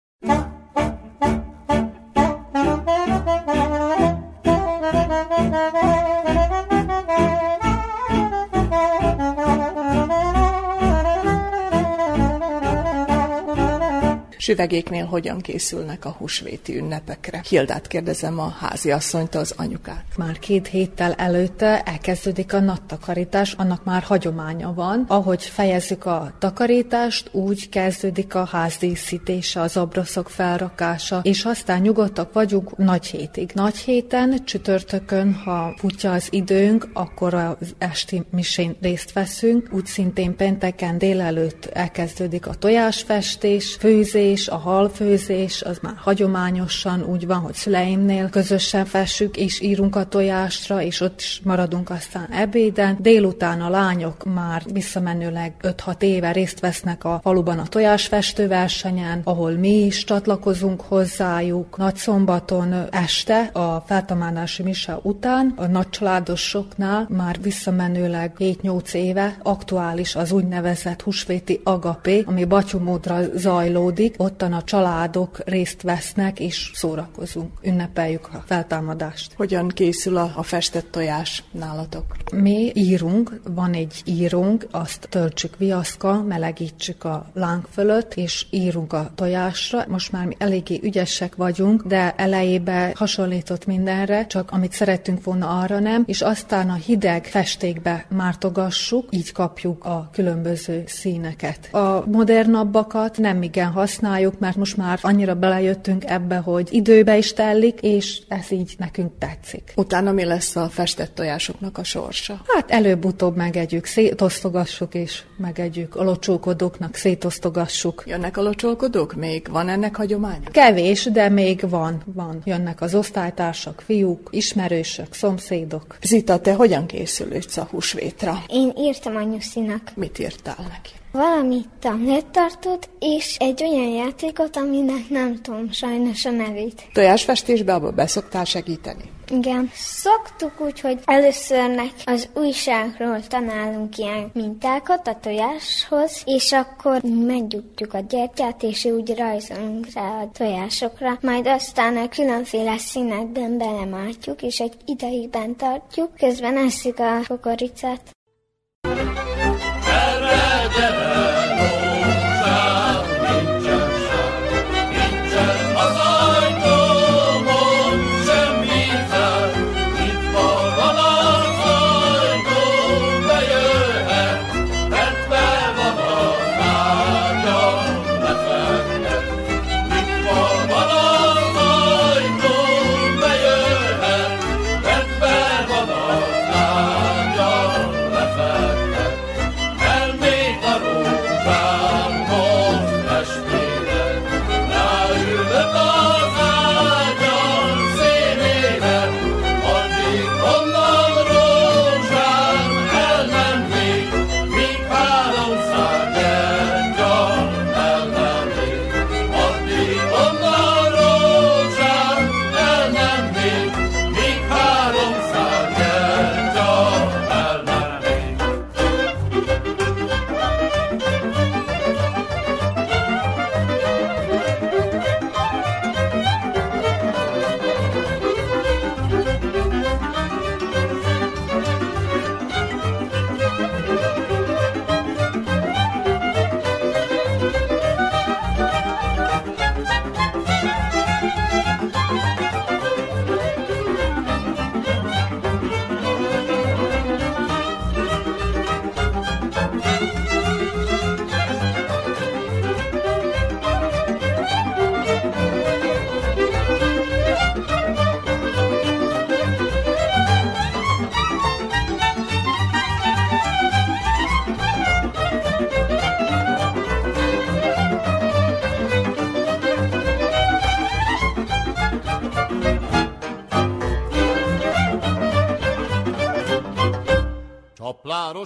Süvegéknél 14.41 15.05
hogyan 15.05 15.39
készülnek 15.39 16.05
a 16.05 16.09
húsvéti 16.09 16.77
ünnepekre? 16.77 17.41
Hildát 17.49 17.87
kérdezem 17.87 18.39
a 18.39 18.55
háziasszonyt, 18.59 19.35
az 19.35 19.53
anyukát. 19.57 20.03
Már 20.17 20.39
két 20.39 20.67
héttel 20.67 21.13
előtte 21.13 21.81
elkezdődik 21.81 22.53
a 22.53 22.59
nattakarítás, 22.59 23.53
annak 23.53 23.83
már 23.83 24.01
hagyománya 24.01 24.73
van. 24.73 25.05
Ahogy 25.07 25.43
fejezzük 25.43 26.05
a 26.05 26.33
takarítást, 26.39 27.29
úgy 27.31 27.69
kezdődik 27.69 28.35
a 28.35 28.45
házdíszítése, 28.45 29.61
az 29.61 29.77
abroszok 29.77 30.29
felrakása, 30.29 31.19
és 31.23 31.45
aztán 31.45 31.81
nyugodtak 31.81 32.33
vagyunk 32.33 32.77
nagy 32.77 33.05
hétig. 33.05 33.51
Nagy 33.53 33.77
héten, 33.77 34.45
csütörtökön, 34.45 35.33
ha 35.33 35.73
futja 35.77 36.11
az 36.11 36.27
időnk, 36.31 36.89
akkor 36.93 37.33
az 37.33 37.75
esti 37.77 38.23
misén 38.31 38.75
részt 38.81 39.13
veszünk. 39.13 39.69
Úgy 39.71 39.85
szintén 39.85 40.35
pénteken 40.35 40.97
délelőtt 40.97 41.65
elkezdődik 41.65 42.47
a 42.47 42.53
tojásfestés, 42.53 43.75
főzés, 43.79 44.27
a 44.47 44.57
halfőzés, 44.57 45.61
az 45.61 45.79
már 45.81 45.93
hagyományosan 45.97 47.03
úgy 47.03 47.27
van, 47.27 47.37
hogy 47.37 47.53
szüleimnél 47.53 48.29
közösen 48.29 48.85
fessük, 48.85 49.37
és 49.37 49.61
írunk 49.61 49.95
a 49.95 50.05
tojásra, 50.05 50.81
és 50.81 51.01
ott 51.01 51.19
is 51.19 51.41
maradunk 51.43 51.89
aztán 51.89 52.27
ebéden. 52.31 52.97
Délután 52.99 53.61
a 53.61 53.69
lányok 53.69 54.33
már 54.33 54.63
visszamenőleg 54.73 55.53
5-6 55.61 56.01
éve 56.01 56.31
részt 56.31 56.59
vesznek 56.59 57.03
a 57.03 57.19
faluban 57.23 57.59
a 57.59 57.67
tojásfestő 57.67 58.47
versenyen, 58.47 59.21
ahol 59.23 59.51
mi 59.51 59.85
is 59.85 60.03
csatlakozunk 60.03 60.81
hozzájuk. 60.81 61.77
Nagy 61.77 61.95
szombaton 61.95 62.87
este 62.91 63.39
a 63.41 63.83
feltamádási 63.87 64.63
mise 64.63 64.99
után 65.01 65.53
a 65.55 65.65
nagy 65.65 65.89
családosoknál 65.89 67.07
már 67.09 67.41
visszamenőleg 67.41 68.31
7-8 68.39 68.93
éve 68.93 69.37
aktuális 69.43 70.15
az 70.15 70.31
úgynevezett 70.31 71.01
húsvéti 71.01 71.61
agapé, 71.63 72.23
ami 72.25 72.45
batyumódra 72.45 73.19
zajlódik. 73.35 74.15
Ottan 74.21 74.53
a 74.53 74.63
családok 74.63 75.39
részt 75.45 75.81
vesznek 75.81 76.39
és 76.39 76.71
szórakozunk, 76.73 77.51
ünnepeljük 77.61 78.29
a 78.33 78.43
feltámadást. 78.45 79.33
Hogyan 79.35 79.67
készül 79.67 80.17
a, 80.17 80.31
a 80.35 80.43
festett 80.43 80.91
tojás 80.91 81.43
nálatok? 81.51 82.05
Mi 82.31 82.71
írunk, 82.73 83.41
van 83.43 83.73
egy 83.73 84.01
írónk, 84.05 84.67
azt 84.71 85.07
töltsük 85.09 85.57
viaszka, 85.57 86.23
melegítsük 86.23 87.03
a 87.03 87.29
láng 87.33 87.67
fölött, 87.71 88.13
és 88.13 88.45
írunk 88.49 88.93
a 88.93 89.11
tojásra. 89.15 89.85
Most 89.87 90.11
már 90.11 90.25
mi 90.25 90.35
eléggé 90.37 90.79
ügyesek 90.83 91.35
vagyunk, 91.35 91.85
de 91.85 92.13
elejébe 92.17 92.91
hasonlított 92.95 93.65
mindenre, 93.65 94.25
csak 94.25 94.51
amit 94.51 94.71
szerettünk 94.71 95.23
volna 95.23 95.59
arra 95.59 95.79
nem, 95.79 96.03
és 96.05 96.21
aztán 96.21 96.69
a 96.69 96.73
hideg 96.75 97.25
festékbe 97.25 98.05
mártogassuk, 98.09 99.07
így 99.09 99.31
kapjuk 99.31 99.85
a 99.85 100.09
különböző 100.11 100.83
színeket. 100.87 101.73
A 101.73 102.03
modernabbakat 102.05 103.17
nem 103.17 103.41
igen 103.41 103.71
használjuk, 103.71 104.07
mert 104.39 104.55
most 104.55 104.77
már 104.77 104.99
annyira 105.01 105.35
belejöttünk 105.35 106.03
ebbe, 106.05 106.35
hogy 106.35 106.67
időbe 106.71 107.17
is 107.17 107.33
tellik, 107.33 107.79
és 107.81 108.21
ez 108.27 108.51
így 108.51 108.75
nekünk 108.77 109.11
tetszik. 109.17 109.73
Utána 109.75 110.11
mi 110.11 110.25
lesz 110.25 110.55
a 110.55 110.69
festett 110.69 111.15
tojásoknak 111.15 111.77
a 111.77 111.83
sorsa? 111.83 112.41
Hát 112.47 112.71
előbb-utóbb 112.71 113.35
megegyük, 113.35 113.85
szétosztogassuk 113.85 114.93
és 114.93 115.21
megegyük. 115.37 115.95
A 115.95 116.03
locsókodóknak 116.03 116.95
szétosztogassuk. 116.95 118.03
Jönnek 118.05 118.37
a 118.37 118.41
locsolkodók 118.41 119.13
még? 119.13 119.47
Van 119.51 119.69
ennek 119.69 119.95
hagyománya? 119.95 120.49
Kevés, 120.51 121.03
de 121.03 121.29
még 121.29 121.69
van, 121.69 122.03
van. 122.05 122.41
Jönnek 122.45 122.81
az 122.81 122.95
osztálytársak, 122.95 123.83
fiúk, 123.85 124.27
ismerősök, 124.31 125.13
szomszédok. 125.13 125.97
Zita, 126.01 126.39
te 126.39 126.53
hogyan 126.53 126.85
készülődsz 126.85 127.57
a 127.57 127.67
húsvétra? 127.71 128.43
Én 128.47 128.71
írtam 128.77 129.15
anyuszinak. 129.15 129.91
Mit 129.95 130.19
írtál 130.19 130.65
neki? 130.69 130.98
Valami 131.11 131.61
tanlettartót, 131.79 132.89
és 132.99 133.35
egy 133.39 133.63
olyan 133.63 133.89
játékot, 133.89 134.55
aminek 134.55 135.09
nem 135.09 135.41
tudom 135.41 135.71
sajnos 135.71 136.25
a 136.25 136.29
nevét. 136.29 136.87
Tojásfestésbe 136.93 137.73
abba 137.73 137.91
beszoktál 137.91 138.45
segíteni? 138.45 139.11
Igen. 139.31 139.69
Szoktuk 139.73 140.61
úgy, 140.61 140.79
hogy 140.79 140.99
előszörnek 141.05 141.91
az 142.05 142.29
újságról 142.33 143.27
tanálunk 143.27 143.97
ilyen 143.97 144.29
mintákat 144.33 145.07
a 145.07 145.19
tojáshoz, 145.21 146.21
és 146.25 146.51
akkor 146.51 147.01
meggyújtjuk 147.01 147.93
a 147.93 147.99
gyertyát, 147.99 148.63
és 148.63 148.85
úgy 148.85 149.15
rajzolunk 149.17 149.87
rá 149.93 150.21
a 150.21 150.29
tojásokra, 150.37 151.17
majd 151.21 151.47
aztán 151.47 151.97
a 151.97 152.09
különféle 152.09 152.77
színekben 152.77 153.57
belemártjuk, 153.57 154.41
és 154.41 154.59
egy 154.59 154.73
ideig 154.85 155.29
bent 155.29 155.57
tartjuk, 155.57 156.15
közben 156.15 156.57
eszük 156.57 156.99
a 156.99 157.19
kukoricát. 157.27 158.01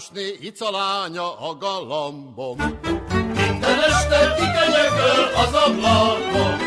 Csaplánosné 0.04 0.48
icalánya 0.48 1.40
a 1.40 1.58
galambom. 1.58 2.58
Minden 3.34 3.80
este 3.90 4.34
kikenyegöl 4.36 5.24
az 5.44 5.54
ablakon, 5.54 6.58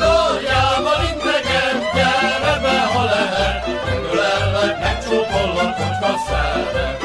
Karjával 0.00 1.02
integet, 1.12 1.92
gyere 1.94 2.58
be, 2.62 2.80
ha 2.92 3.04
lehet, 3.04 3.66
Megölellek, 3.84 4.80
megcsókollak, 4.80 5.76
hogyha 5.76 6.18
szeret. 6.26 7.04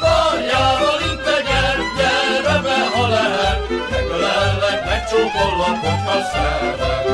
Karjával 0.00 1.00
integet, 1.10 1.80
gyere 1.96 2.60
be, 2.62 2.78
ha 2.94 3.08
lehet, 3.08 3.68
Megölellek, 3.90 4.84
megcsókollak, 4.84 5.76
hogyha 5.84 6.18
szeret. 6.32 7.04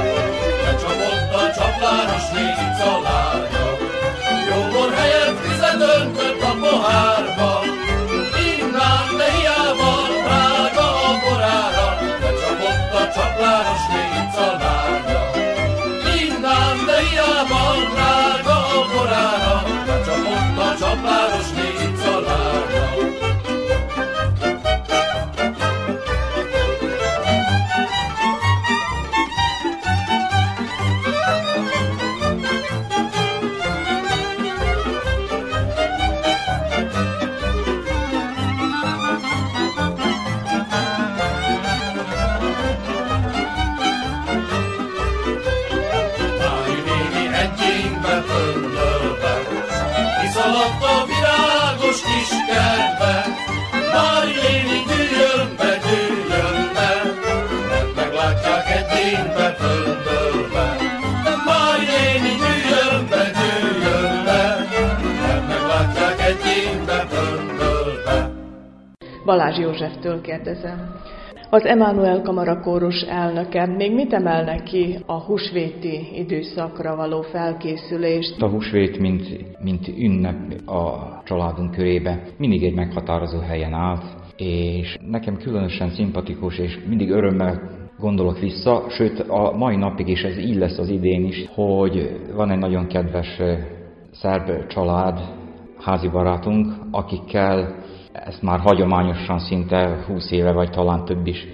Becsapott 0.63 1.35
a 1.35 1.55
csaplánosné 1.55 2.45
icalánya, 2.67 3.71
Jóbor 4.51 4.93
helyett 4.95 5.41
vizet 5.47 5.81
öntött 5.81 6.43
a 6.43 6.55
pohárba, 6.61 7.60
Hiába 9.25 9.93
drága 10.25 10.87
a 11.09 11.13
borára, 11.23 11.87
becsapott 12.21 12.93
a 13.01 13.13
csapláros 13.15 13.85
léca 13.95 14.47
lánya. 14.63 15.23
Innám, 16.21 16.77
de 16.87 16.99
hiába 17.09 17.63
drága 17.93 18.57
a 18.79 18.87
korára, 18.93 19.63
becsapott 19.87 20.59
a 20.59 20.77
csapláros 20.79 21.49
léca 21.57 22.21
lánya. 22.21 23.30
Meglátják 59.01 59.29
egyénbe 59.37 59.49
földölve. 59.61 60.67
De 61.25 61.35
Mári 61.47 61.87
néni 61.97 62.35
dűjön 62.45 63.03
be, 63.11 63.23
dűjön 63.39 64.25
be, 64.27 64.43
mert 65.23 65.49
meglátják 65.49 66.19
egyénbe 66.31 66.99
földölve. 67.13 68.31
Balázs 69.25 69.59
Józseftől 69.59 70.21
kérdezem. 70.21 70.79
Az 71.53 71.65
Emmanuel 71.65 72.23
Kamara 72.23 72.61
kórus 72.61 73.01
elnöke 73.01 73.67
még 73.67 73.95
mit 73.95 74.13
emelne 74.13 74.63
ki 74.63 74.99
a 75.07 75.13
húsvéti 75.13 76.09
időszakra 76.15 76.97
való 76.97 77.23
felkészülést? 77.23 78.43
A 78.43 78.49
húsvét, 78.49 78.99
mint, 78.99 79.23
mint 79.63 79.89
ünnep 79.89 80.69
a 80.69 81.21
családunk 81.25 81.71
körébe 81.71 82.23
mindig 82.37 82.65
egy 82.65 82.75
meghatározó 82.75 83.39
helyen 83.39 83.73
állt, 83.73 84.05
és 84.37 84.97
nekem 85.11 85.37
különösen 85.37 85.91
szimpatikus, 85.91 86.59
és 86.59 86.79
mindig 86.89 87.11
örömmel 87.11 87.80
gondolok 88.01 88.39
vissza, 88.39 88.85
sőt 88.89 89.21
a 89.21 89.57
mai 89.57 89.77
napig 89.77 90.09
is 90.09 90.23
ez 90.23 90.39
így 90.39 90.57
lesz 90.57 90.79
az 90.79 90.89
idén 90.89 91.25
is, 91.25 91.49
hogy 91.55 92.21
van 92.35 92.51
egy 92.51 92.59
nagyon 92.59 92.87
kedves 92.87 93.41
szerb 94.13 94.67
család, 94.67 95.21
házi 95.79 96.09
barátunk, 96.09 96.73
akikkel 96.91 97.75
ezt 98.13 98.43
már 98.43 98.59
hagyományosan 98.59 99.39
szinte 99.39 100.05
20 100.07 100.31
éve, 100.31 100.53
vagy 100.53 100.71
talán 100.71 101.05
több 101.05 101.27
is 101.27 101.47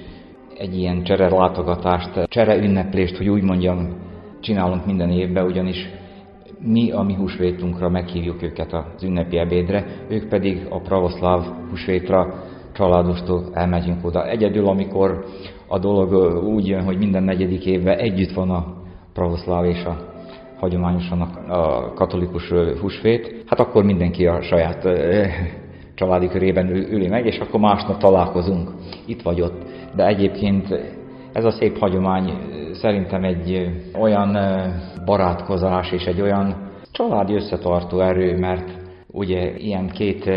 egy 0.59 0.79
ilyen 0.79 1.03
csere 1.03 1.29
látogatást, 1.29 2.29
csere 2.29 2.57
ünneplést, 2.57 3.17
hogy 3.17 3.29
úgy 3.29 3.43
mondjam, 3.43 4.05
csinálunk 4.41 4.87
minden 4.87 5.11
évben, 5.11 5.45
ugyanis 5.45 5.89
mi 6.61 6.91
a 6.91 7.03
mi 7.03 7.15
húsvétunkra 7.15 7.89
meghívjuk 7.89 8.43
őket 8.43 8.73
az 8.73 9.03
ünnepi 9.03 9.39
ebédre, 9.39 9.85
ők 10.09 10.29
pedig 10.29 10.67
a 10.71 10.81
pravoszláv 10.81 11.45
húsvétra 11.71 12.35
családostól 12.73 13.45
elmegyünk 13.53 14.05
oda. 14.05 14.29
Egyedül, 14.29 14.69
amikor 14.69 15.25
a 15.69 15.79
dolog 15.79 16.13
úgy 16.45 16.67
jön, 16.67 16.85
hogy 16.85 16.99
minden 16.99 17.23
negyedik 17.23 17.67
évben 17.67 17.99
együtt 17.99 18.33
van 18.33 18.51
a 18.51 18.75
pravoszláv 19.13 19.65
és 19.65 19.85
a 19.85 20.15
hagyományosan 20.59 21.21
a, 21.21 21.93
katolikus 21.93 22.53
húsvét, 22.81 23.45
hát 23.47 23.61
akkor 23.61 23.85
mindenki 23.85 24.27
a 24.27 24.43
saját 24.43 24.89
családi 25.95 26.29
körében 26.29 26.69
ül- 26.69 26.91
üli 26.91 27.09
meg, 27.09 27.27
és 27.27 27.39
akkor 27.39 27.61
másnap 27.61 27.99
találkozunk, 27.99 28.71
itt 29.07 29.23
vagy 29.23 29.41
ott. 29.41 29.63
De 29.95 30.07
egyébként 30.07 30.69
ez 31.33 31.45
a 31.45 31.51
szép 31.51 31.79
hagyomány 31.79 32.33
szerintem 32.73 33.25
egy 33.25 33.71
olyan 34.01 34.39
barátkozás 35.05 35.93
és 35.93 36.05
egy 36.05 36.21
olyan 36.21 36.71
családi 36.93 37.35
összetartó 37.35 38.01
erő, 38.01 38.39
mert 38.39 38.71
ugye 39.07 39.57
ilyen 39.57 39.89
két 39.89 40.31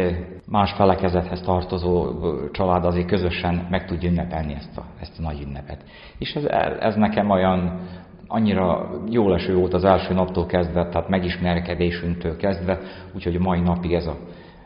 más 0.49 0.73
felekezethez 0.73 1.41
tartozó 1.41 2.11
család 2.51 2.85
azért 2.85 3.07
közösen 3.07 3.67
meg 3.69 3.85
tudja 3.85 4.09
ünnepelni 4.09 4.53
ezt 4.53 4.77
a, 4.77 4.83
ezt 4.99 5.19
a 5.19 5.21
nagy 5.21 5.41
ünnepet. 5.41 5.83
És 6.17 6.33
ez, 6.33 6.43
ez 6.79 6.95
nekem 6.95 7.29
olyan 7.29 7.87
annyira 8.27 8.89
jó 9.09 9.29
leső 9.29 9.55
volt 9.55 9.73
az 9.73 9.83
első 9.83 10.13
naptól 10.13 10.45
kezdve, 10.45 10.89
tehát 10.89 11.09
megismerkedésünktől 11.09 12.37
kezdve, 12.37 12.79
úgyhogy 13.15 13.35
a 13.35 13.39
mai 13.39 13.59
napig 13.59 13.93
ez 13.93 14.05
a, 14.05 14.17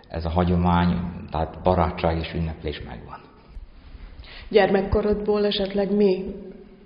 ez 0.07 0.25
a 0.25 0.29
hagyomány, 0.29 0.97
tehát 1.31 1.57
barátság 1.63 2.17
és 2.17 2.33
ünneplés 2.33 2.81
megvan. 2.87 3.17
Gyermekkorodból 4.49 5.45
esetleg 5.45 5.95
mi 5.95 6.25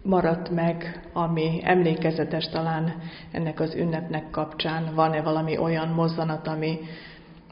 maradt 0.04 0.50
meg, 0.50 1.08
ami 1.14 1.60
emlékezetes 1.64 2.50
talán 2.50 2.93
ennek 3.32 3.60
az 3.60 3.76
ünnepnek 3.76 4.30
kapcsán? 4.30 4.91
Van-e 4.95 5.22
valami 5.22 5.58
olyan 5.58 5.88
mozzanat, 5.88 6.48
ami 6.48 6.80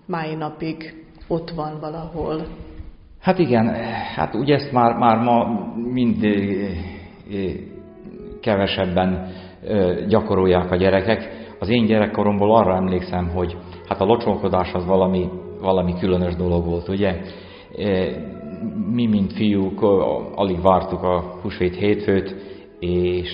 mai 0.06 0.36
napig 0.36 1.05
ott 1.28 1.49
van 1.49 1.78
valahol? 1.80 2.41
Hát 3.19 3.39
igen, 3.39 3.76
hát 4.15 4.36
ugye 4.36 4.55
ezt 4.55 4.71
már, 4.71 4.97
már 4.97 5.17
ma 5.17 5.47
mind 5.93 6.23
ö, 6.23 6.30
ö, 7.32 7.49
kevesebben 8.41 9.32
ö, 9.63 10.05
gyakorolják 10.07 10.71
a 10.71 10.76
gyerekek. 10.76 11.43
Az 11.59 11.69
én 11.69 11.86
gyerekkoromból 11.86 12.55
arra 12.55 12.76
emlékszem, 12.76 13.30
hogy 13.30 13.57
hát 13.88 14.01
a 14.01 14.05
locsolkodás 14.05 14.73
az 14.73 14.86
valami, 14.86 15.30
valami 15.61 15.93
különös 15.99 16.36
dolog 16.36 16.65
volt, 16.65 16.88
ugye? 16.88 17.21
Mi, 18.91 19.05
mint 19.05 19.34
fiúk, 19.34 19.82
alig 20.36 20.61
vártuk 20.61 21.03
a 21.03 21.39
húsvét 21.41 21.76
hétfőt, 21.76 22.36
és 22.80 23.30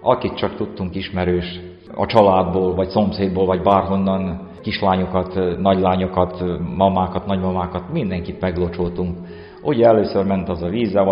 akit 0.00 0.34
csak 0.34 0.54
tudtunk 0.54 0.94
ismerős 0.94 1.60
a 1.94 2.06
családból, 2.06 2.74
vagy 2.74 2.88
szomszédból, 2.88 3.46
vagy 3.46 3.62
bárhonnan, 3.62 4.48
kislányokat, 4.62 5.58
nagylányokat, 5.58 6.42
mamákat, 6.76 7.26
nagymamákat, 7.26 7.92
mindenkit 7.92 8.40
meglocsoltunk. 8.40 9.18
Ugye 9.62 9.86
először 9.86 10.24
ment 10.24 10.48
az 10.48 10.62
a 10.62 10.68
vízzel 10.68 11.04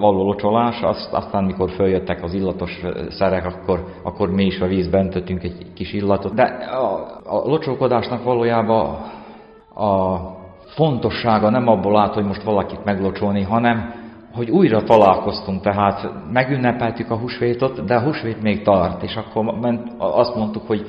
való 0.00 0.24
locsolás, 0.24 0.82
azt, 0.82 1.12
aztán 1.12 1.44
mikor 1.44 1.70
följöttek 1.70 2.22
az 2.22 2.34
illatos 2.34 2.80
szerek, 3.08 3.46
akkor, 3.46 3.84
akkor 4.02 4.30
mi 4.30 4.44
is 4.44 4.60
a 4.60 4.66
vízben 4.66 5.04
öntöttünk 5.04 5.42
egy 5.42 5.66
kis 5.74 5.92
illatot. 5.92 6.34
De 6.34 6.42
a, 6.42 6.94
a 7.24 7.48
locsolkodásnak 7.48 8.24
valójában 8.24 8.96
a 9.74 10.18
fontossága 10.66 11.50
nem 11.50 11.68
abból 11.68 11.98
állt, 11.98 12.14
hogy 12.14 12.24
most 12.24 12.42
valakit 12.42 12.84
meglocsolni, 12.84 13.42
hanem 13.42 14.04
hogy 14.36 14.50
újra 14.50 14.82
találkoztunk, 14.82 15.62
tehát 15.62 16.10
megünnepeltük 16.32 17.10
a 17.10 17.16
húsvétot, 17.16 17.84
de 17.84 17.94
a 17.94 18.02
húsvét 18.02 18.42
még 18.42 18.62
tart, 18.62 19.02
és 19.02 19.16
akkor 19.16 19.44
ment, 19.44 19.92
azt 19.98 20.36
mondtuk, 20.36 20.66
hogy 20.66 20.86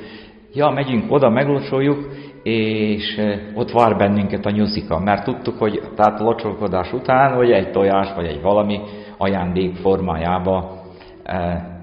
ja, 0.52 0.70
megyünk 0.70 1.12
oda, 1.12 1.30
meglocsoljuk, 1.30 1.98
és 2.42 3.20
ott 3.54 3.70
vár 3.70 3.96
bennünket 3.96 4.46
a 4.46 4.50
nyuszika, 4.50 4.98
mert 4.98 5.24
tudtuk, 5.24 5.58
hogy 5.58 5.82
tehát 5.96 6.20
locsolkodás 6.20 6.92
után, 6.92 7.34
hogy 7.34 7.50
egy 7.50 7.70
tojás 7.70 8.14
vagy 8.14 8.26
egy 8.26 8.42
valami 8.42 8.80
ajándék 9.16 9.76
formájába 9.76 10.82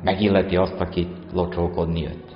megilleti 0.03 0.55
azt, 0.55 0.79
aki 0.79 1.07
locsolkodni 1.33 2.01
jött. 2.01 2.35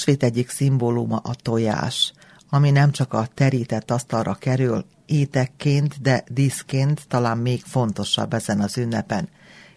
Húsvét 0.00 0.22
egyik 0.22 0.50
szimbóluma 0.50 1.16
a 1.16 1.34
tojás, 1.34 2.12
ami 2.50 2.70
nem 2.70 2.90
csak 2.90 3.12
a 3.12 3.28
terített 3.34 3.90
asztalra 3.90 4.34
kerül, 4.34 4.84
étekként, 5.06 6.00
de 6.02 6.24
díszként 6.28 7.08
talán 7.08 7.38
még 7.38 7.62
fontosabb 7.62 8.32
ezen 8.32 8.60
az 8.60 8.78
ünnepen. 8.78 9.28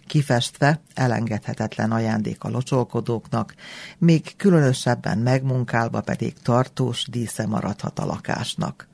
Kifestve 0.08 0.82
elengedhetetlen 0.94 1.92
ajándék 1.92 2.44
a 2.44 2.50
locsolkodóknak, 2.50 3.56
még 3.98 4.36
különösebben 4.38 5.18
megmunkálva 5.18 6.02
pedig 6.02 6.34
tartós 6.34 7.08
dísze 7.10 7.48
maradhat 7.48 8.00
a 8.00 8.06
lakásnak. 8.06 8.88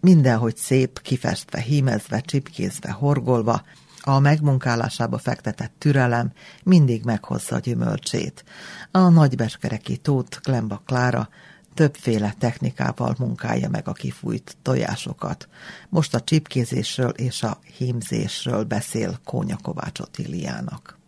Mindenhogy 0.00 0.56
szép, 0.56 1.00
kifestve, 1.02 1.60
hímezve, 1.60 2.20
csipkézve, 2.20 2.90
horgolva, 2.90 3.62
a 4.02 4.18
megmunkálásába 4.18 5.18
fektetett 5.18 5.72
türelem 5.78 6.32
mindig 6.62 7.04
meghozza 7.04 7.56
a 7.56 7.58
gyümölcsét. 7.58 8.44
A 8.90 9.08
nagybeskereki 9.08 9.96
tót 9.96 10.40
Klemba 10.42 10.82
Klára 10.86 11.28
többféle 11.74 12.34
technikával 12.38 13.14
munkálja 13.18 13.68
meg 13.68 13.88
a 13.88 13.92
kifújt 13.92 14.56
tojásokat. 14.62 15.48
Most 15.88 16.14
a 16.14 16.20
csipkézésről 16.20 17.10
és 17.10 17.42
a 17.42 17.58
hímzésről 17.76 18.64
beszél 18.64 19.18
Kónya 19.24 19.56
Kovács 19.62 20.00
Otiliának. 20.00 21.00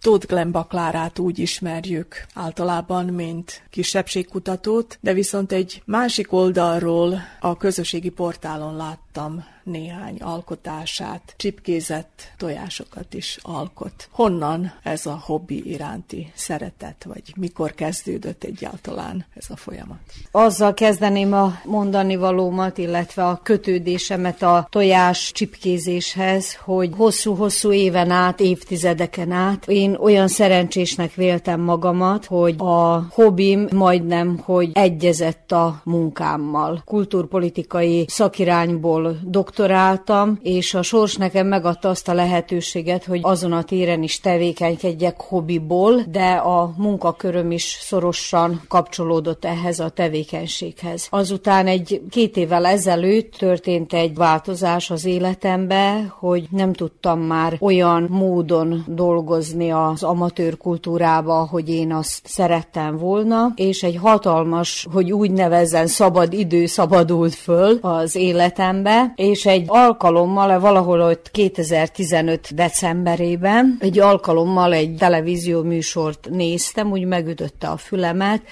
Tóth 0.00 0.26
Glemba 0.26 0.64
Klárát 0.64 1.18
úgy 1.18 1.38
ismerjük 1.38 2.26
általában, 2.34 3.04
mint 3.04 3.62
kisebbségkutatót, 3.70 4.98
de 5.00 5.12
viszont 5.12 5.52
egy 5.52 5.82
másik 5.84 6.32
oldalról 6.32 7.20
a 7.40 7.56
közösségi 7.56 8.08
portálon 8.08 8.76
láttam 8.76 9.44
néhány 9.68 10.16
alkotását, 10.20 11.34
csipkézett 11.36 12.32
tojásokat 12.36 13.14
is 13.14 13.38
alkot. 13.42 14.08
Honnan 14.10 14.72
ez 14.82 15.06
a 15.06 15.20
hobbi 15.24 15.70
iránti 15.70 16.32
szeretet, 16.34 17.04
vagy 17.04 17.22
mikor 17.36 17.74
kezdődött 17.74 18.44
egyáltalán 18.44 19.26
ez 19.34 19.46
a 19.48 19.56
folyamat? 19.56 19.98
Azzal 20.30 20.74
kezdeném 20.74 21.32
a 21.32 21.60
mondani 21.64 22.16
valómat, 22.16 22.78
illetve 22.78 23.26
a 23.26 23.40
kötődésemet 23.42 24.42
a 24.42 24.66
tojás 24.70 25.32
csipkézéshez, 25.32 26.54
hogy 26.54 26.90
hosszú-hosszú 26.96 27.72
éven 27.72 28.10
át, 28.10 28.40
évtizedeken 28.40 29.30
át 29.30 29.68
én 29.68 29.94
olyan 29.94 30.28
szerencsésnek 30.28 31.14
véltem 31.14 31.60
magamat, 31.60 32.24
hogy 32.24 32.54
a 32.58 33.06
hobbim 33.10 33.68
majdnem, 33.72 34.38
hogy 34.38 34.70
egyezett 34.72 35.52
a 35.52 35.80
munkámmal. 35.84 36.82
Kulturpolitikai 36.84 38.04
szakirányból 38.08 39.18
doktor 39.22 39.57
doktoráltam, 39.58 40.38
és 40.42 40.74
a 40.74 40.82
sors 40.82 41.16
nekem 41.16 41.46
megadta 41.46 41.88
azt 41.88 42.08
a 42.08 42.14
lehetőséget, 42.14 43.04
hogy 43.04 43.20
azon 43.22 43.52
a 43.52 43.62
téren 43.62 44.02
is 44.02 44.20
tevékenykedjek 44.20 45.20
hobbiból, 45.20 46.02
de 46.10 46.30
a 46.30 46.74
munkaköröm 46.76 47.50
is 47.50 47.78
szorosan 47.80 48.62
kapcsolódott 48.68 49.44
ehhez 49.44 49.80
a 49.80 49.88
tevékenységhez. 49.88 51.06
Azután 51.10 51.66
egy 51.66 52.00
két 52.10 52.36
évvel 52.36 52.66
ezelőtt 52.66 53.32
történt 53.32 53.92
egy 53.92 54.14
változás 54.14 54.90
az 54.90 55.04
életembe, 55.04 56.14
hogy 56.18 56.46
nem 56.50 56.72
tudtam 56.72 57.20
már 57.20 57.56
olyan 57.60 58.06
módon 58.10 58.84
dolgozni 58.86 59.70
az 59.70 60.02
amatőr 60.02 60.56
kultúrába, 60.56 61.46
hogy 61.50 61.68
én 61.68 61.92
azt 61.92 62.20
szerettem 62.24 62.96
volna, 62.96 63.52
és 63.54 63.82
egy 63.82 63.96
hatalmas, 63.96 64.86
hogy 64.92 65.12
úgy 65.12 65.30
nevezzen 65.30 65.86
szabad 65.86 66.32
idő 66.32 66.66
szabadult 66.66 67.34
föl 67.34 67.78
az 67.80 68.16
életembe, 68.16 69.12
és 69.16 69.46
egy 69.48 69.64
alkalommal, 69.66 70.60
valahol 70.60 71.00
ott 71.00 71.30
2015 71.30 72.54
decemberében, 72.54 73.76
egy 73.80 73.98
alkalommal 73.98 74.72
egy 74.72 74.94
televízió 74.98 75.62
műsort 75.62 76.28
néztem, 76.30 76.90
úgy 76.90 77.04
megütötte 77.04 77.68
a 77.68 77.76
fülemet, 77.76 78.42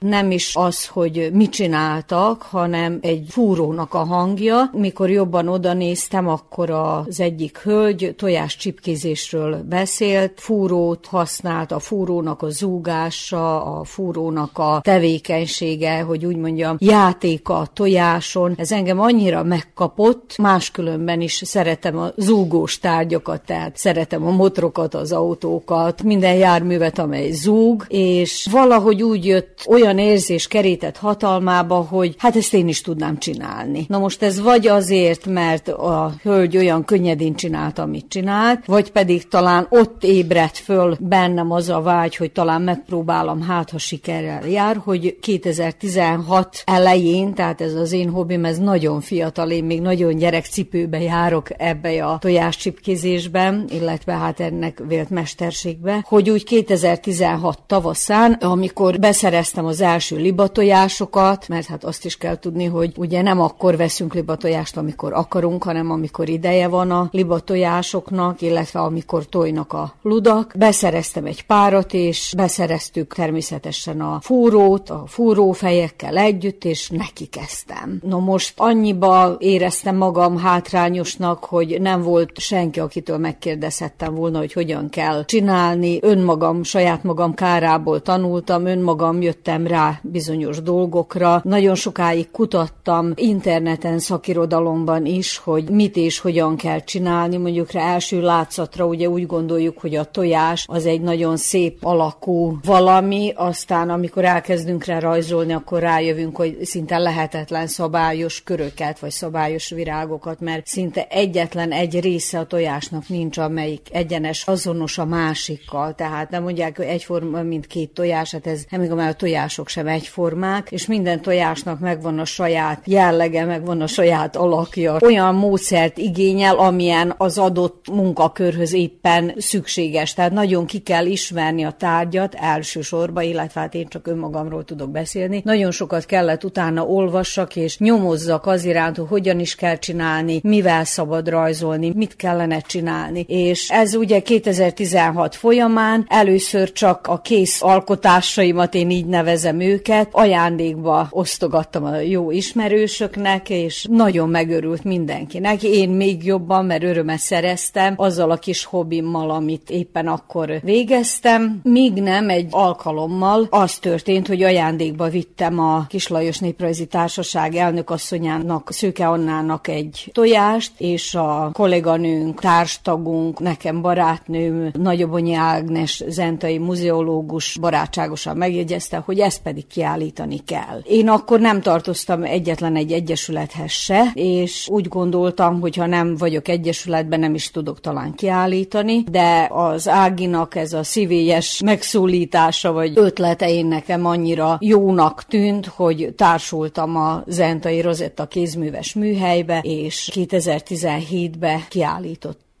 nem 0.00 0.30
is 0.30 0.56
az, 0.56 0.86
hogy 0.86 1.30
mit 1.32 1.50
csináltak, 1.50 2.42
hanem 2.42 2.98
egy 3.00 3.24
fúrónak 3.28 3.94
a 3.94 4.04
hangja. 4.04 4.70
Mikor 4.72 5.10
jobban 5.10 5.48
oda 5.48 5.72
néztem, 5.72 6.28
akkor 6.28 6.70
az 6.70 7.20
egyik 7.20 7.58
hölgy 7.58 8.14
tojás 8.16 8.56
csipkézésről 8.56 9.62
beszélt, 9.68 10.32
fúrót 10.36 11.06
használt, 11.06 11.72
a 11.72 11.78
fúrónak 11.78 12.42
a 12.42 12.48
zúgása, 12.48 13.64
a 13.78 13.84
fúrónak 13.84 14.58
a 14.58 14.80
tevékenysége, 14.82 16.00
hogy 16.00 16.26
úgy 16.26 16.36
mondjam, 16.36 16.76
játéka 16.78 17.58
a 17.58 17.66
tojáson. 17.66 18.54
Ez 18.56 18.72
engem 18.72 19.00
annyira 19.00 19.42
megkapott, 19.42 20.38
máskülönben 20.38 21.20
is 21.20 21.42
szeretem 21.44 21.98
a 21.98 22.10
zúgós 22.16 22.78
tárgyakat, 22.78 23.42
tehát 23.46 23.76
szeretem 23.76 24.26
a 24.26 24.30
motrokat, 24.30 24.94
az 24.94 25.12
autókat, 25.12 26.02
minden 26.02 26.34
járművet, 26.34 26.98
amely 26.98 27.30
zúg, 27.30 27.84
és 27.88 28.48
valahogy 28.50 29.02
úgy 29.02 29.24
jött 29.24 29.64
olyan 29.68 29.89
olyan 29.94 30.10
érzés 30.12 30.46
kerített 30.46 30.96
hatalmába, 30.96 31.74
hogy 31.74 32.14
hát 32.18 32.36
ezt 32.36 32.54
én 32.54 32.68
is 32.68 32.80
tudnám 32.80 33.18
csinálni. 33.18 33.84
Na 33.88 33.98
most 33.98 34.22
ez 34.22 34.40
vagy 34.40 34.66
azért, 34.66 35.26
mert 35.26 35.68
a 35.68 36.12
hölgy 36.22 36.56
olyan 36.56 36.84
könnyedén 36.84 37.34
csinálta, 37.34 37.82
amit 37.82 38.08
csinált, 38.08 38.66
vagy 38.66 38.90
pedig 38.90 39.28
talán 39.28 39.66
ott 39.70 40.04
ébredt 40.04 40.56
föl 40.56 40.96
bennem 41.00 41.50
az 41.50 41.68
a 41.68 41.80
vágy, 41.80 42.16
hogy 42.16 42.32
talán 42.32 42.62
megpróbálom, 42.62 43.42
hát 43.42 43.70
ha 43.70 43.78
sikerrel 43.78 44.48
jár, 44.48 44.76
hogy 44.84 45.18
2016 45.20 46.62
elején, 46.64 47.34
tehát 47.34 47.60
ez 47.60 47.74
az 47.74 47.92
én 47.92 48.10
hobbim, 48.10 48.44
ez 48.44 48.58
nagyon 48.58 49.00
fiatal, 49.00 49.50
én 49.50 49.64
még 49.64 49.80
nagyon 49.80 50.16
gyerekcipőbe 50.16 51.00
járok 51.00 51.48
ebbe 51.56 52.04
a 52.04 52.18
tojáscsipkézésben, 52.18 53.64
illetve 53.72 54.12
hát 54.12 54.40
ennek 54.40 54.82
vélt 54.88 55.10
mesterségbe, 55.10 56.04
hogy 56.08 56.30
úgy 56.30 56.44
2016 56.44 57.58
tavaszán, 57.66 58.32
amikor 58.32 58.98
beszereztem 58.98 59.64
az 59.64 59.79
az 59.80 59.86
első 59.86 60.16
libatojásokat, 60.16 61.48
mert 61.48 61.66
hát 61.66 61.84
azt 61.84 62.04
is 62.04 62.16
kell 62.16 62.38
tudni, 62.38 62.64
hogy 62.64 62.92
ugye 62.96 63.22
nem 63.22 63.40
akkor 63.40 63.76
veszünk 63.76 64.14
libatojást, 64.14 64.76
amikor 64.76 65.12
akarunk, 65.12 65.64
hanem 65.64 65.90
amikor 65.90 66.28
ideje 66.28 66.68
van 66.68 66.90
a 66.90 67.08
libatojásoknak, 67.12 68.42
illetve 68.42 68.80
amikor 68.80 69.26
tojnak 69.26 69.72
a 69.72 69.94
ludak. 70.02 70.52
Beszereztem 70.58 71.24
egy 71.24 71.46
párat, 71.46 71.94
és 71.94 72.32
beszereztük 72.36 73.14
természetesen 73.14 74.00
a 74.00 74.18
fúrót, 74.22 74.90
a 74.90 75.04
fúrófejekkel 75.06 76.16
együtt, 76.16 76.64
és 76.64 76.88
neki 76.88 77.26
kezdtem. 77.26 78.00
No 78.02 78.18
most 78.18 78.52
annyiba 78.56 79.36
éreztem 79.38 79.96
magam 79.96 80.38
hátrányosnak, 80.38 81.44
hogy 81.44 81.80
nem 81.80 82.02
volt 82.02 82.38
senki, 82.38 82.80
akitől 82.80 83.18
megkérdezhettem 83.18 84.14
volna, 84.14 84.38
hogy 84.38 84.52
hogyan 84.52 84.88
kell 84.88 85.24
csinálni. 85.24 85.98
Önmagam, 86.02 86.62
saját 86.62 87.02
magam 87.02 87.34
kárából 87.34 88.02
tanultam, 88.02 88.66
önmagam 88.66 89.22
jöttem 89.22 89.66
rá 89.70 90.00
bizonyos 90.02 90.62
dolgokra. 90.62 91.40
Nagyon 91.44 91.74
sokáig 91.74 92.30
kutattam 92.30 93.12
interneten, 93.14 93.98
szakirodalomban 93.98 95.06
is, 95.06 95.36
hogy 95.36 95.70
mit 95.70 95.96
és 95.96 96.18
hogyan 96.18 96.56
kell 96.56 96.80
csinálni. 96.80 97.36
Mondjuk 97.36 97.70
rá 97.70 97.92
első 97.92 98.20
látszatra 98.20 98.86
ugye 98.86 99.08
úgy 99.08 99.26
gondoljuk, 99.26 99.78
hogy 99.78 99.94
a 99.94 100.04
tojás 100.04 100.64
az 100.68 100.86
egy 100.86 101.00
nagyon 101.00 101.36
szép 101.36 101.84
alakú 101.84 102.58
valami, 102.64 103.32
aztán 103.36 103.90
amikor 103.90 104.24
elkezdünk 104.24 104.84
rá 104.84 104.98
rajzolni, 104.98 105.52
akkor 105.52 105.80
rájövünk, 105.80 106.36
hogy 106.36 106.64
szinte 106.64 106.98
lehetetlen 106.98 107.66
szabályos 107.66 108.42
köröket, 108.42 108.98
vagy 108.98 109.10
szabályos 109.10 109.70
virágokat, 109.70 110.40
mert 110.40 110.66
szinte 110.66 111.06
egyetlen 111.10 111.72
egy 111.72 112.00
része 112.00 112.38
a 112.38 112.46
tojásnak 112.46 113.08
nincs, 113.08 113.38
amelyik 113.38 113.88
egyenes, 113.92 114.46
azonos 114.46 114.98
a 114.98 115.04
másikkal. 115.04 115.94
Tehát 115.94 116.30
nem 116.30 116.42
mondják, 116.42 116.76
hogy 116.76 116.86
egyforma, 116.86 117.42
mint 117.42 117.66
két 117.66 117.90
tojás, 117.90 118.30
hát 118.30 118.46
ez 118.46 118.64
nem 118.70 118.98
a 118.98 119.12
tojások 119.12 119.59
tojások 119.60 119.68
sem 119.68 119.86
egyformák, 119.86 120.70
és 120.70 120.86
minden 120.86 121.22
tojásnak 121.22 121.80
megvan 121.80 122.18
a 122.18 122.24
saját 122.24 122.82
jellege, 122.84 123.44
megvan 123.44 123.80
a 123.80 123.86
saját 123.86 124.36
alakja. 124.36 124.96
Olyan 125.00 125.34
módszert 125.34 125.98
igényel, 125.98 126.56
amilyen 126.56 127.14
az 127.16 127.38
adott 127.38 127.86
munkakörhöz 127.92 128.72
éppen 128.72 129.34
szükséges. 129.36 130.14
Tehát 130.14 130.32
nagyon 130.32 130.66
ki 130.66 130.78
kell 130.78 131.06
ismerni 131.06 131.64
a 131.64 131.70
tárgyat 131.70 132.34
elsősorban, 132.34 133.22
illetve 133.22 133.60
hát 133.60 133.74
én 133.74 133.88
csak 133.88 134.06
önmagamról 134.06 134.64
tudok 134.64 134.90
beszélni. 134.90 135.40
Nagyon 135.44 135.70
sokat 135.70 136.04
kellett 136.04 136.44
utána 136.44 136.86
olvassak 136.86 137.56
és 137.56 137.78
nyomozzak 137.78 138.46
az 138.46 138.64
iránt, 138.64 138.96
hogy 138.96 139.08
hogyan 139.08 139.40
is 139.40 139.54
kell 139.54 139.76
csinálni, 139.78 140.40
mivel 140.42 140.84
szabad 140.84 141.28
rajzolni, 141.28 141.92
mit 141.94 142.16
kellene 142.16 142.60
csinálni. 142.60 143.24
És 143.28 143.70
ez 143.70 143.94
ugye 143.94 144.20
2016 144.20 145.34
folyamán 145.34 146.06
először 146.08 146.72
csak 146.72 147.06
a 147.06 147.20
kész 147.20 147.62
alkotásaimat 147.62 148.74
én 148.74 148.90
így 148.90 149.06
nevezem, 149.06 149.39
élvezem 149.40 149.60
őket, 149.60 150.08
ajándékba 150.12 151.08
osztogattam 151.10 151.84
a 151.84 151.96
jó 151.96 152.30
ismerősöknek, 152.30 153.50
és 153.50 153.86
nagyon 153.90 154.28
megörült 154.28 154.84
mindenkinek. 154.84 155.62
Én 155.62 155.88
még 155.88 156.24
jobban, 156.24 156.64
mert 156.64 156.82
örömet 156.82 157.18
szereztem 157.18 157.94
azzal 157.96 158.30
a 158.30 158.36
kis 158.36 158.64
hobbimmal, 158.64 159.30
amit 159.30 159.70
éppen 159.70 160.06
akkor 160.06 160.60
végeztem. 160.62 161.60
Míg 161.62 161.92
nem 161.92 162.28
egy 162.28 162.46
alkalommal 162.50 163.46
az 163.50 163.78
történt, 163.78 164.26
hogy 164.26 164.42
ajándékba 164.42 165.08
vittem 165.08 165.58
a 165.58 165.86
Kislajos 165.88 166.38
Néprajzi 166.38 166.86
Társaság 166.86 167.54
elnökasszonyának, 167.54 168.72
Szőke 168.72 169.08
Annának 169.08 169.68
egy 169.68 170.10
tojást, 170.12 170.72
és 170.78 171.14
a 171.14 171.50
kolléganőnk, 171.52 172.40
társtagunk, 172.40 173.40
nekem 173.40 173.80
barátnőm, 173.80 174.70
Nagyobonyi 174.72 175.34
Ágnes, 175.34 176.02
zentai 176.08 176.58
muzeológus 176.58 177.56
barátságosan 177.60 178.36
megjegyezte, 178.36 178.96
hogy 178.96 179.20
ezt 179.30 179.42
pedig 179.42 179.66
kiállítani 179.66 180.38
kell. 180.44 180.80
Én 180.84 181.08
akkor 181.08 181.40
nem 181.40 181.60
tartoztam 181.60 182.22
egyetlen 182.22 182.76
egy 182.76 182.92
egyesülethez 182.92 183.70
se, 183.70 184.10
és 184.14 184.68
úgy 184.70 184.88
gondoltam, 184.88 185.60
hogy 185.60 185.76
ha 185.76 185.86
nem 185.86 186.16
vagyok 186.16 186.48
egyesületben, 186.48 187.20
nem 187.20 187.34
is 187.34 187.50
tudok 187.50 187.80
talán 187.80 188.14
kiállítani, 188.14 189.04
de 189.10 189.48
az 189.50 189.88
Áginak 189.88 190.54
ez 190.54 190.72
a 190.72 190.82
szívélyes 190.82 191.60
megszólítása 191.64 192.72
vagy 192.72 192.92
ötlete 192.94 193.50
én 193.50 193.66
nekem 193.66 194.06
annyira 194.06 194.58
jónak 194.60 195.24
tűnt, 195.24 195.66
hogy 195.66 196.12
társultam 196.16 196.96
a 196.96 197.22
Zentai 197.26 197.80
Rozetta 197.80 198.26
kézműves 198.26 198.94
műhelybe, 198.94 199.60
és 199.62 200.10
2017-ben 200.14 201.60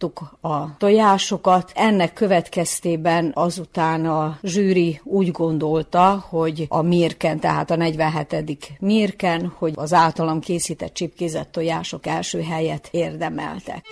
kiállított 0.00 0.20
a 0.40 0.76
tojásokat. 0.78 1.72
Ennek 1.74 2.12
következtében 2.12 3.30
azután 3.34 4.06
a 4.06 4.38
zsűri 4.42 5.00
úgy 5.04 5.30
gondolta, 5.30 6.24
hogy 6.28 6.66
a 6.68 6.82
Mirken, 6.82 7.40
tehát 7.40 7.70
a 7.70 7.76
47. 7.76 8.72
Mirken, 8.78 9.52
hogy 9.58 9.72
az 9.76 9.92
általam 9.92 10.40
készített 10.40 10.94
csipkézett 10.94 11.52
tojások 11.52 12.06
első 12.06 12.42
helyet 12.42 12.88
érdemeltek. 12.90 13.84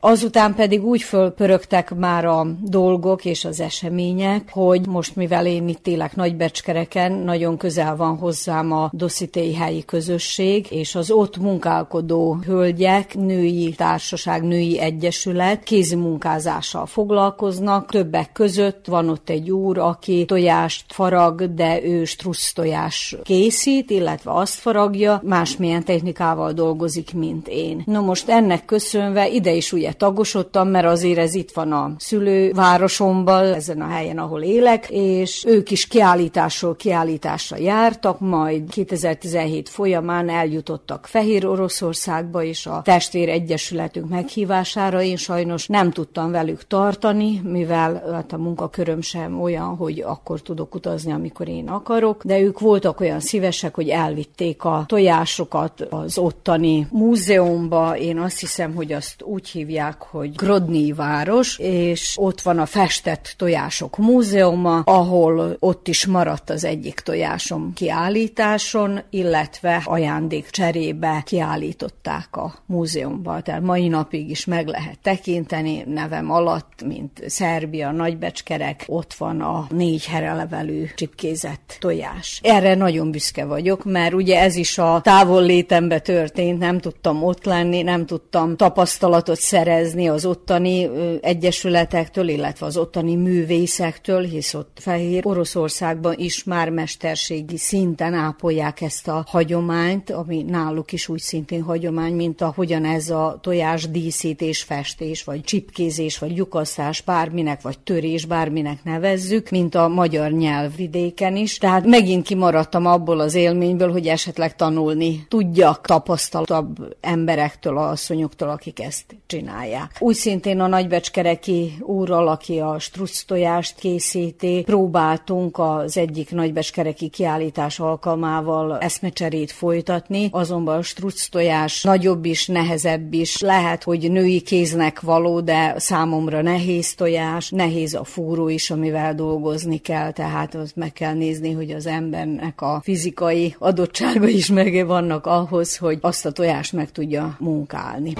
Azután 0.00 0.54
pedig 0.54 0.84
úgy 0.84 1.02
fölpörögtek 1.02 1.94
már 1.94 2.24
a 2.24 2.46
dolgok 2.60 3.24
és 3.24 3.44
az 3.44 3.60
események, 3.60 4.50
hogy 4.52 4.86
most 4.86 5.16
mivel 5.16 5.46
én 5.46 5.68
itt 5.68 5.86
élek 5.86 6.16
Nagybecskereken, 6.16 7.12
nagyon 7.12 7.56
közel 7.56 7.96
van 7.96 8.16
hozzám 8.16 8.72
a 8.72 8.90
Dosszitéi 8.92 9.54
helyi 9.54 9.84
közösség, 9.84 10.66
és 10.70 10.94
az 10.94 11.10
ott 11.10 11.36
munkálkodó 11.36 12.38
hölgyek, 12.46 13.14
női 13.14 13.74
társaság, 13.76 14.42
női 14.42 14.80
egyesület 14.80 15.62
kézimunkázással 15.62 16.86
foglalkoznak. 16.86 17.90
Többek 17.90 18.32
között 18.32 18.86
van 18.86 19.08
ott 19.08 19.30
egy 19.30 19.50
úr, 19.50 19.78
aki 19.78 20.24
tojást 20.24 20.84
farag, 20.88 21.54
de 21.54 21.82
ő 21.84 22.04
strusz 22.04 22.52
tojás 22.52 23.16
készít, 23.22 23.90
illetve 23.90 24.32
azt 24.32 24.54
faragja, 24.54 25.20
másmilyen 25.24 25.84
technikával 25.84 26.52
dolgozik, 26.52 27.14
mint 27.14 27.48
én. 27.48 27.82
No 27.86 28.02
most 28.02 28.28
ennek 28.28 28.64
köszönve 28.64 29.28
ide 29.28 29.52
is 29.52 29.72
ugye 29.72 29.87
tagosodtam, 29.96 30.68
mert 30.68 30.86
azért 30.86 31.18
ez 31.18 31.34
itt 31.34 31.50
van 31.50 31.72
a 31.72 31.94
szülővárosomban, 31.98 33.44
ezen 33.44 33.80
a 33.80 33.86
helyen, 33.86 34.18
ahol 34.18 34.42
élek, 34.42 34.86
és 34.90 35.44
ők 35.46 35.70
is 35.70 35.86
kiállításról 35.86 36.76
kiállításra 36.76 37.56
jártak, 37.56 38.20
majd 38.20 38.70
2017 38.70 39.68
folyamán 39.68 40.28
eljutottak 40.28 41.06
Fehér 41.06 41.46
Oroszországba, 41.46 42.42
és 42.42 42.66
a 42.66 42.80
testvér 42.84 43.28
egyesületünk 43.28 44.08
meghívására 44.08 45.02
én 45.02 45.16
sajnos 45.16 45.66
nem 45.66 45.90
tudtam 45.90 46.30
velük 46.30 46.66
tartani, 46.66 47.40
mivel 47.44 48.02
hát 48.12 48.32
a 48.32 48.36
munkaköröm 48.36 49.00
sem 49.00 49.40
olyan, 49.40 49.76
hogy 49.76 50.00
akkor 50.06 50.40
tudok 50.42 50.74
utazni, 50.74 51.12
amikor 51.12 51.48
én 51.48 51.68
akarok, 51.68 52.24
de 52.24 52.40
ők 52.40 52.60
voltak 52.60 53.00
olyan 53.00 53.20
szívesek, 53.20 53.74
hogy 53.74 53.88
elvitték 53.88 54.64
a 54.64 54.84
tojásokat 54.86 55.80
az 55.80 56.18
ottani 56.18 56.86
múzeumba, 56.90 57.96
én 57.96 58.18
azt 58.18 58.40
hiszem, 58.40 58.74
hogy 58.74 58.92
azt 58.92 59.22
úgy 59.22 59.48
hívják, 59.48 59.77
hívják, 59.78 60.02
hogy 60.02 60.34
Grodny 60.34 60.94
város, 60.94 61.58
és 61.58 62.14
ott 62.16 62.40
van 62.40 62.58
a 62.58 62.66
festett 62.66 63.34
tojások 63.36 63.96
múzeuma, 63.96 64.78
ahol 64.78 65.56
ott 65.58 65.88
is 65.88 66.06
maradt 66.06 66.50
az 66.50 66.64
egyik 66.64 67.00
tojásom 67.00 67.72
kiállításon, 67.74 69.00
illetve 69.10 69.82
ajándék 69.84 70.50
cserébe 70.50 71.22
kiállították 71.24 72.36
a 72.36 72.54
múzeumban. 72.66 73.42
Tehát 73.42 73.62
mai 73.62 73.88
napig 73.88 74.30
is 74.30 74.44
meg 74.44 74.66
lehet 74.66 74.98
tekinteni 75.02 75.84
nevem 75.86 76.30
alatt, 76.30 76.82
mint 76.86 77.22
Szerbia, 77.26 77.90
Nagybecskerek, 77.90 78.84
ott 78.86 79.14
van 79.14 79.40
a 79.40 79.66
négy 79.70 80.06
herelevelű 80.06 80.84
csipkézett 80.94 81.76
tojás. 81.80 82.40
Erre 82.42 82.74
nagyon 82.74 83.10
büszke 83.10 83.44
vagyok, 83.44 83.84
mert 83.84 84.14
ugye 84.14 84.40
ez 84.40 84.56
is 84.56 84.78
a 84.78 85.00
távol 85.02 85.42
létembe 85.42 85.98
történt, 85.98 86.58
nem 86.58 86.78
tudtam 86.78 87.22
ott 87.22 87.44
lenni, 87.44 87.82
nem 87.82 88.06
tudtam 88.06 88.56
tapasztalatot 88.56 89.36
szerezni, 89.36 89.66
szerezni 89.68 90.08
az 90.08 90.24
ottani 90.24 90.90
egyesületektől, 91.20 92.28
illetve 92.28 92.66
az 92.66 92.76
ottani 92.76 93.14
művészektől, 93.14 94.22
hisz 94.22 94.54
ott 94.54 94.78
Fehér 94.80 95.26
Oroszországban 95.26 96.14
is 96.16 96.44
már 96.44 96.70
mesterségi 96.70 97.56
szinten 97.56 98.14
ápolják 98.14 98.80
ezt 98.80 99.08
a 99.08 99.24
hagyományt, 99.26 100.10
ami 100.10 100.42
náluk 100.42 100.92
is 100.92 101.08
úgy 101.08 101.18
szintén 101.18 101.62
hagyomány, 101.62 102.12
mint 102.12 102.40
ahogyan 102.40 102.84
ez 102.84 103.10
a 103.10 103.38
tojás 103.42 103.88
díszítés, 103.90 104.62
festés, 104.62 105.24
vagy 105.24 105.40
csipkézés, 105.40 106.18
vagy 106.18 106.36
lyukasztás, 106.36 107.00
bárminek, 107.00 107.62
vagy 107.62 107.78
törés, 107.78 108.24
bárminek 108.24 108.84
nevezzük, 108.84 109.50
mint 109.50 109.74
a 109.74 109.88
magyar 109.88 110.30
nyelvvidéken 110.30 111.36
is. 111.36 111.58
Tehát 111.58 111.86
megint 111.86 112.26
kimaradtam 112.26 112.86
abból 112.86 113.20
az 113.20 113.34
élményből, 113.34 113.92
hogy 113.92 114.06
esetleg 114.06 114.56
tanulni 114.56 115.26
tudjak 115.28 115.86
tapasztaltabb 115.86 116.96
emberektől, 117.00 117.78
asszonyoktól, 117.78 118.48
akik 118.48 118.80
ezt 118.80 119.16
csinálják 119.26 119.56
csinálják. 119.58 119.96
Úgy 119.98 120.14
szintén 120.14 120.60
a 120.60 120.66
nagybecskereki 120.66 121.72
úrral, 121.80 122.28
aki 122.28 122.58
a 122.58 122.78
struc 122.78 123.22
tojást 123.24 123.78
készíti, 123.78 124.62
próbáltunk 124.66 125.58
az 125.58 125.96
egyik 125.96 126.30
nagybecskereki 126.30 127.08
kiállítás 127.08 127.80
alkalmával 127.80 128.78
eszmecserét 128.78 129.52
folytatni, 129.52 130.28
azonban 130.30 130.76
a 130.76 130.82
struc 130.82 131.28
tojás 131.28 131.82
nagyobb 131.82 132.24
is, 132.24 132.46
nehezebb 132.46 133.12
is. 133.12 133.40
Lehet, 133.40 133.82
hogy 133.82 134.10
női 134.10 134.40
kéznek 134.40 135.00
való, 135.00 135.40
de 135.40 135.74
számomra 135.76 136.42
nehéz 136.42 136.94
tojás, 136.94 137.50
nehéz 137.50 137.94
a 137.94 138.04
fúró 138.04 138.48
is, 138.48 138.70
amivel 138.70 139.14
dolgozni 139.14 139.78
kell, 139.78 140.12
tehát 140.12 140.54
azt 140.54 140.76
meg 140.76 140.92
kell 140.92 141.14
nézni, 141.14 141.52
hogy 141.52 141.70
az 141.70 141.86
embernek 141.86 142.60
a 142.60 142.80
fizikai 142.82 143.54
adottsága 143.58 144.26
is 144.28 144.48
meg 144.48 144.86
vannak 144.86 145.26
ahhoz, 145.26 145.76
hogy 145.76 145.98
azt 146.00 146.26
a 146.26 146.32
tojást 146.32 146.72
meg 146.72 146.92
tudja 146.92 147.36
munkálni. 147.38 148.12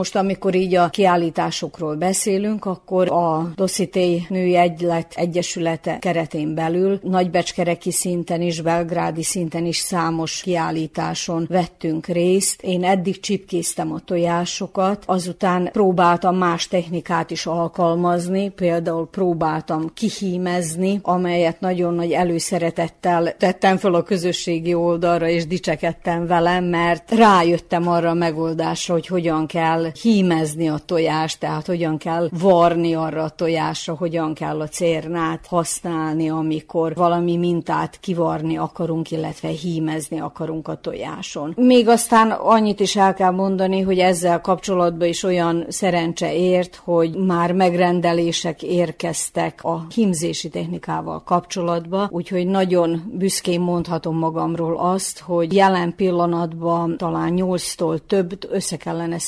Most, 0.00 0.16
amikor 0.16 0.54
így 0.54 0.74
a 0.74 0.88
kiállításokról 0.88 1.96
beszélünk, 1.96 2.64
akkor 2.64 3.12
a 3.12 3.52
Dossité 3.54 4.22
Női 4.28 4.56
Egylet 4.56 5.12
Egyesülete 5.16 5.98
keretén 5.98 6.54
belül 6.54 6.98
nagybecskereki 7.02 7.90
szinten 7.90 8.40
is, 8.40 8.60
belgrádi 8.60 9.22
szinten 9.22 9.64
is 9.64 9.76
számos 9.76 10.40
kiállításon 10.42 11.46
vettünk 11.48 12.06
részt. 12.06 12.62
Én 12.62 12.84
eddig 12.84 13.20
csipkéztem 13.20 13.92
a 13.92 14.00
tojásokat, 14.04 15.02
azután 15.06 15.68
próbáltam 15.72 16.36
más 16.36 16.68
technikát 16.68 17.30
is 17.30 17.46
alkalmazni, 17.46 18.48
például 18.48 19.08
próbáltam 19.08 19.90
kihímezni, 19.94 20.98
amelyet 21.02 21.60
nagyon 21.60 21.94
nagy 21.94 22.12
előszeretettel 22.12 23.36
tettem 23.36 23.76
fel 23.76 23.94
a 23.94 24.02
közösségi 24.02 24.74
oldalra, 24.74 25.28
és 25.28 25.46
dicsekedtem 25.46 26.26
velem, 26.26 26.64
mert 26.64 27.10
rájöttem 27.10 27.88
arra 27.88 28.10
a 28.10 28.14
megoldásra, 28.14 28.94
hogy 28.94 29.06
hogyan 29.06 29.46
kell 29.46 29.89
hímezni 29.96 30.68
a 30.68 30.78
tojást, 30.86 31.40
tehát 31.40 31.66
hogyan 31.66 31.98
kell 31.98 32.28
varni 32.40 32.94
arra 32.94 33.22
a 33.22 33.28
tojásra, 33.28 33.94
hogyan 33.94 34.34
kell 34.34 34.60
a 34.60 34.68
cérnát 34.68 35.46
használni, 35.46 36.30
amikor 36.30 36.94
valami 36.94 37.36
mintát 37.36 38.00
kivarni 38.00 38.56
akarunk, 38.56 39.10
illetve 39.10 39.48
hímezni 39.48 40.20
akarunk 40.20 40.68
a 40.68 40.74
tojáson. 40.74 41.52
Még 41.56 41.88
aztán 41.88 42.30
annyit 42.30 42.80
is 42.80 42.96
el 42.96 43.14
kell 43.14 43.30
mondani, 43.30 43.80
hogy 43.80 43.98
ezzel 43.98 44.40
kapcsolatban 44.40 45.08
is 45.08 45.22
olyan 45.22 45.64
szerencse 45.68 46.34
ért, 46.34 46.80
hogy 46.84 47.16
már 47.16 47.52
megrendelések 47.52 48.62
érkeztek 48.62 49.58
a 49.62 49.86
hímzési 49.94 50.48
technikával 50.48 51.22
kapcsolatban, 51.22 52.08
úgyhogy 52.10 52.46
nagyon 52.46 53.12
büszkén 53.12 53.60
mondhatom 53.60 54.18
magamról 54.18 54.76
azt, 54.76 55.18
hogy 55.18 55.54
jelen 55.54 55.94
pillanatban 55.96 56.96
talán 56.96 57.32
8-tól 57.36 57.98
több 58.06 58.48
össze 58.50 58.76
kellene 58.76 59.18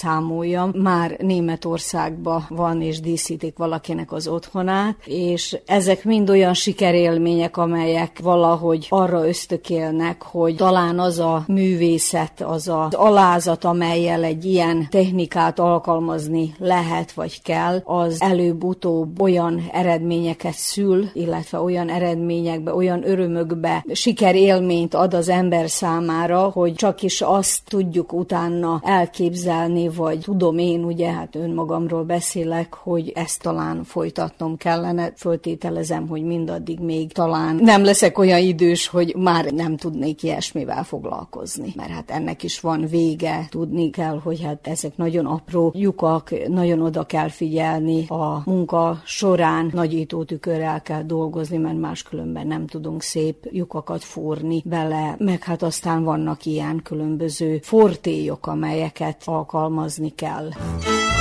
számoljam, 0.53 0.82
már 0.82 1.16
Németországban 1.18 2.46
van 2.48 2.82
és 2.82 3.00
díszítik 3.00 3.57
valakinek 3.57 4.12
az 4.12 4.28
otthonát, 4.28 4.96
és 5.05 5.59
ezek 5.66 6.05
mind 6.05 6.30
olyan 6.30 6.55
sikerélmények, 6.55 7.57
amelyek 7.57 8.18
valahogy 8.22 8.86
arra 8.88 9.26
ösztökélnek, 9.26 10.22
hogy 10.22 10.57
talán 10.57 10.98
az 10.98 11.18
a 11.18 11.44
művészet, 11.46 12.40
az 12.40 12.68
az 12.68 12.94
alázat, 12.94 13.64
amelyel 13.64 14.24
egy 14.24 14.44
ilyen 14.44 14.86
technikát 14.90 15.59
alkalmazni 15.59 16.55
lehet 16.59 17.12
vagy 17.12 17.42
kell, 17.42 17.80
az 17.84 18.20
előbb-utóbb 18.20 19.20
olyan 19.20 19.62
eredményeket 19.72 20.55
szül, 20.55 21.09
illetve 21.12 21.61
olyan 21.61 21.88
eredményekbe, 21.88 22.74
olyan 22.74 23.09
örömökbe 23.09 23.84
sikerélményt 23.92 24.94
ad 24.94 25.14
az 25.14 25.28
ember 25.28 25.70
számára, 25.70 26.40
hogy 26.40 26.74
csak 26.74 27.03
is 27.03 27.20
azt 27.20 27.61
tudjuk 27.68 28.12
utána 28.12 28.80
elképzelni, 28.84 29.88
vagy 29.88 30.24
tudom 30.43 30.59
én, 30.59 30.84
ugye, 30.84 31.12
hát 31.12 31.34
önmagamról 31.34 32.03
beszélek, 32.03 32.74
hogy 32.74 33.12
ezt 33.14 33.43
talán 33.43 33.84
folytatnom 33.84 34.57
kellene, 34.57 35.12
föltételezem, 35.16 36.09
hogy 36.09 36.22
mindaddig 36.22 36.78
még 36.80 37.12
talán 37.12 37.57
nem 37.57 37.84
leszek 37.84 38.18
olyan 38.18 38.38
idős, 38.38 38.86
hogy 38.86 39.14
már 39.18 39.45
nem 39.45 39.76
tudnék 39.76 40.22
ilyesmivel 40.22 40.84
foglalkozni, 40.84 41.72
mert 41.76 41.90
hát 41.90 42.11
ennek 42.11 42.43
is 42.43 42.61
van 42.61 42.86
vége, 42.86 43.47
tudni 43.51 43.90
kell, 43.90 44.20
hogy 44.22 44.43
hát 44.43 44.66
ezek 44.66 44.97
nagyon 44.97 45.26
apró 45.26 45.72
lyukak, 45.74 46.49
nagyon 46.49 46.80
oda 46.80 47.05
kell 47.05 47.28
figyelni 47.28 48.05
a 48.09 48.43
munka 48.45 49.01
során, 49.05 49.70
nagyítótükörrel 49.72 50.82
kell 50.82 51.03
dolgozni, 51.03 51.57
mert 51.57 51.78
máskülönben 51.78 52.47
nem 52.47 52.66
tudunk 52.66 53.03
szép 53.03 53.49
lyukakat 53.51 54.05
fúrni 54.05 54.62
bele, 54.64 55.14
meg 55.18 55.43
hát 55.43 55.62
aztán 55.62 56.05
vannak 56.05 56.45
ilyen 56.45 56.80
különböző 56.82 57.59
fortélyok, 57.62 58.47
amelyeket 58.47 59.22
alkalmazni 59.24 60.11
kell. 60.14 60.32
well. 60.33 61.11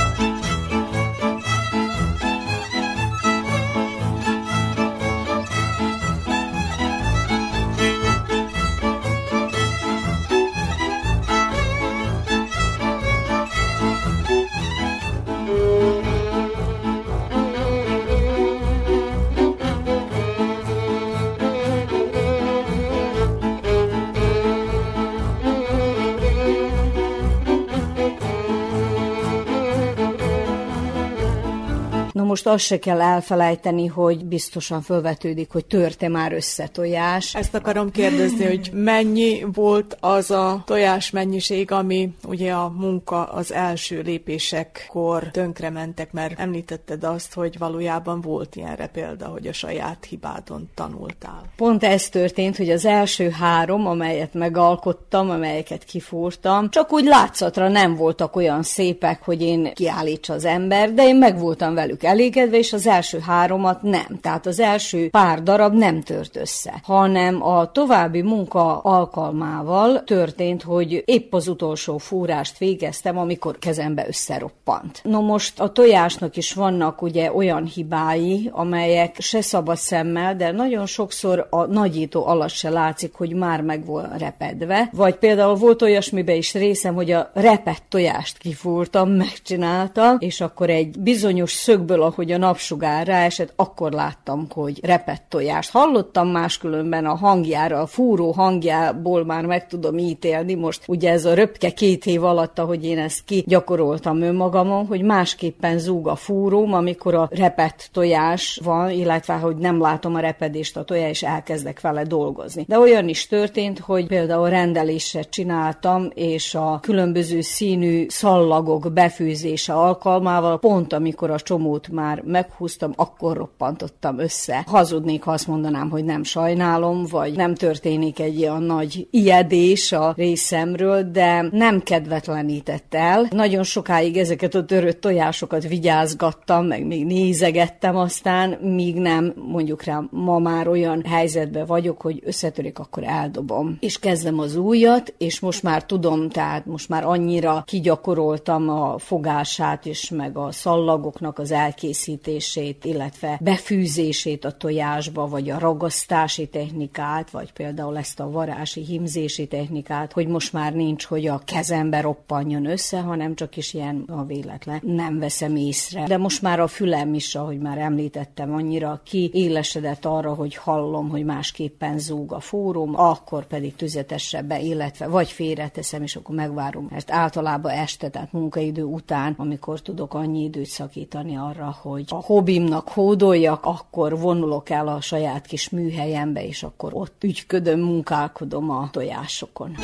Most 32.24 32.46
azt 32.46 32.64
se 32.64 32.78
kell 32.78 33.00
elfelejteni, 33.00 33.86
hogy 33.86 34.24
biztosan 34.24 34.82
felvetődik, 34.82 35.50
hogy 35.50 35.64
törte 35.64 36.08
már 36.08 36.32
össze 36.32 36.68
tojás. 36.68 37.34
Ezt 37.34 37.54
akarom 37.54 37.90
kérdezni, 37.90 38.44
hogy 38.44 38.70
mennyi 38.72 39.46
volt 39.52 39.96
az 40.00 40.30
a 40.30 40.62
tojás 40.66 41.10
mennyiség, 41.10 41.70
ami 41.70 42.14
ugye 42.24 42.52
a 42.52 42.72
munka 42.76 43.24
az 43.24 43.52
első 43.52 44.00
lépésekkor 44.00 45.28
tönkrementek, 45.30 46.12
mert 46.12 46.40
említetted 46.40 47.04
azt, 47.04 47.34
hogy 47.34 47.58
valójában 47.58 48.20
volt 48.20 48.56
ilyenre 48.56 48.86
példa, 48.86 49.26
hogy 49.26 49.46
a 49.46 49.52
saját 49.52 50.04
hibádon 50.04 50.70
tanultál. 50.74 51.42
Pont 51.56 51.84
ez 51.84 52.08
történt, 52.08 52.56
hogy 52.56 52.70
az 52.70 52.84
első 52.84 53.30
három, 53.30 53.86
amelyet 53.86 54.34
megalkottam, 54.34 55.30
amelyeket 55.30 55.84
kifúrtam, 55.84 56.70
csak 56.70 56.92
úgy 56.92 57.04
látszatra 57.04 57.68
nem 57.68 57.94
voltak 57.94 58.36
olyan 58.36 58.62
szépek, 58.62 59.22
hogy 59.22 59.42
én 59.42 59.72
kiállítsa 59.74 60.32
az 60.32 60.44
ember, 60.44 60.92
de 60.92 61.06
én 61.06 61.16
meg 61.16 61.38
voltam 61.38 61.74
velük 61.74 62.02
elég 62.02 62.21
elégedve, 62.22 62.58
és 62.58 62.72
az 62.72 62.86
első 62.86 63.18
háromat 63.18 63.82
nem. 63.82 64.18
Tehát 64.20 64.46
az 64.46 64.60
első 64.60 65.08
pár 65.10 65.42
darab 65.42 65.74
nem 65.74 66.00
tört 66.00 66.36
össze, 66.36 66.80
hanem 66.82 67.42
a 67.42 67.72
további 67.72 68.22
munka 68.22 68.78
alkalmával 68.78 70.04
történt, 70.04 70.62
hogy 70.62 71.02
épp 71.04 71.34
az 71.34 71.48
utolsó 71.48 71.98
fúrást 71.98 72.58
végeztem, 72.58 73.18
amikor 73.18 73.58
kezembe 73.58 74.04
összeroppant. 74.08 75.00
No 75.04 75.20
most 75.20 75.60
a 75.60 75.72
tojásnak 75.72 76.36
is 76.36 76.52
vannak 76.52 77.02
ugye 77.02 77.32
olyan 77.32 77.64
hibái, 77.64 78.50
amelyek 78.52 79.16
se 79.20 79.40
szabad 79.40 79.76
szemmel, 79.76 80.36
de 80.36 80.50
nagyon 80.50 80.86
sokszor 80.86 81.46
a 81.50 81.64
nagyító 81.64 82.26
alatt 82.26 82.50
se 82.50 82.70
látszik, 82.70 83.14
hogy 83.14 83.32
már 83.34 83.60
meg 83.60 83.86
van 83.86 84.14
repedve. 84.18 84.88
Vagy 84.92 85.14
például 85.14 85.54
volt 85.54 85.82
olyasmibe 85.82 86.34
is 86.34 86.54
részem, 86.54 86.94
hogy 86.94 87.10
a 87.10 87.30
repett 87.34 87.82
tojást 87.88 88.38
kifúrtam, 88.38 89.10
megcsináltam, 89.10 90.16
és 90.18 90.40
akkor 90.40 90.70
egy 90.70 90.98
bizonyos 90.98 91.52
szögből, 91.52 92.01
ahogy 92.02 92.32
a 92.32 92.38
napsugár 92.38 93.06
ráesett, 93.06 93.52
akkor 93.56 93.92
láttam, 93.92 94.46
hogy 94.54 94.84
repett 94.84 95.24
tojást. 95.28 95.70
Hallottam 95.70 96.28
máskülönben 96.28 97.06
a 97.06 97.14
hangjára, 97.14 97.80
a 97.80 97.86
fúró 97.86 98.30
hangjából 98.30 99.24
már 99.24 99.46
meg 99.46 99.66
tudom 99.66 99.98
ítélni. 99.98 100.54
Most 100.54 100.82
ugye 100.86 101.10
ez 101.10 101.24
a 101.24 101.34
röpke 101.34 101.70
két 101.70 102.06
év 102.06 102.24
alatt, 102.24 102.58
ahogy 102.58 102.84
én 102.84 102.98
ezt 102.98 103.24
ki 103.24 103.44
gyakoroltam 103.46 104.22
önmagamon, 104.22 104.86
hogy 104.86 105.02
másképpen 105.02 105.78
zúg 105.78 106.08
a 106.08 106.14
fúróm, 106.14 106.72
amikor 106.72 107.14
a 107.14 107.28
repett 107.30 107.88
tojás 107.92 108.60
van, 108.64 108.90
illetve 108.90 109.34
hogy 109.34 109.56
nem 109.56 109.80
látom 109.80 110.14
a 110.14 110.20
repedést 110.20 110.76
a 110.76 110.84
tojás, 110.84 111.10
és 111.10 111.22
elkezdek 111.22 111.80
vele 111.80 112.02
dolgozni. 112.02 112.64
De 112.68 112.78
olyan 112.78 113.08
is 113.08 113.26
történt, 113.26 113.78
hogy 113.78 114.06
például 114.06 114.48
rendelésre 114.48 115.22
csináltam, 115.22 116.10
és 116.14 116.54
a 116.54 116.78
különböző 116.82 117.40
színű 117.40 118.06
szallagok 118.08 118.92
befűzése 118.92 119.72
alkalmával, 119.72 120.58
pont 120.58 120.92
amikor 120.92 121.30
a 121.30 121.40
csomót 121.40 121.88
már 121.92 122.22
meghúztam, 122.26 122.92
akkor 122.96 123.36
roppantottam 123.36 124.18
össze. 124.18 124.64
Hazudnék, 124.66 125.22
ha 125.22 125.32
azt 125.32 125.46
mondanám, 125.46 125.90
hogy 125.90 126.04
nem 126.04 126.22
sajnálom, 126.22 127.04
vagy 127.10 127.36
nem 127.36 127.54
történik 127.54 128.20
egy 128.20 128.42
olyan 128.42 128.62
nagy 128.62 129.08
ijedés 129.10 129.92
a 129.92 130.12
részemről, 130.16 131.10
de 131.10 131.48
nem 131.50 131.82
kedvetlenített 131.82 132.94
el. 132.94 133.26
Nagyon 133.30 133.62
sokáig 133.62 134.16
ezeket 134.16 134.54
a 134.54 134.64
törött 134.64 135.00
tojásokat 135.00 135.68
vigyázgattam, 135.68 136.66
meg 136.66 136.86
még 136.86 137.06
nézegettem 137.06 137.96
aztán, 137.96 138.50
míg 138.50 138.96
nem 138.96 139.32
mondjuk 139.36 139.82
rá 139.82 140.02
ma 140.10 140.38
már 140.38 140.68
olyan 140.68 141.04
helyzetben 141.04 141.66
vagyok, 141.66 142.00
hogy 142.00 142.22
összetörik, 142.24 142.78
akkor 142.78 143.02
eldobom. 143.04 143.76
És 143.80 143.98
kezdem 143.98 144.38
az 144.38 144.56
újat, 144.56 145.14
és 145.18 145.40
most 145.40 145.62
már 145.62 145.84
tudom, 145.84 146.28
tehát 146.28 146.66
most 146.66 146.88
már 146.88 147.04
annyira 147.04 147.62
kigyakoroltam 147.66 148.68
a 148.68 148.98
fogását, 148.98 149.86
és 149.86 150.10
meg 150.10 150.36
a 150.36 150.52
szallagoknak 150.52 151.38
az 151.38 151.50
elkészítését, 151.50 151.81
elkészítését, 151.82 152.84
illetve 152.84 153.38
befűzését 153.40 154.44
a 154.44 154.52
tojásba, 154.52 155.28
vagy 155.28 155.50
a 155.50 155.58
ragasztási 155.58 156.46
technikát, 156.48 157.30
vagy 157.30 157.52
például 157.52 157.96
ezt 157.96 158.20
a 158.20 158.30
varási 158.30 158.84
himzési 158.84 159.46
technikát, 159.46 160.12
hogy 160.12 160.26
most 160.26 160.52
már 160.52 160.74
nincs, 160.74 161.04
hogy 161.04 161.26
a 161.26 161.42
kezembe 161.44 162.00
roppanjon 162.00 162.66
össze, 162.66 163.00
hanem 163.00 163.34
csak 163.34 163.56
is 163.56 163.74
ilyen 163.74 164.04
a 164.08 164.24
véletlen. 164.24 164.80
Nem 164.82 165.18
veszem 165.18 165.56
észre. 165.56 166.06
De 166.06 166.16
most 166.16 166.42
már 166.42 166.60
a 166.60 166.66
fülem 166.66 167.14
is, 167.14 167.34
ahogy 167.34 167.58
már 167.58 167.78
említettem, 167.78 168.54
annyira 168.54 169.00
ki 169.04 169.30
élesedett 169.32 170.04
arra, 170.04 170.34
hogy 170.34 170.54
hallom, 170.54 171.08
hogy 171.08 171.24
másképpen 171.24 171.98
zúg 171.98 172.32
a 172.32 172.40
fórum, 172.40 172.94
akkor 172.94 173.46
pedig 173.46 173.74
tüzetesebbe, 173.74 174.60
illetve 174.60 175.06
vagy 175.06 175.30
félreteszem, 175.30 176.02
és 176.02 176.16
akkor 176.16 176.34
megvárom, 176.34 176.86
mert 176.90 177.10
általában 177.10 177.72
este, 177.72 178.08
tehát 178.08 178.32
munkaidő 178.32 178.82
után, 178.82 179.34
amikor 179.36 179.80
tudok 179.80 180.14
annyi 180.14 180.42
időt 180.42 180.66
szakítani 180.66 181.36
arra, 181.36 181.71
hogy 181.80 182.04
a 182.08 182.14
hobbimnak 182.14 182.88
hódoljak, 182.88 183.64
akkor 183.64 184.18
vonulok 184.18 184.70
el 184.70 184.88
a 184.88 185.00
saját 185.00 185.46
kis 185.46 185.68
műhelyembe, 185.68 186.46
és 186.46 186.62
akkor 186.62 186.94
ott 186.94 187.24
ügyködöm, 187.24 187.80
munkálkodom 187.80 188.70
a 188.70 188.88
tojásokon. 188.90 189.76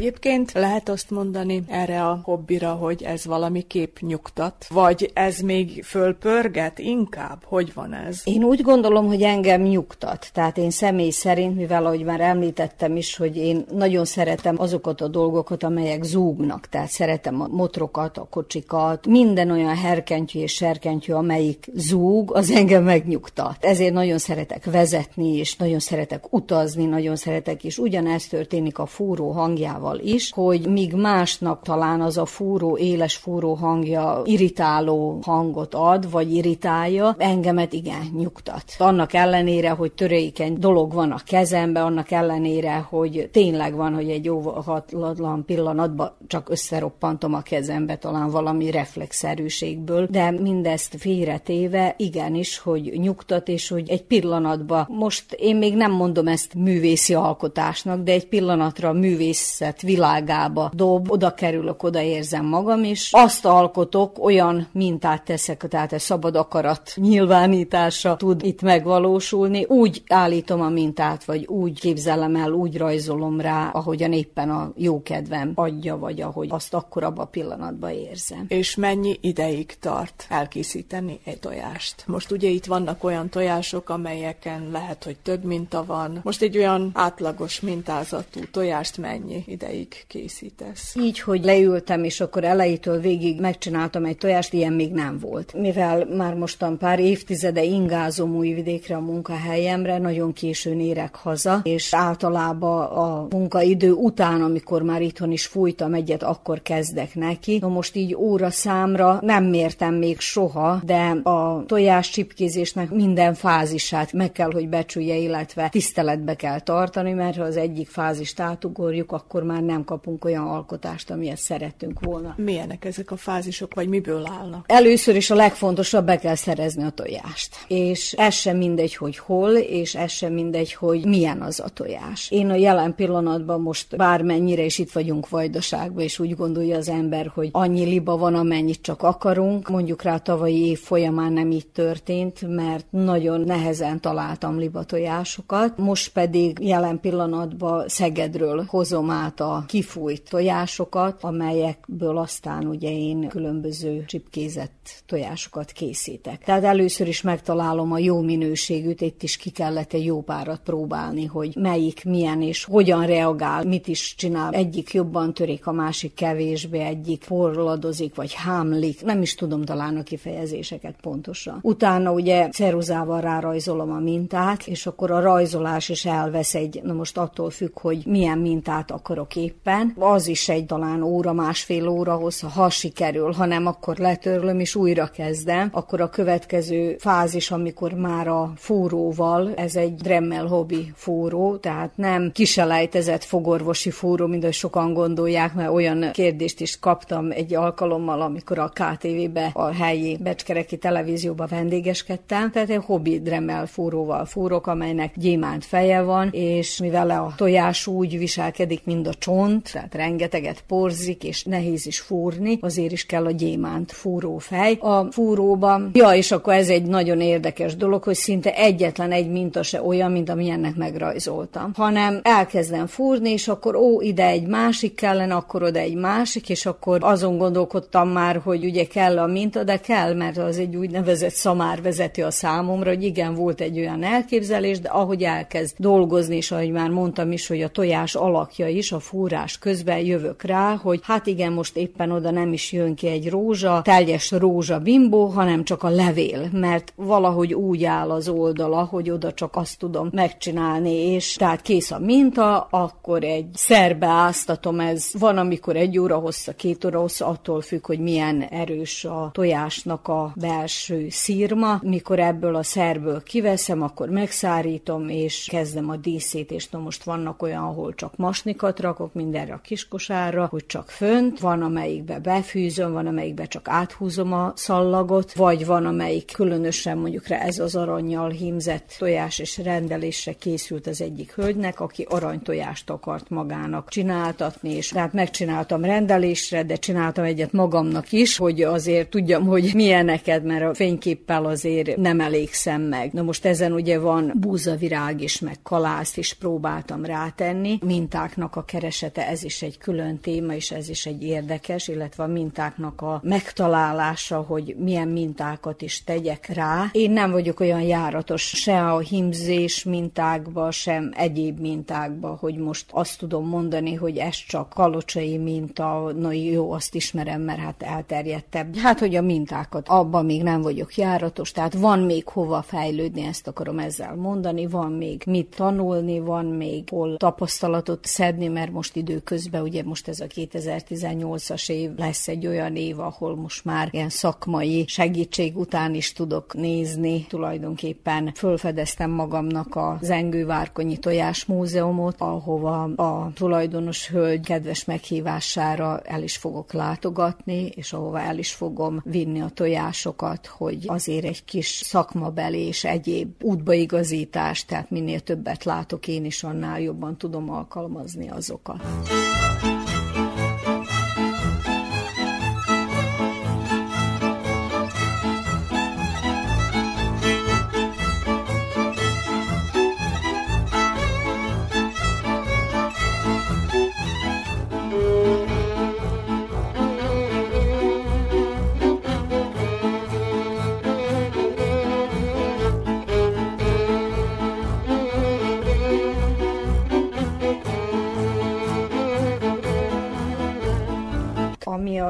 Egyébként 0.00 0.52
lehet 0.52 0.88
azt 0.88 1.10
mondani 1.10 1.62
erre 1.68 2.04
a 2.06 2.20
hobbira, 2.22 2.72
hogy 2.72 3.02
ez 3.02 3.24
valamiképp 3.24 3.96
nyugtat, 3.98 4.66
vagy 4.70 5.10
ez 5.14 5.40
még 5.40 5.82
fölpörget 5.84 6.78
inkább? 6.78 7.42
Hogy 7.44 7.74
van 7.74 7.94
ez? 7.94 8.20
Én 8.24 8.44
úgy 8.44 8.62
gondolom, 8.62 9.06
hogy 9.06 9.22
engem 9.22 9.62
nyugtat. 9.62 10.30
Tehát 10.32 10.58
én 10.58 10.70
személy 10.70 11.10
szerint, 11.10 11.56
mivel 11.56 11.86
ahogy 11.86 12.04
már 12.04 12.20
említettem 12.20 12.96
is, 12.96 13.16
hogy 13.16 13.36
én 13.36 13.64
nagyon 13.72 14.04
szeretem 14.04 14.54
azokat 14.58 15.00
a 15.00 15.08
dolgokat, 15.08 15.62
amelyek 15.62 16.02
zúgnak. 16.02 16.68
Tehát 16.68 16.88
szeretem 16.88 17.40
a 17.40 17.48
motrokat, 17.50 18.18
a 18.18 18.26
kocsikat, 18.30 19.06
minden 19.06 19.50
olyan 19.50 19.76
herkentyű 19.76 20.40
és 20.40 20.52
serkentyű, 20.52 21.12
amelyik 21.12 21.66
zúg, 21.74 22.34
az 22.34 22.50
engem 22.50 22.84
megnyugtat. 22.84 23.56
Ezért 23.60 23.92
nagyon 23.92 24.18
szeretek 24.18 24.64
vezetni, 24.64 25.36
és 25.36 25.56
nagyon 25.56 25.78
szeretek 25.78 26.32
utazni, 26.32 26.84
nagyon 26.84 27.16
szeretek, 27.16 27.64
és 27.64 27.78
ugyanezt 27.78 28.30
történik 28.30 28.78
a 28.78 28.86
fúró 28.86 29.30
hangjával 29.30 29.88
hangjával 29.90 30.14
is, 30.14 30.32
hogy 30.32 30.66
míg 30.66 30.94
másnak 30.94 31.62
talán 31.62 32.00
az 32.00 32.18
a 32.18 32.24
fúró, 32.24 32.76
éles 32.76 33.16
fúró 33.16 33.54
hangja 33.54 34.22
irritáló 34.24 35.18
hangot 35.22 35.74
ad, 35.74 36.10
vagy 36.10 36.34
irritálja, 36.34 37.14
engemet 37.18 37.72
igen 37.72 38.10
nyugtat. 38.16 38.64
Annak 38.78 39.12
ellenére, 39.12 39.70
hogy 39.70 39.92
törékeny 39.92 40.58
dolog 40.58 40.92
van 40.92 41.10
a 41.10 41.20
kezembe, 41.26 41.82
annak 41.82 42.10
ellenére, 42.10 42.86
hogy 42.88 43.28
tényleg 43.32 43.74
van, 43.74 43.94
hogy 43.94 44.10
egy 44.10 44.28
óvatlan 44.28 45.44
pillanatban 45.44 46.12
csak 46.26 46.50
összeroppantom 46.50 47.34
a 47.34 47.40
kezembe, 47.40 47.96
talán 47.96 48.30
valami 48.30 48.70
reflexzerűségből, 48.70 50.06
de 50.10 50.30
mindezt 50.30 50.96
félretéve 50.98 51.94
igenis, 51.96 52.58
hogy 52.58 52.92
nyugtat, 52.96 53.48
és 53.48 53.68
hogy 53.68 53.88
egy 53.88 54.02
pillanatban, 54.02 54.86
most 54.88 55.32
én 55.32 55.56
még 55.56 55.74
nem 55.74 55.92
mondom 55.92 56.26
ezt 56.26 56.54
művészi 56.54 57.14
alkotásnak, 57.14 58.02
de 58.02 58.12
egy 58.12 58.28
pillanatra 58.28 58.92
művészet 58.92 59.79
világába 59.80 60.70
dob, 60.74 61.10
oda 61.10 61.34
kerülök, 61.34 61.82
oda 61.82 62.00
érzem 62.00 62.44
magam, 62.44 62.84
és 62.84 63.08
azt 63.12 63.44
alkotok, 63.44 64.24
olyan 64.24 64.68
mintát 64.72 65.24
teszek, 65.24 65.68
tehát 65.68 65.92
a 65.92 65.98
szabad 65.98 66.36
akarat 66.36 66.92
nyilvánítása 66.94 68.16
tud 68.16 68.44
itt 68.44 68.62
megvalósulni. 68.62 69.64
Úgy 69.64 70.02
állítom 70.08 70.60
a 70.60 70.68
mintát, 70.68 71.24
vagy 71.24 71.46
úgy 71.46 71.80
képzelem 71.80 72.36
el, 72.36 72.52
úgy 72.52 72.76
rajzolom 72.76 73.40
rá, 73.40 73.70
ahogyan 73.72 74.12
éppen 74.12 74.50
a 74.50 74.72
jó 74.76 75.02
kedvem 75.02 75.52
adja, 75.54 75.98
vagy 75.98 76.20
ahogy 76.20 76.48
azt 76.50 76.74
akkor 76.74 77.02
abban 77.02 77.24
a 77.24 77.28
pillanatban 77.28 77.90
érzem. 77.90 78.44
És 78.48 78.76
mennyi 78.76 79.18
ideig 79.20 79.78
tart 79.78 80.26
elkészíteni 80.28 81.20
egy 81.24 81.38
tojást? 81.38 82.04
Most 82.06 82.30
ugye 82.30 82.48
itt 82.48 82.64
vannak 82.64 83.04
olyan 83.04 83.28
tojások, 83.28 83.88
amelyeken 83.88 84.68
lehet, 84.72 85.04
hogy 85.04 85.16
több 85.22 85.44
minta 85.44 85.84
van. 85.84 86.20
Most 86.22 86.42
egy 86.42 86.56
olyan 86.56 86.90
átlagos 86.94 87.60
mintázatú 87.60 88.40
tojást 88.50 88.98
mennyi 88.98 89.44
ideig 89.46 89.69
ideig 89.70 90.04
készítesz? 90.06 90.94
Így, 90.94 91.20
hogy 91.20 91.44
leültem, 91.44 92.04
és 92.04 92.20
akkor 92.20 92.44
elejétől 92.44 93.00
végig 93.00 93.40
megcsináltam 93.40 94.04
egy 94.04 94.16
tojást, 94.16 94.52
ilyen 94.52 94.72
még 94.72 94.92
nem 94.92 95.18
volt. 95.18 95.52
Mivel 95.52 96.06
már 96.16 96.34
mostan 96.34 96.78
pár 96.78 96.98
évtizede 96.98 97.62
ingázom 97.62 98.36
újvidékre 98.36 98.96
a 98.96 99.00
munkahelyemre, 99.00 99.98
nagyon 99.98 100.32
későn 100.32 100.80
érek 100.80 101.14
haza, 101.14 101.60
és 101.62 101.94
általában 101.94 102.84
a 102.84 103.26
munkaidő 103.30 103.92
után, 103.92 104.42
amikor 104.42 104.82
már 104.82 105.02
itthon 105.02 105.30
is 105.30 105.46
fújtam 105.46 105.94
egyet, 105.94 106.22
akkor 106.22 106.62
kezdek 106.62 107.14
neki. 107.14 107.58
Na 107.60 107.68
most 107.68 107.96
így 107.96 108.14
óra 108.14 108.50
számra 108.50 109.18
nem 109.22 109.44
mértem 109.44 109.94
még 109.94 110.20
soha, 110.20 110.80
de 110.84 111.20
a 111.22 111.64
tojás 111.66 112.10
csipkézésnek 112.10 112.90
minden 112.90 113.34
fázisát 113.34 114.12
meg 114.12 114.32
kell, 114.32 114.52
hogy 114.52 114.68
becsülje, 114.68 115.16
illetve 115.16 115.68
tiszteletbe 115.68 116.34
kell 116.34 116.60
tartani, 116.60 117.12
mert 117.12 117.36
ha 117.36 117.42
az 117.42 117.56
egyik 117.56 117.88
fázist 117.88 118.40
átugorjuk, 118.40 119.12
akkor 119.12 119.42
már 119.42 119.59
nem 119.64 119.84
kapunk 119.84 120.24
olyan 120.24 120.46
alkotást, 120.46 121.10
amilyet 121.10 121.36
szerettünk 121.36 122.00
volna. 122.00 122.34
Milyenek 122.36 122.84
ezek 122.84 123.10
a 123.10 123.16
fázisok, 123.16 123.74
vagy 123.74 123.88
miből 123.88 124.26
állnak? 124.26 124.64
Először 124.68 125.16
is 125.16 125.30
a 125.30 125.34
legfontosabb, 125.34 126.06
be 126.06 126.18
kell 126.18 126.34
szerezni 126.34 126.82
a 126.82 126.90
tojást. 126.90 127.56
És 127.68 128.12
ez 128.12 128.34
sem 128.34 128.56
mindegy, 128.56 128.94
hogy 128.94 129.18
hol, 129.18 129.50
és 129.50 129.94
ez 129.94 130.10
sem 130.10 130.32
mindegy, 130.32 130.72
hogy 130.72 131.06
milyen 131.06 131.40
az 131.40 131.60
a 131.60 131.68
tojás. 131.68 132.30
Én 132.30 132.50
a 132.50 132.54
jelen 132.54 132.94
pillanatban 132.94 133.60
most 133.60 133.96
bármennyire 133.96 134.64
is 134.64 134.78
itt 134.78 134.92
vagyunk 134.92 135.28
Vajdaságban, 135.28 136.02
és 136.02 136.18
úgy 136.18 136.36
gondolja 136.36 136.76
az 136.76 136.88
ember, 136.88 137.30
hogy 137.34 137.48
annyi 137.52 137.84
liba 137.84 138.16
van, 138.16 138.34
amennyit 138.34 138.82
csak 138.82 139.02
akarunk. 139.02 139.68
Mondjuk 139.68 140.02
rá 140.02 140.16
tavalyi 140.16 140.66
év 140.66 140.78
folyamán 140.78 141.32
nem 141.32 141.50
így 141.50 141.66
történt, 141.66 142.54
mert 142.54 142.86
nagyon 142.90 143.40
nehezen 143.40 144.00
találtam 144.00 144.58
liba 144.58 144.84
tojásokat. 144.84 145.78
Most 145.78 146.12
pedig 146.12 146.58
jelen 146.60 147.00
pillanatban 147.00 147.88
Szegedről 147.88 148.64
hozom 148.66 149.10
át 149.10 149.40
a 149.40 149.49
kifújt 149.66 150.30
tojásokat, 150.30 151.22
amelyekből 151.22 152.18
aztán 152.18 152.66
ugye 152.66 152.90
én 152.90 153.28
különböző 153.28 154.04
csipkézett 154.06 155.02
tojásokat 155.06 155.72
készítek. 155.72 156.44
Tehát 156.44 156.64
először 156.64 157.08
is 157.08 157.22
megtalálom 157.22 157.92
a 157.92 157.98
jó 157.98 158.20
minőségűt, 158.20 159.00
itt 159.00 159.22
is 159.22 159.36
ki 159.36 159.50
kellett 159.50 159.92
egy 159.92 160.04
jó 160.04 160.20
párat 160.22 160.60
próbálni, 160.64 161.24
hogy 161.24 161.56
melyik 161.58 162.04
milyen 162.04 162.42
és 162.42 162.64
hogyan 162.64 163.06
reagál, 163.06 163.64
mit 163.64 163.88
is 163.88 164.14
csinál. 164.14 164.52
Egyik 164.52 164.92
jobban 164.92 165.34
törik, 165.34 165.66
a 165.66 165.72
másik 165.72 166.14
kevésbé, 166.14 166.78
egyik 166.78 167.24
porladozik, 167.24 168.14
vagy 168.14 168.32
hámlik, 168.32 169.04
nem 169.04 169.22
is 169.22 169.34
tudom 169.34 169.64
talán 169.64 169.96
a 169.96 170.02
kifejezéseket 170.02 170.94
pontosan. 171.00 171.58
Utána 171.62 172.12
ugye 172.12 172.48
ceruzával 172.48 173.20
rárajzolom 173.20 173.90
a 173.90 173.98
mintát, 173.98 174.66
és 174.66 174.86
akkor 174.86 175.10
a 175.10 175.20
rajzolás 175.20 175.88
is 175.88 176.04
elvesz 176.04 176.54
egy, 176.54 176.80
na 176.82 176.92
most 176.92 177.18
attól 177.18 177.50
függ, 177.50 177.80
hogy 177.80 178.02
milyen 178.06 178.38
mintát 178.38 178.90
akarok 178.90 179.36
vagyok 179.40 179.58
éppen, 179.64 179.94
az 179.98 180.26
is 180.26 180.48
egy 180.48 180.66
talán 180.66 181.02
óra, 181.02 181.32
másfél 181.32 181.88
óra 181.88 182.14
hossza, 182.14 182.48
ha 182.48 182.70
sikerül, 182.70 183.32
hanem 183.32 183.66
akkor 183.66 183.96
letörlöm 183.96 184.60
és 184.60 184.74
újra 184.74 185.06
kezdem, 185.06 185.68
akkor 185.72 186.00
a 186.00 186.08
következő 186.08 186.96
fázis, 186.98 187.50
amikor 187.50 187.92
már 187.92 188.28
a 188.28 188.52
fúróval, 188.56 189.54
ez 189.56 189.76
egy 189.76 189.94
Dremel 189.94 190.46
hobby 190.46 190.92
fúró, 190.94 191.56
tehát 191.56 191.90
nem 191.96 192.30
kiselejtezett 192.32 193.24
fogorvosi 193.24 193.90
fúró, 193.90 194.26
mint 194.26 194.42
ahogy 194.42 194.54
sokan 194.54 194.92
gondolják, 194.92 195.54
mert 195.54 195.70
olyan 195.70 196.10
kérdést 196.12 196.60
is 196.60 196.78
kaptam 196.78 197.30
egy 197.30 197.54
alkalommal, 197.54 198.20
amikor 198.20 198.58
a 198.58 198.68
KTV-be, 198.68 199.50
a 199.54 199.72
helyi 199.72 200.16
becskereki 200.20 200.76
televízióba 200.76 201.46
vendégeskedtem, 201.46 202.50
tehát 202.50 202.70
egy 202.70 202.84
hobby 202.84 203.20
Dremel 203.20 203.66
fúróval 203.66 204.24
fúrok, 204.24 204.66
amelynek 204.66 205.12
gyémánt 205.16 205.64
feje 205.64 206.02
van, 206.02 206.28
és 206.32 206.78
mivel 206.78 207.10
a 207.10 207.32
tojás 207.36 207.86
úgy 207.86 208.18
viselkedik, 208.18 208.84
mint 208.84 209.06
a 209.06 209.12
csont, 209.30 209.72
tehát 209.72 209.94
rengeteget 209.94 210.64
porzik, 210.66 211.24
és 211.24 211.44
nehéz 211.44 211.86
is 211.86 212.00
fúrni, 212.00 212.58
azért 212.60 212.92
is 212.92 213.06
kell 213.06 213.26
a 213.26 213.30
gyémánt 213.30 213.92
fúrófej. 213.92 214.78
A 214.80 215.12
fúróban, 215.12 215.90
ja, 215.92 216.10
és 216.10 216.30
akkor 216.30 216.52
ez 216.52 216.68
egy 216.68 216.82
nagyon 216.82 217.20
érdekes 217.20 217.76
dolog, 217.76 218.02
hogy 218.02 218.14
szinte 218.14 218.54
egyetlen 218.54 219.12
egy 219.12 219.30
minta 219.30 219.62
se 219.62 219.82
olyan, 219.82 220.12
mint 220.12 220.28
amilyennek 220.28 220.76
megrajzoltam, 220.76 221.72
hanem 221.74 222.20
elkezdem 222.22 222.86
fúrni, 222.86 223.30
és 223.30 223.48
akkor 223.48 223.74
ó, 223.74 224.00
ide 224.00 224.26
egy 224.26 224.46
másik 224.46 224.94
kellene, 224.94 225.34
akkor 225.34 225.62
oda 225.62 225.78
egy 225.78 225.94
másik, 225.94 226.48
és 226.48 226.66
akkor 226.66 226.98
azon 227.02 227.38
gondolkodtam 227.38 228.08
már, 228.08 228.40
hogy 228.44 228.64
ugye 228.64 228.84
kell 228.84 229.18
a 229.18 229.26
minta, 229.26 229.64
de 229.64 229.76
kell, 229.76 230.14
mert 230.14 230.38
az 230.38 230.58
egy 230.58 230.76
úgynevezett 230.76 231.34
szamár 231.34 231.82
vezeti 231.82 232.22
a 232.22 232.30
számomra, 232.30 232.88
hogy 232.88 233.02
igen, 233.02 233.34
volt 233.34 233.60
egy 233.60 233.78
olyan 233.78 234.02
elképzelés, 234.02 234.80
de 234.80 234.88
ahogy 234.88 235.22
elkezd 235.22 235.74
dolgozni, 235.78 236.36
és 236.36 236.50
ahogy 236.50 236.70
már 236.70 236.88
mondtam 236.88 237.32
is, 237.32 237.46
hogy 237.46 237.62
a 237.62 237.68
tojás 237.68 238.14
alakja 238.14 238.68
is 238.68 238.92
a 238.92 239.00
fúrás 239.10 239.58
közben 239.58 239.98
jövök 239.98 240.42
rá, 240.42 240.76
hogy 240.76 241.00
hát 241.02 241.26
igen, 241.26 241.52
most 241.52 241.76
éppen 241.76 242.10
oda 242.10 242.30
nem 242.30 242.52
is 242.52 242.72
jön 242.72 242.94
ki 242.94 243.06
egy 243.06 243.30
rózsa, 243.30 243.80
teljes 243.84 244.30
rózsa 244.30 244.78
bimbó, 244.78 245.26
hanem 245.26 245.64
csak 245.64 245.82
a 245.82 245.88
levél, 245.88 246.48
mert 246.52 246.92
valahogy 246.96 247.54
úgy 247.54 247.84
áll 247.84 248.10
az 248.10 248.28
oldala, 248.28 248.84
hogy 248.84 249.10
oda 249.10 249.32
csak 249.32 249.56
azt 249.56 249.78
tudom 249.78 250.08
megcsinálni, 250.12 250.92
és 250.92 251.34
tehát 251.34 251.62
kész 251.62 251.90
a 251.90 251.98
minta, 251.98 252.60
akkor 252.70 253.24
egy 253.24 253.46
szerbe 253.54 254.06
áztatom, 254.06 254.80
ez 254.80 255.10
van, 255.18 255.38
amikor 255.38 255.76
egy 255.76 255.98
óra 255.98 256.18
hossza, 256.18 256.52
két 256.52 256.84
óra 256.84 257.00
hossza, 257.00 257.26
attól 257.26 257.60
függ, 257.60 257.86
hogy 257.86 257.98
milyen 257.98 258.42
erős 258.42 259.04
a 259.04 259.30
tojásnak 259.32 260.08
a 260.08 260.32
belső 260.34 261.06
szírma. 261.08 261.78
Mikor 261.82 262.18
ebből 262.18 262.54
a 262.54 262.62
szerből 262.62 263.22
kiveszem, 263.22 263.82
akkor 263.82 264.08
megszárítom, 264.08 265.08
és 265.08 265.48
kezdem 265.50 265.90
a 265.90 265.96
díszítést. 265.96 266.72
Na 266.72 266.78
most 266.78 267.04
vannak 267.04 267.42
olyan, 267.42 267.62
ahol 267.62 267.94
csak 267.94 268.16
masnikat 268.16 268.80
rakok 268.80 268.98
mindenre 269.12 269.52
a 269.52 269.60
kiskosára, 269.60 270.46
hogy 270.50 270.66
csak 270.66 270.90
fönt, 270.90 271.40
van 271.40 271.62
amelyikbe 271.62 272.18
befűzöm, 272.18 272.92
van 272.92 273.06
amelyikbe 273.06 273.44
csak 273.44 273.68
áthúzom 273.68 274.32
a 274.32 274.52
szallagot, 274.56 275.32
vagy 275.32 275.66
van 275.66 275.86
amelyik 275.86 276.32
különösen 276.32 276.98
mondjuk 276.98 277.30
ez 277.30 277.58
az 277.58 277.76
aranyjal 277.76 278.30
hímzett 278.30 278.94
tojás 278.98 279.38
és 279.38 279.58
rendelésre 279.58 280.32
készült 280.32 280.86
az 280.86 281.00
egyik 281.00 281.34
hölgynek, 281.34 281.80
aki 281.80 282.06
aranytojást 282.08 282.90
akart 282.90 283.30
magának 283.30 283.88
csináltatni, 283.88 284.70
és 284.70 284.88
tehát 284.88 285.12
megcsináltam 285.12 285.84
rendelésre, 285.84 286.62
de 286.62 286.76
csináltam 286.76 287.24
egyet 287.24 287.52
magamnak 287.52 288.12
is, 288.12 288.36
hogy 288.36 288.62
azért 288.62 289.10
tudjam, 289.10 289.46
hogy 289.46 289.70
milyeneket, 289.74 290.44
mert 290.44 290.64
a 290.64 290.74
fényképpel 290.74 291.44
azért 291.44 291.96
nem 291.96 292.20
elégszem 292.20 292.82
meg. 292.82 293.12
Na 293.12 293.22
most 293.22 293.44
ezen 293.44 293.72
ugye 293.72 293.98
van 293.98 294.32
búzavirág 294.40 295.20
is, 295.20 295.40
meg 295.40 295.56
kalászt 295.62 296.18
is 296.18 296.32
próbáltam 296.32 297.04
rátenni. 297.04 297.78
Mintáknak 297.84 298.56
a 298.56 298.62
keresete, 298.90 299.28
ez 299.28 299.44
is 299.44 299.62
egy 299.62 299.78
külön 299.78 300.18
téma, 300.18 300.54
és 300.54 300.70
ez 300.70 300.88
is 300.88 301.06
egy 301.06 301.22
érdekes, 301.22 301.88
illetve 301.88 302.22
a 302.22 302.26
mintáknak 302.26 303.00
a 303.00 303.20
megtalálása, 303.22 304.40
hogy 304.40 304.76
milyen 304.78 305.08
mintákat 305.08 305.82
is 305.82 306.04
tegyek 306.04 306.46
rá. 306.46 306.88
Én 306.92 307.10
nem 307.10 307.30
vagyok 307.30 307.60
olyan 307.60 307.80
járatos 307.80 308.42
se 308.42 308.86
a 308.86 308.98
himzés 308.98 309.84
mintákba, 309.84 310.70
sem 310.70 311.12
egyéb 311.16 311.60
mintákba, 311.60 312.36
hogy 312.40 312.56
most 312.56 312.84
azt 312.90 313.18
tudom 313.18 313.48
mondani, 313.48 313.94
hogy 313.94 314.16
ez 314.16 314.36
csak 314.46 314.68
kalocsai 314.68 315.36
minta, 315.36 316.12
na 316.16 316.32
jó, 316.32 316.72
azt 316.72 316.94
ismerem, 316.94 317.40
mert 317.40 317.60
hát 317.60 317.82
elterjedtebb. 317.82 318.76
Hát, 318.76 318.98
hogy 318.98 319.16
a 319.16 319.22
mintákat, 319.22 319.88
abban 319.88 320.24
még 320.24 320.42
nem 320.42 320.62
vagyok 320.62 320.96
járatos, 320.96 321.52
tehát 321.52 321.74
van 321.74 321.98
még 321.98 322.28
hova 322.28 322.62
fejlődni, 322.62 323.22
ezt 323.22 323.46
akarom 323.46 323.78
ezzel 323.78 324.14
mondani, 324.14 324.66
van 324.66 324.92
még 324.92 325.22
mit 325.26 325.54
tanulni, 325.56 326.18
van 326.18 326.44
még 326.44 326.88
hol 326.88 327.16
tapasztalatot 327.16 328.06
szedni, 328.06 328.48
mert 328.48 328.72
most 328.80 328.96
időközben, 328.96 329.62
ugye 329.62 329.82
most 329.82 330.08
ez 330.08 330.20
a 330.20 330.26
2018-as 330.26 331.70
év 331.70 331.90
lesz 331.96 332.28
egy 332.28 332.46
olyan 332.46 332.76
év, 332.76 332.98
ahol 332.98 333.36
most 333.36 333.64
már 333.64 333.88
ilyen 333.90 334.08
szakmai 334.08 334.84
segítség 334.86 335.56
után 335.56 335.94
is 335.94 336.12
tudok 336.12 336.54
nézni. 336.54 337.26
Tulajdonképpen 337.28 338.32
fölfedeztem 338.34 339.10
magamnak 339.10 339.74
a 339.74 339.98
Zengővárkonyi 340.02 340.96
Tojás 340.96 341.44
Múzeumot, 341.44 342.14
ahova 342.18 342.82
a 342.82 343.30
tulajdonos 343.34 344.08
hölgy 344.08 344.44
kedves 344.44 344.84
meghívására 344.84 346.00
el 346.00 346.22
is 346.22 346.36
fogok 346.36 346.72
látogatni, 346.72 347.72
és 347.74 347.92
ahova 347.92 348.20
el 348.20 348.38
is 348.38 348.52
fogom 348.52 349.02
vinni 349.04 349.40
a 349.40 349.50
tojásokat, 349.54 350.46
hogy 350.46 350.84
azért 350.86 351.24
egy 351.24 351.44
kis 351.44 351.66
szakmabeli 351.66 352.60
és 352.60 352.84
egyéb 352.84 353.30
útbaigazítás, 353.42 354.64
tehát 354.64 354.90
minél 354.90 355.20
többet 355.20 355.64
látok 355.64 356.08
én 356.08 356.24
is, 356.24 356.42
annál 356.42 356.80
jobban 356.80 357.16
tudom 357.16 357.50
alkalmazni 357.50 358.28
azokat. 358.30 358.69
啊。 358.70 359.69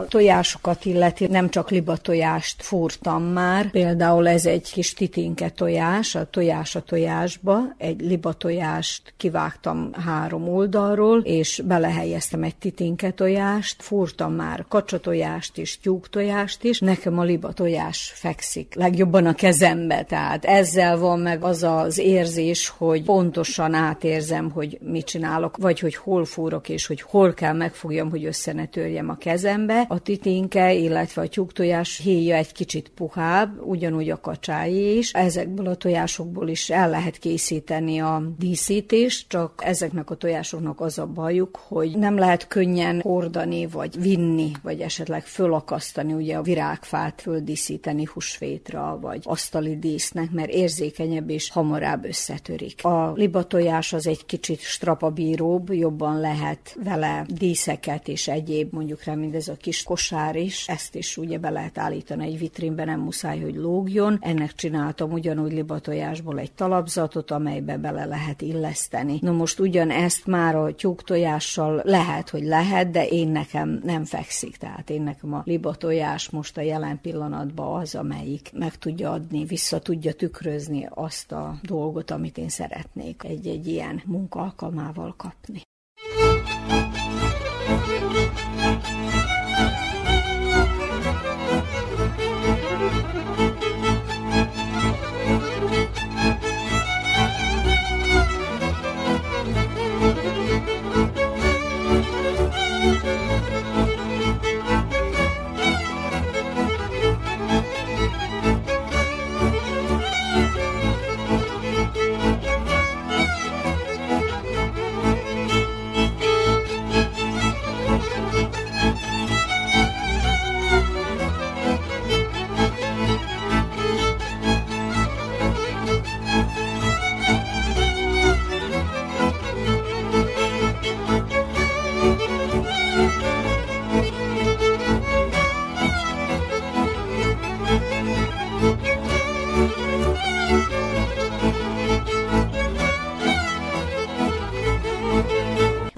Tojásokat 0.09 0.85
illeti, 0.85 1.27
nem 1.27 1.49
csak 1.49 1.71
liba 1.71 1.97
tojást 1.97 2.63
fúrtam 2.63 3.23
már. 3.23 3.71
Például 3.71 4.29
ez 4.29 4.47
egy 4.47 4.73
kis 4.73 4.95
titinke 4.95 5.49
tojás, 5.49 6.15
a 6.15 6.31
tojás 6.31 6.75
a 6.75 6.81
tojásba. 6.81 7.59
Egy 7.79 8.01
liba 8.01 8.33
tojást 8.33 9.15
kivágtam 9.17 9.91
három 9.93 10.49
oldalról, 10.49 11.21
és 11.21 11.63
belehelyeztem 11.65 12.43
egy 12.43 12.57
titinke 12.57 13.11
tojást. 13.11 13.83
Fúrtam 13.83 14.33
már 14.33 14.65
kacsatojást 14.69 15.59
is, 15.59 15.79
tojást 16.11 16.65
is. 16.65 16.79
Nekem 16.81 17.19
a 17.19 17.23
liba 17.23 17.53
tojás 17.53 18.13
fekszik 18.15 18.75
legjobban 18.75 19.27
a 19.27 19.35
kezembe, 19.35 20.03
tehát 20.03 20.45
ezzel 20.45 20.99
van 20.99 21.19
meg 21.19 21.45
az 21.45 21.63
az 21.63 21.99
érzés, 21.99 22.69
hogy 22.69 23.03
pontosan 23.03 23.75
átérzem, 23.75 24.51
hogy 24.51 24.79
mit 24.83 25.07
csinálok, 25.07 25.57
vagy 25.57 25.81
hogy 25.81 25.95
hol 25.95 26.25
fúrok, 26.25 26.69
és 26.69 26.87
hogy 26.87 27.01
hol 27.01 27.35
kell 27.35 27.53
megfogjam, 27.53 28.11
hogy 28.11 28.25
össze 28.25 28.53
ne 28.53 28.67
törjem 28.67 29.09
a 29.09 29.17
kezembe. 29.17 29.70
A 29.89 29.99
titinke, 29.99 30.73
illetve 30.73 31.23
a 31.23 31.29
tyúktojás 31.29 32.01
héja 32.03 32.37
egy 32.37 32.53
kicsit 32.53 32.89
puhább, 32.95 33.61
ugyanúgy 33.63 34.11
a 34.11 34.21
kacsáé 34.21 34.97
is. 34.97 35.13
Ezekből 35.13 35.67
a 35.67 35.75
tojásokból 35.75 36.49
is 36.49 36.71
el 36.71 36.91
lehet 36.91 37.19
készíteni 37.19 37.99
a 38.01 38.23
díszítést, 38.39 39.29
csak 39.29 39.63
ezeknek 39.65 40.11
a 40.11 40.15
tojásoknak 40.15 40.81
az 40.81 40.99
a 40.99 41.07
bajuk, 41.07 41.61
hogy 41.69 41.99
nem 41.99 42.19
lehet 42.19 42.47
könnyen 42.47 43.01
hordani, 43.01 43.67
vagy 43.67 44.01
vinni, 44.01 44.51
vagy 44.63 44.81
esetleg 44.81 45.25
fölakasztani, 45.25 46.13
ugye 46.13 46.37
a 46.37 46.43
virágfát 46.43 47.21
földíszíteni 47.21 48.05
húsvétra, 48.13 48.99
vagy 49.01 49.21
asztali 49.25 49.79
dísznek, 49.79 50.31
mert 50.31 50.51
érzékenyebb 50.51 51.31
és 51.31 51.51
hamarabb 51.51 52.05
összetörik. 52.05 52.85
A 52.85 53.13
libatojás 53.15 53.93
az 53.93 54.07
egy 54.07 54.27
kicsit 54.27 54.61
strapabíróbb, 54.61 55.73
jobban 55.73 56.21
lehet 56.21 56.77
vele 56.85 57.27
díszeket 57.29 58.09
és 58.09 58.29
egyéb, 58.29 58.73
mondjuk 58.73 59.05
rá 59.05 59.15
mindez 59.15 59.49
a 59.49 59.57
kis 59.61 59.83
kosár 59.83 60.37
is, 60.37 60.69
ezt 60.69 60.95
is 60.95 61.17
ugye 61.17 61.39
be 61.39 61.51
lehet 61.51 61.79
állítani 61.79 62.27
egy 62.27 62.39
vitrínbe, 62.39 62.85
nem 62.85 63.01
muszáj, 63.01 63.41
hogy 63.41 63.55
lógjon. 63.55 64.19
Ennek 64.21 64.55
csináltam 64.55 65.13
ugyanúgy 65.13 65.53
libatojásból 65.53 66.39
egy 66.39 66.53
talapzatot, 66.53 67.31
amelybe 67.31 67.77
bele 67.77 68.05
lehet 68.05 68.43
illeszteni. 68.43 69.19
No 69.21 69.33
most 69.33 69.61
ugyan 69.61 69.91
ezt 69.91 70.27
már 70.27 70.57
a 70.57 70.75
tyúktojással 70.75 71.83
lehet, 71.85 72.31
hogy 72.31 72.43
lehet, 72.43 72.91
de 72.91 73.07
én 73.07 73.29
nekem 73.29 73.81
nem 73.85 74.05
fekszik. 74.05 74.57
Tehát 74.57 74.91
én 74.91 75.03
nekem 75.03 75.35
a 75.35 75.43
libatojás 75.45 76.31
most 76.31 76.57
a 76.57 76.61
jelen 76.61 77.01
pillanatban 77.01 77.81
az, 77.81 77.95
amelyik 77.95 78.51
meg 78.53 78.75
tudja 78.75 79.11
adni, 79.11 79.45
vissza 79.45 79.79
tudja 79.79 80.13
tükrözni 80.13 80.89
azt 80.91 81.33
a 81.33 81.59
dolgot, 81.63 82.11
amit 82.11 82.39
én 82.39 82.49
szeretnék 82.49 83.25
egy-egy 83.25 83.67
ilyen 83.67 84.03
munka 84.07 84.41
alkalmával 84.41 85.15
kapni. 85.17 85.63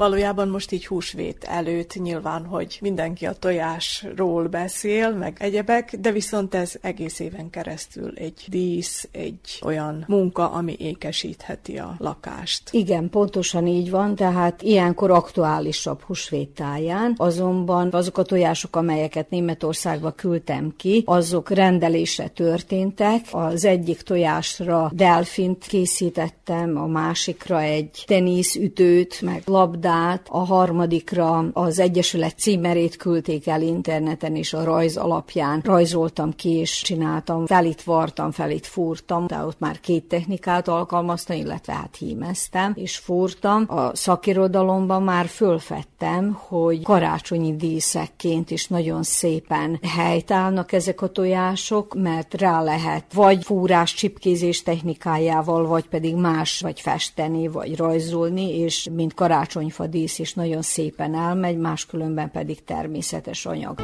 Valójában 0.03 0.49
most 0.49 0.73
így 0.73 0.87
húsvét 0.87 1.45
előtt 1.45 1.95
nyilván, 1.95 2.45
hogy 2.45 2.79
mindenki 2.81 3.27
a 3.27 3.33
tojásról 3.33 4.47
beszél, 4.47 5.11
meg 5.11 5.37
egyebek, 5.41 5.97
de 6.01 6.11
viszont 6.11 6.55
ez 6.55 6.75
egész 6.81 7.19
éven 7.19 7.51
keresztül 7.51 8.13
egy 8.15 8.45
dísz, 8.47 9.09
egy 9.13 9.59
olyan 9.65 10.05
munka, 10.09 10.51
ami 10.51 10.77
ékesítheti 10.79 11.79
a 11.79 11.95
lakást. 11.99 12.63
Igen, 12.71 13.11
pontosan 13.11 13.67
így 13.67 13.91
van, 13.91 14.15
tehát 14.15 14.63
ilyenkor 14.63 15.11
aktuálisabb 15.11 16.01
húsvét 16.01 16.49
táján, 16.49 17.15
azonban 17.17 17.89
azok 17.93 18.19
a 18.19 18.23
tojások, 18.23 18.77
amelyeket 18.77 19.31
Németországba 19.31 20.11
küldtem 20.11 20.75
ki, 20.77 21.03
azok 21.07 21.51
rendelésre 21.51 22.29
történtek. 22.29 23.21
Az 23.31 23.65
egyik 23.65 24.01
tojásra 24.01 24.91
delfint 24.95 25.65
készítettem, 25.65 26.77
a 26.77 26.87
másikra 26.87 27.61
egy 27.61 28.05
teniszütőt, 28.07 29.21
meg 29.21 29.43
labdát, 29.45 29.91
át, 29.93 30.27
a 30.31 30.39
harmadikra 30.39 31.45
az 31.53 31.79
Egyesület 31.79 32.39
címerét 32.39 32.97
küldték 32.97 33.47
el 33.47 33.63
interneten, 33.63 34.37
és 34.37 34.53
a 34.53 34.65
rajz 34.65 34.97
alapján 34.97 35.61
rajzoltam 35.65 36.33
ki, 36.33 36.51
és 36.51 36.83
csináltam, 36.83 37.47
felit 37.47 37.83
vartam, 37.83 38.31
felit 38.31 38.67
fúrtam, 38.67 39.27
de 39.27 39.37
ott 39.37 39.59
már 39.59 39.81
két 39.81 40.05
technikát 40.05 40.69
alkalmaztam, 40.69 41.37
illetve 41.37 41.73
hát 41.73 41.97
hímeztem, 41.97 42.73
és 42.77 42.97
fúrtam. 42.97 43.65
A 43.69 43.97
szakirodalomban 43.97 45.03
már 45.03 45.27
fölfettem, 45.27 46.39
hogy 46.49 46.83
karácsonyi 46.83 47.57
díszekként 47.57 48.51
is 48.51 48.67
nagyon 48.67 49.03
szépen 49.03 49.79
helytállnak 49.89 50.73
ezek 50.73 51.03
a 51.03 51.07
tojások, 51.07 51.95
mert 51.95 52.35
rá 52.35 52.63
lehet 52.63 53.13
vagy 53.13 53.45
fúrás, 53.45 53.95
csipkézés 53.95 54.63
technikájával, 54.63 55.67
vagy 55.67 55.89
pedig 55.89 56.15
más, 56.17 56.61
vagy 56.61 56.81
festeni, 56.81 57.49
vagy 57.49 57.77
rajzolni, 57.77 58.59
és 58.59 58.89
mint 58.95 59.15
karácsonyfa 59.15 59.82
a 59.83 59.87
dísz 59.87 60.19
is 60.19 60.35
nagyon 60.35 60.63
szépen 60.63 61.15
elmegy, 61.15 61.57
máskülönben 61.57 62.31
pedig 62.31 62.65
természetes 62.65 63.47
anyag. 63.47 63.81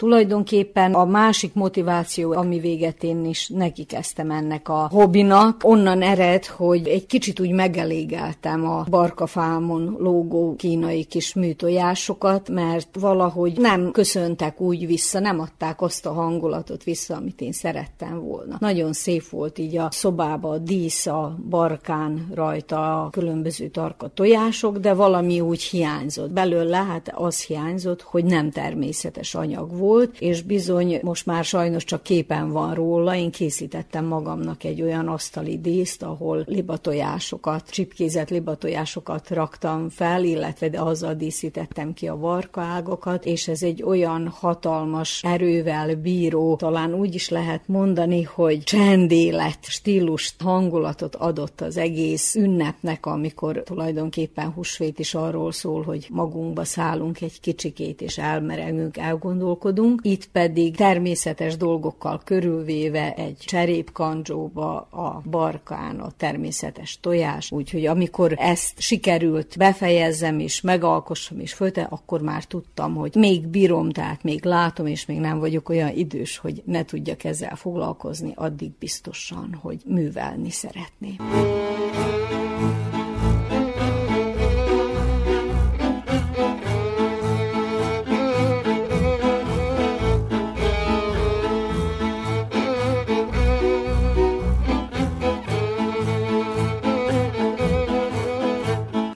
Tulajdonképpen 0.00 0.94
a 0.94 1.04
másik 1.04 1.54
motiváció, 1.54 2.32
ami 2.32 2.58
véget 2.60 3.02
én 3.02 3.24
is 3.24 3.48
neki 3.48 3.84
kezdtem 3.84 4.30
ennek 4.30 4.68
a 4.68 4.88
hobbinak, 4.90 5.60
onnan 5.64 6.02
ered, 6.02 6.46
hogy 6.46 6.88
egy 6.88 7.06
kicsit 7.06 7.40
úgy 7.40 7.50
megelégeltem 7.50 8.66
a 8.66 8.84
barkafámon 8.90 9.96
lógó 9.98 10.54
kínai 10.56 11.04
kis 11.04 11.34
műtojásokat, 11.34 12.48
mert 12.48 12.96
valahogy 13.00 13.58
nem 13.58 13.90
köszöntek 13.90 14.60
úgy 14.60 14.86
vissza, 14.86 15.18
nem 15.18 15.40
adták 15.40 15.80
azt 15.80 16.06
a 16.06 16.12
hangulatot 16.12 16.84
vissza, 16.84 17.16
amit 17.16 17.40
én 17.40 17.52
szerettem 17.52 18.20
volna. 18.24 18.56
Nagyon 18.60 18.92
szép 18.92 19.28
volt 19.28 19.58
így 19.58 19.76
a 19.76 19.88
szobába 19.90 20.48
a 20.48 20.58
dísz, 20.58 21.06
a 21.06 21.36
barkán 21.48 22.30
rajta 22.34 23.04
a 23.04 23.10
különböző 23.10 23.68
tarka 23.68 24.08
tojások, 24.08 24.78
de 24.78 24.94
valami 24.94 25.40
úgy 25.40 25.62
hiányzott. 25.62 26.30
Belőle 26.30 26.76
hát 26.76 27.12
az 27.14 27.44
hiányzott, 27.44 28.02
hogy 28.02 28.24
nem 28.24 28.50
természetes 28.50 29.34
anyag 29.34 29.76
volt, 29.76 29.88
volt, 29.90 30.20
és 30.20 30.42
bizony 30.42 30.98
most 31.02 31.26
már 31.26 31.44
sajnos 31.44 31.84
csak 31.84 32.02
képen 32.02 32.50
van 32.52 32.74
róla. 32.74 33.14
Én 33.16 33.30
készítettem 33.30 34.04
magamnak 34.04 34.64
egy 34.64 34.82
olyan 34.82 35.08
asztali 35.08 35.58
díszt, 35.58 36.02
ahol 36.02 36.44
libatojásokat, 36.46 37.70
csipkézett 37.70 38.30
libatojásokat 38.30 39.30
raktam 39.30 39.88
fel, 39.88 40.24
illetve 40.24 40.70
azzal 40.82 41.14
díszítettem 41.14 41.92
ki 41.92 42.08
a 42.08 42.16
varkaágokat, 42.16 43.24
és 43.24 43.48
ez 43.48 43.62
egy 43.62 43.82
olyan 43.82 44.28
hatalmas 44.28 45.22
erővel 45.24 45.94
bíró, 45.94 46.56
talán 46.56 46.94
úgy 46.94 47.14
is 47.14 47.28
lehet 47.28 47.68
mondani, 47.68 48.22
hogy 48.22 48.62
csendélet, 48.62 49.58
stílust, 49.60 50.42
hangulatot 50.42 51.16
adott 51.16 51.60
az 51.60 51.76
egész 51.76 52.34
ünnepnek, 52.34 53.06
amikor 53.06 53.62
tulajdonképpen 53.62 54.50
húsvét 54.50 54.98
is 54.98 55.14
arról 55.14 55.52
szól, 55.52 55.82
hogy 55.82 56.06
magunkba 56.10 56.64
szállunk 56.64 57.20
egy 57.20 57.40
kicsikét, 57.40 58.00
és 58.00 58.18
elmerengünk, 58.18 58.96
elgondolkodunk, 58.96 59.78
vagyunk, 59.80 60.00
itt 60.02 60.26
pedig 60.26 60.76
természetes 60.76 61.56
dolgokkal 61.56 62.20
körülvéve 62.24 63.14
egy 63.14 63.36
cserépkancsóba, 63.38 64.76
a 64.80 65.22
barkán, 65.30 66.00
a 66.00 66.10
természetes 66.16 66.98
tojás, 67.00 67.50
úgyhogy 67.52 67.86
amikor 67.86 68.34
ezt 68.36 68.80
sikerült 68.80 69.54
befejezzem 69.58 70.38
és 70.38 70.60
megalkossam 70.60 71.40
és 71.40 71.52
fölte, 71.52 71.86
akkor 71.90 72.20
már 72.20 72.44
tudtam, 72.44 72.94
hogy 72.94 73.14
még 73.14 73.46
bírom, 73.46 73.90
tehát 73.90 74.22
még 74.22 74.44
látom, 74.44 74.86
és 74.86 75.06
még 75.06 75.18
nem 75.18 75.38
vagyok 75.38 75.68
olyan 75.68 75.96
idős, 75.96 76.38
hogy 76.38 76.62
ne 76.64 76.84
tudjak 76.84 77.24
ezzel 77.24 77.56
foglalkozni, 77.56 78.32
addig 78.34 78.70
biztosan, 78.78 79.58
hogy 79.62 79.82
művelni 79.86 80.50
szeretném. 80.50 81.16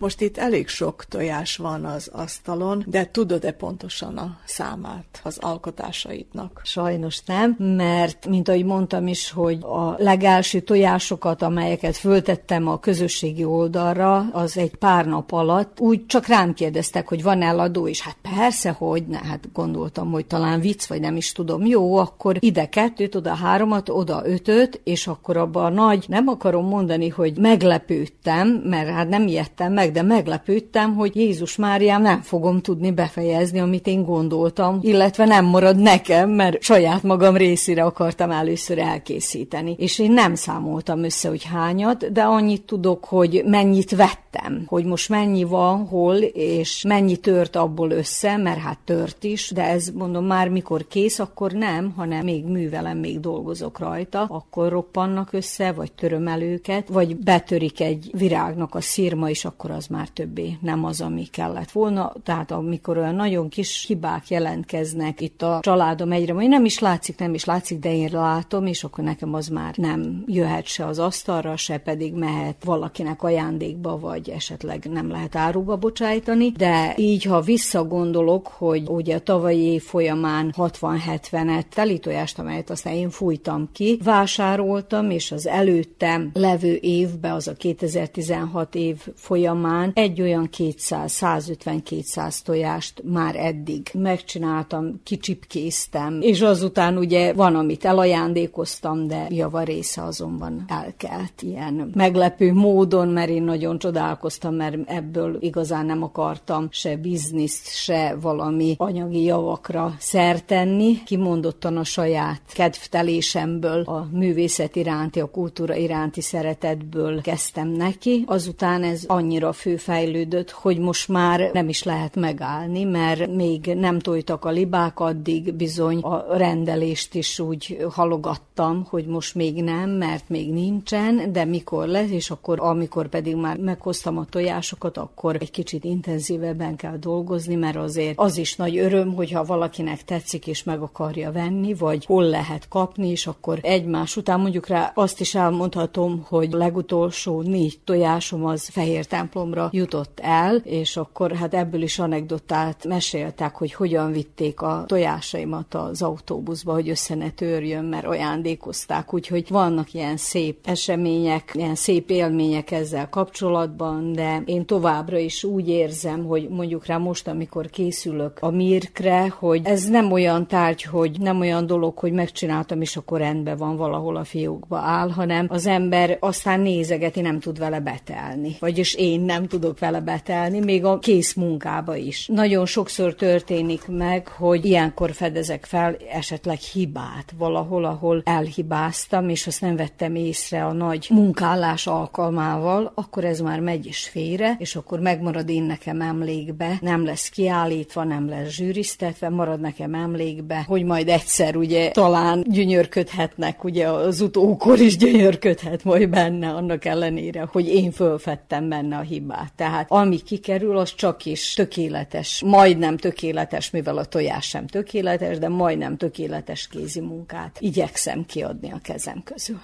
Most 0.05 0.21
itt 0.21 0.39
elég 0.39 0.69
sok 0.69 1.05
tojás 1.05 1.57
van 1.57 1.85
az 1.85 2.11
asztalon, 2.13 2.85
de 2.87 3.11
tudod-e 3.11 3.53
pontosan 3.53 4.17
a 4.17 4.39
számát 4.45 5.21
az 5.23 5.39
alkotásaidnak? 5.41 6.61
Sajnos 6.65 7.23
nem, 7.27 7.57
mert 7.59 8.27
mint 8.27 8.49
ahogy 8.49 8.65
mondtam 8.65 9.07
is, 9.07 9.31
hogy 9.31 9.59
a 9.63 9.95
legelső 9.99 10.61
tojásokat, 10.61 11.43
amelyeket 11.43 11.97
föltettem 11.97 12.69
a 12.69 12.81
közösségi 12.81 13.45
oldalra, 13.45 14.27
az 14.33 14.57
egy 14.57 14.77
pár 14.77 15.07
nap 15.07 15.33
alatt 15.33 15.81
úgy 15.81 16.07
csak 16.07 16.27
rám 16.27 16.55
kérdeztek, 16.55 17.09
hogy 17.09 17.23
van 17.23 17.43
eladó, 17.43 17.89
és 17.89 18.01
hát 18.01 18.17
persze, 18.37 18.71
hogy 18.71 19.07
ne, 19.07 19.19
hát 19.19 19.53
gondoltam, 19.53 20.11
hogy 20.11 20.27
talán 20.27 20.61
vicc, 20.61 20.87
vagy 20.87 21.01
nem 21.01 21.17
is 21.17 21.33
tudom. 21.33 21.67
Jó, 21.67 21.97
akkor 21.97 22.37
ide 22.41 22.69
kettőt, 22.69 23.15
oda 23.15 23.35
háromat, 23.35 23.89
oda 23.89 24.23
ötöt, 24.25 24.81
és 24.85 25.07
akkor 25.07 25.37
abban 25.37 25.65
a 25.65 25.85
nagy, 25.85 26.05
nem 26.09 26.29
akarom 26.29 26.67
mondani, 26.67 27.09
hogy 27.09 27.39
meglepődtem, 27.39 28.49
mert 28.49 28.89
hát 28.89 29.09
nem 29.09 29.27
ijedtem 29.27 29.73
meg, 29.73 29.93
de 29.95 30.03
meglepődtem, 30.03 30.95
hogy 30.95 31.17
Jézus 31.17 31.57
Máriám 31.57 32.03
nem 32.03 32.21
fogom 32.23 32.61
tudni 32.61 32.91
befejezni, 32.91 33.59
amit 33.59 33.87
én 33.87 34.05
gondoltam, 34.05 34.79
illetve 34.83 35.25
nem 35.25 35.45
marad 35.45 35.77
nekem, 35.77 36.31
mert 36.31 36.63
saját 36.63 37.03
magam 37.03 37.37
részére 37.37 37.85
akartam 37.85 38.31
először 38.31 38.79
elkészíteni. 38.79 39.75
És 39.79 39.99
én 39.99 40.13
nem 40.13 40.35
számoltam 40.35 41.05
össze, 41.05 41.29
hogy 41.29 41.45
hányat, 41.45 42.13
de 42.13 42.23
annyit 42.23 42.63
tudok, 42.63 43.05
hogy 43.05 43.43
mennyit 43.47 43.97
vettem, 44.35 44.65
hogy 44.67 44.85
most 44.85 45.09
mennyi 45.09 45.45
van, 45.45 45.87
hol, 45.87 46.17
és 46.33 46.85
mennyi 46.89 47.17
tört 47.17 47.57
abból 47.57 47.91
össze, 47.91 48.37
mert 48.37 48.59
hát 48.59 48.79
tört 48.85 49.25
is, 49.25 49.51
de 49.51 49.63
ez 49.63 49.89
mondom 49.89 50.25
már 50.25 50.49
mikor 50.49 50.87
kész, 50.87 51.19
akkor 51.19 51.53
nem, 51.53 51.93
hanem 51.97 52.25
még 52.25 52.45
művelem, 52.45 52.99
még 52.99 53.21
dolgozok 53.21 53.79
rajta, 53.79 54.23
akkor 54.23 54.69
roppannak 54.69 55.33
össze, 55.33 55.73
vagy 55.73 55.93
töröm 55.93 56.29
el 56.29 56.43
őket, 56.43 56.89
vagy 56.89 57.17
betörik 57.17 57.81
egy 57.81 58.11
virágnak 58.13 58.75
a 58.75 58.81
szírma, 58.81 59.31
és 59.31 59.45
akkor 59.45 59.71
az 59.71 59.87
már 59.87 60.09
többé 60.09 60.59
nem 60.61 60.85
az, 60.85 61.01
ami 61.01 61.25
kellett 61.25 61.71
volna. 61.71 62.13
Tehát 62.23 62.51
amikor 62.51 62.99
olyan 62.99 63.15
nagyon 63.15 63.49
kis 63.49 63.85
hibák 63.87 64.29
jelentkeznek 64.29 65.21
itt 65.21 65.43
a 65.43 65.59
családom 65.63 66.13
egyre, 66.13 66.33
hogy 66.33 66.49
nem 66.49 66.65
is 66.65 66.79
látszik, 66.79 67.19
nem 67.19 67.35
is 67.35 67.45
látszik, 67.45 67.79
de 67.79 67.95
én 67.95 68.09
látom, 68.13 68.67
és 68.67 68.85
akkor 68.85 69.05
nekem 69.05 69.35
az 69.35 69.49
már 69.49 69.75
nem 69.77 70.25
jöhet 70.27 70.67
se 70.67 70.87
az 70.87 70.99
asztalra, 70.99 71.57
se 71.57 71.79
pedig 71.79 72.15
mehet 72.15 72.65
valakinek 72.65 73.23
ajándékba, 73.23 73.99
vagy 73.99 74.24
esetleg 74.29 74.85
nem 74.91 75.11
lehet 75.11 75.37
áruba 75.37 75.77
bocsájtani. 75.77 76.51
De 76.51 76.95
így, 76.97 77.25
ha 77.25 77.41
visszagondolok, 77.41 78.47
hogy 78.47 78.83
ugye 78.89 79.15
a 79.15 79.21
tavalyi 79.21 79.63
év 79.63 79.83
folyamán 79.83 80.55
60-70-et 80.57 81.65
telitojást, 81.75 82.39
amelyet 82.39 82.71
aztán 82.71 82.95
én 82.95 83.11
fújtam 83.11 83.69
ki, 83.73 83.99
vásároltam, 84.05 85.11
és 85.11 85.33
az 85.33 85.47
előttem 85.47 86.31
levő 86.33 86.79
évbe, 86.81 87.33
az 87.33 87.49
a 87.49 87.53
2016 87.53 88.75
év 88.75 88.97
folyamán 89.15 89.91
egy 89.95 90.21
olyan 90.21 90.49
200, 90.51 91.19
150-200 91.21 92.39
tojást 92.45 93.03
már 93.05 93.37
eddig 93.37 93.91
megcsináltam, 93.93 95.01
kicsipkéztem, 95.05 96.19
és 96.21 96.41
azután 96.41 96.97
ugye 96.97 97.33
van, 97.33 97.57
amit 97.57 97.85
elajándékoztam, 97.85 99.07
de 99.07 99.27
java 99.31 99.63
része 99.63 100.03
azonban 100.03 100.65
elkelt 100.69 101.43
ilyen 101.43 101.91
meglepő 101.95 102.53
módon, 102.53 103.09
mert 103.09 103.29
én 103.29 103.43
nagyon 103.43 103.79
csodálkozom 103.79 104.14
próbálkoztam, 104.15 104.55
mert 104.55 104.91
ebből 104.91 105.37
igazán 105.41 105.87
nem 105.87 106.03
akartam 106.03 106.69
se 106.71 106.97
bizniszt, 106.97 107.75
se 107.75 108.17
valami 108.21 108.75
anyagi 108.79 109.23
javakra 109.23 109.95
szertenni. 109.99 111.03
Kimondottan 111.05 111.77
a 111.77 111.85
saját 111.85 112.41
kedvtelésemből, 112.53 113.83
a 113.83 114.09
művészet 114.13 114.77
iránti, 114.77 115.21
a 115.21 115.31
kultúra 115.31 115.75
iránti 115.75 116.21
szeretetből 116.21 117.21
kezdtem 117.21 117.69
neki. 117.69 118.25
Azután 118.27 118.83
ez 118.83 119.05
annyira 119.07 119.53
főfejlődött, 119.53 120.51
hogy 120.51 120.79
most 120.79 121.09
már 121.09 121.51
nem 121.53 121.69
is 121.69 121.83
lehet 121.83 122.17
megállni, 122.17 122.85
mert 122.85 123.35
még 123.35 123.67
nem 123.67 123.99
tojtak 123.99 124.45
a 124.45 124.51
libák, 124.51 125.01
addig 125.01 125.55
bizony 125.55 125.99
a 125.99 126.37
rendelést 126.37 127.15
is 127.15 127.39
úgy 127.39 127.87
halogattam, 127.91 128.87
hogy 128.89 129.07
most 129.07 129.35
még 129.35 129.63
nem, 129.63 129.91
mert 129.91 130.29
még 130.29 130.53
nincsen, 130.53 131.33
de 131.33 131.45
mikor 131.45 131.87
lesz, 131.87 132.11
és 132.11 132.31
akkor 132.31 132.61
amikor 132.61 133.09
pedig 133.09 133.37
már 133.37 133.57
meghoztam 133.57 134.04
a 134.07 134.27
tojásokat, 134.31 134.97
akkor 134.97 135.37
egy 135.41 135.51
kicsit 135.51 135.85
intenzívebben 135.85 136.77
kell 136.77 136.97
dolgozni, 136.97 137.55
mert 137.55 137.77
azért 137.77 138.19
az 138.19 138.37
is 138.37 138.57
nagy 138.57 138.79
öröm, 138.79 139.15
hogyha 139.15 139.45
valakinek 139.45 140.05
tetszik 140.05 140.47
és 140.47 140.63
meg 140.63 140.81
akarja 140.81 141.33
venni, 141.33 141.75
vagy 141.75 142.05
hol 142.05 142.25
lehet 142.25 142.69
kapni, 142.69 143.09
és 143.09 143.27
akkor 143.27 143.59
egymás 143.63 144.17
után 144.17 144.41
mondjuk 144.41 144.67
rá 144.67 144.93
azt 144.95 145.21
is 145.21 145.35
elmondhatom, 145.35 146.25
hogy 146.29 146.53
legutolsó 146.53 147.41
négy 147.43 147.79
tojásom 147.85 148.45
az 148.45 148.69
Fehér 148.69 149.07
templomra 149.07 149.69
jutott 149.73 150.21
el, 150.23 150.57
és 150.57 150.97
akkor 150.97 151.33
hát 151.33 151.55
ebből 151.55 151.83
is 151.83 151.99
anekdotát 151.99 152.85
meséltek, 152.85 153.57
hogy 153.57 153.73
hogyan 153.73 154.13
vitték 154.13 154.61
a 154.61 154.85
tojásaimat 154.87 155.75
az 155.75 156.03
autóbuszba, 156.03 156.73
hogy 156.73 156.89
össze 156.89 157.15
ne 157.15 157.31
törjön, 157.31 157.85
mert 157.85 158.07
ajándékozták, 158.07 159.15
úgyhogy 159.15 159.49
vannak 159.49 159.95
ilyen 159.95 160.17
szép 160.17 160.59
események, 160.67 161.51
ilyen 161.55 161.75
szép 161.75 162.11
élmények 162.11 162.71
ezzel 162.71 163.09
kapcsolatban, 163.09 163.94
de 164.13 164.43
én 164.45 164.65
továbbra 164.65 165.19
is 165.19 165.45
úgy 165.45 165.69
érzem, 165.69 166.25
hogy 166.25 166.49
mondjuk 166.49 166.87
rá 166.87 166.97
most, 166.97 167.29
amikor 167.29 167.71
készülök 167.71 168.39
a 168.41 168.51
mirkre, 168.51 169.29
hogy 169.39 169.61
ez 169.65 169.85
nem 169.85 170.13
olyan 170.13 170.47
tárgy, 170.47 170.83
hogy 170.83 171.21
nem 171.21 171.41
olyan 171.41 171.67
dolog, 171.67 171.99
hogy 171.99 172.13
megcsináltam, 172.13 172.81
és 172.81 172.97
akkor 172.97 173.19
rendben 173.19 173.57
van, 173.57 173.77
valahol 173.77 174.17
a 174.17 174.25
fiókba 174.25 174.79
áll, 174.79 175.11
hanem 175.11 175.47
az 175.49 175.67
ember 175.67 176.17
aztán 176.21 176.61
nézegeti, 176.61 177.21
nem 177.21 177.41
tud 177.41 177.59
vele 177.59 177.81
betelni. 177.81 178.57
Vagyis 178.61 178.95
én 178.95 179.21
nem 179.21 179.47
tudok 179.47 179.79
vele 179.79 180.01
betelni, 180.01 180.59
még 180.59 180.85
a 180.85 180.99
kész 180.99 181.35
munkába 181.35 181.97
is. 181.97 182.27
Nagyon 182.27 182.67
sokszor 182.67 183.15
történik 183.15 183.87
meg, 183.87 184.29
hogy 184.29 184.65
ilyenkor 184.65 185.13
fedezek 185.13 185.65
fel 185.65 185.97
esetleg 186.13 186.59
hibát 186.59 187.35
valahol, 187.39 187.85
ahol 187.85 188.23
elhibáztam, 188.25 189.29
és 189.29 189.47
azt 189.47 189.61
nem 189.61 189.77
vettem 189.77 190.15
észre 190.15 190.65
a 190.65 190.73
nagy 190.73 191.07
munkálás 191.11 191.87
alkalmával, 191.87 192.93
akkor 192.95 193.25
ez 193.25 193.41
már 193.41 193.61
megy 193.75 193.87
is 193.87 194.09
félre, 194.09 194.57
és 194.59 194.77
akkor 194.77 195.01
megmarad 195.01 195.49
én 195.49 195.63
nekem 195.63 196.01
emlékbe, 196.01 196.79
nem 196.81 197.05
lesz 197.05 197.29
kiállítva, 197.29 198.05
nem 198.05 198.29
lesz 198.29 198.49
zsűriztetve, 198.49 199.29
marad 199.29 199.61
nekem 199.61 199.95
emlékbe, 199.95 200.65
hogy 200.67 200.85
majd 200.85 201.09
egyszer 201.09 201.57
ugye 201.57 201.91
talán 201.91 202.45
gyönyörködhetnek, 202.49 203.65
ugye 203.65 203.89
az 203.89 204.21
utókor 204.21 204.79
is 204.79 204.97
gyönyörködhet 204.97 205.85
majd 205.85 206.09
benne, 206.09 206.49
annak 206.49 206.85
ellenére, 206.85 207.49
hogy 207.53 207.69
én 207.69 207.91
fölfettem 207.91 208.69
benne 208.69 208.97
a 208.97 209.01
hibát. 209.01 209.53
Tehát 209.57 209.91
ami 209.91 210.19
kikerül, 210.19 210.79
az 210.79 210.95
csak 210.95 211.27
is 211.27 211.55
tökéletes, 211.55 212.43
majdnem 212.47 212.97
tökéletes, 212.97 213.71
mivel 213.71 213.99
a 213.99 214.05
tojás 214.05 214.47
sem 214.47 214.67
tökéletes, 214.67 215.39
de 215.39 215.49
majdnem 215.49 215.97
tökéletes 215.97 216.69
kézi 216.69 217.01
munkát 217.01 217.57
igyekszem 217.61 218.25
kiadni 218.27 218.71
a 218.71 218.79
kezem 218.83 219.23
közül. 219.25 219.61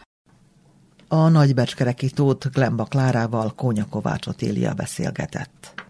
A 1.12 1.28
nagybecskereki 1.28 2.10
tót 2.10 2.50
Glemba 2.52 2.84
Klárával 2.84 3.52
Kónya 3.56 3.86
Kovács 3.90 4.26
Otélia 4.26 4.74
beszélgetett. 4.74 5.89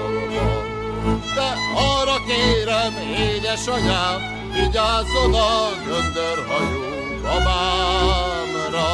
De 1.35 1.49
arra 1.75 2.17
kérem, 2.27 2.93
édesanyám, 3.17 4.19
vigyázz 4.53 5.13
oda, 5.25 5.69
göndörhajú 5.85 6.91
babámra. 7.21 8.91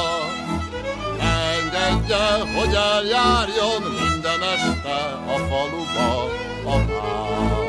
Engedje, 1.19 2.25
hogy 2.55 2.73
eljárjon 2.73 3.81
minden 3.81 4.41
este 4.55 4.99
a 5.33 5.37
faluba, 5.49 6.23
a 6.63 6.77
bálba 6.87 7.67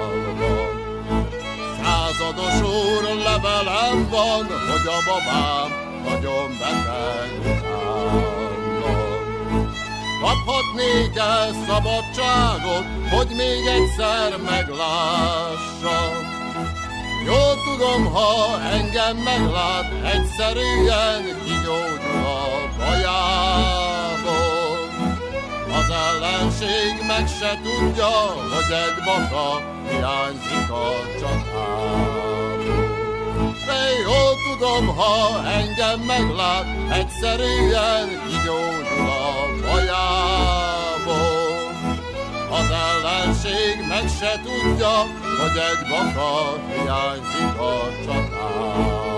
százados 1.82 2.60
úr 2.60 3.02
levelem 3.02 4.08
van, 4.10 4.46
hogy 4.46 4.86
a 4.86 4.98
babám 5.06 5.70
nagyon 6.04 6.48
beteg 6.58 7.30
utánnak. 7.40 8.37
Kaphatnék-e 10.48 11.50
szabadságot, 11.66 12.84
hogy 13.10 13.28
még 13.36 13.66
egyszer 13.66 14.36
meglássam? 14.50 16.12
Jól 17.26 17.54
tudom, 17.64 18.04
ha 18.12 18.60
engem 18.60 19.16
meglát, 19.16 19.92
egyszerűen 20.04 21.22
kigyógyul 21.44 22.24
a 22.24 22.70
bajából. 22.78 24.78
Az 25.78 25.90
ellenség 25.90 26.92
meg 27.06 27.28
se 27.40 27.58
tudja, 27.62 28.16
hogy 28.54 28.72
egy 28.72 29.04
baka 29.04 29.60
hiányzik 29.88 30.70
a 30.70 30.90
csatából. 31.20 32.36
Jól 34.04 34.34
tudom, 34.50 34.86
ha 34.96 35.44
engem 35.48 36.00
meglát, 36.00 36.66
egyszerűen 36.92 38.08
kigyógyul 38.26 39.08
a 39.08 39.10
bajából. 39.60 39.67
Az 42.50 42.70
ellenség 42.70 43.86
meg 43.88 44.08
se 44.20 44.40
tudja, 44.42 44.96
hogy 45.38 45.58
egy 45.70 45.88
baka 45.88 46.58
hiányzik 46.66 47.60
a 47.60 47.88
csatából. 48.04 49.17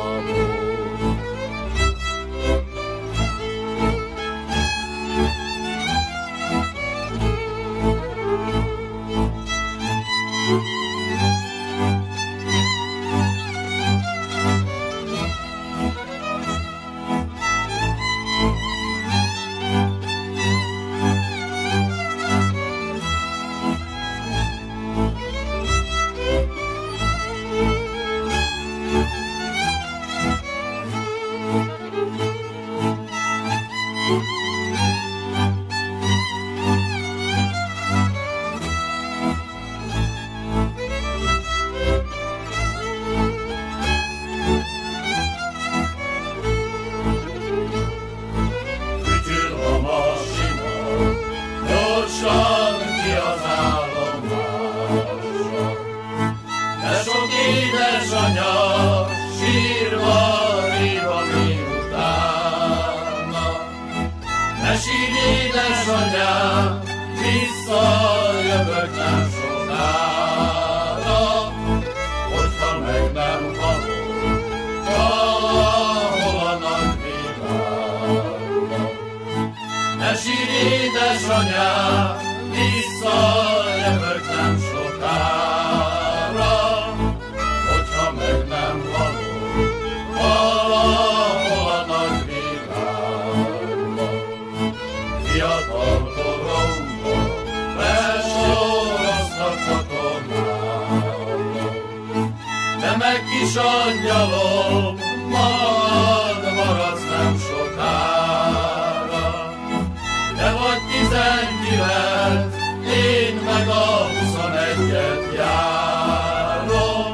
kilenc, 111.71 112.55
én 112.87 113.35
meg 113.45 113.69
a 113.69 113.87
huszonegyet 114.13 115.25
járom. 115.37 117.13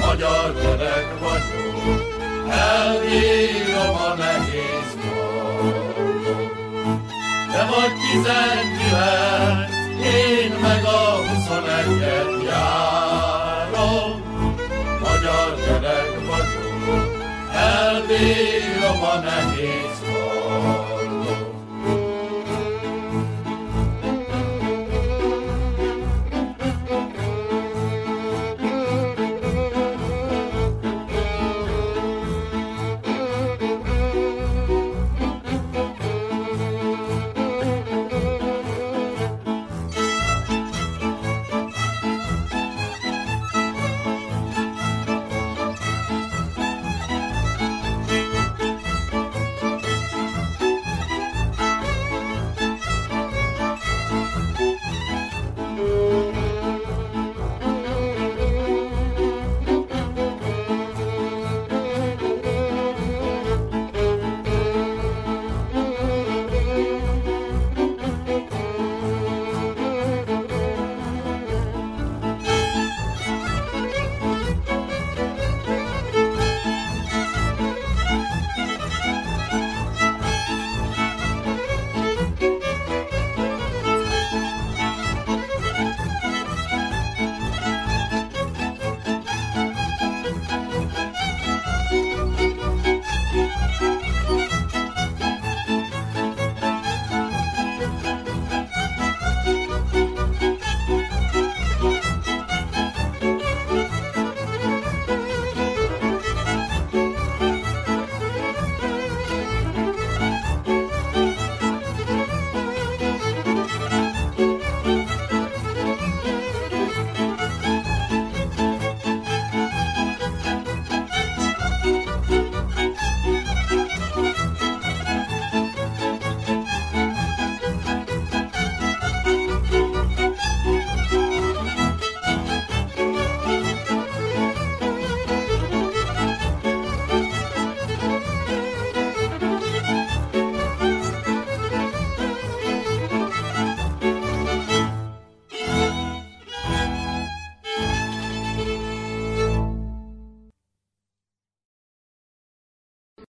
Magyar 0.00 0.54
gyerek 0.62 1.08
vagyok, 1.20 2.00
elbírom 2.50 3.94
a 4.08 4.14
nehéz 4.14 4.90
partot. 5.02 6.52
Te 7.52 7.62
vagy 7.70 7.94
tizenkilenc, 8.00 9.70
én 10.04 10.52
meg 10.60 10.84
a 10.84 11.02
huszonegyet 11.26 12.30
járom. 12.44 14.10
Magyar 15.00 15.50
gyerek 15.66 16.12
vagyok, 16.28 17.04
elbírom 17.54 19.00
a 19.02 19.14
nehéz 19.18 19.91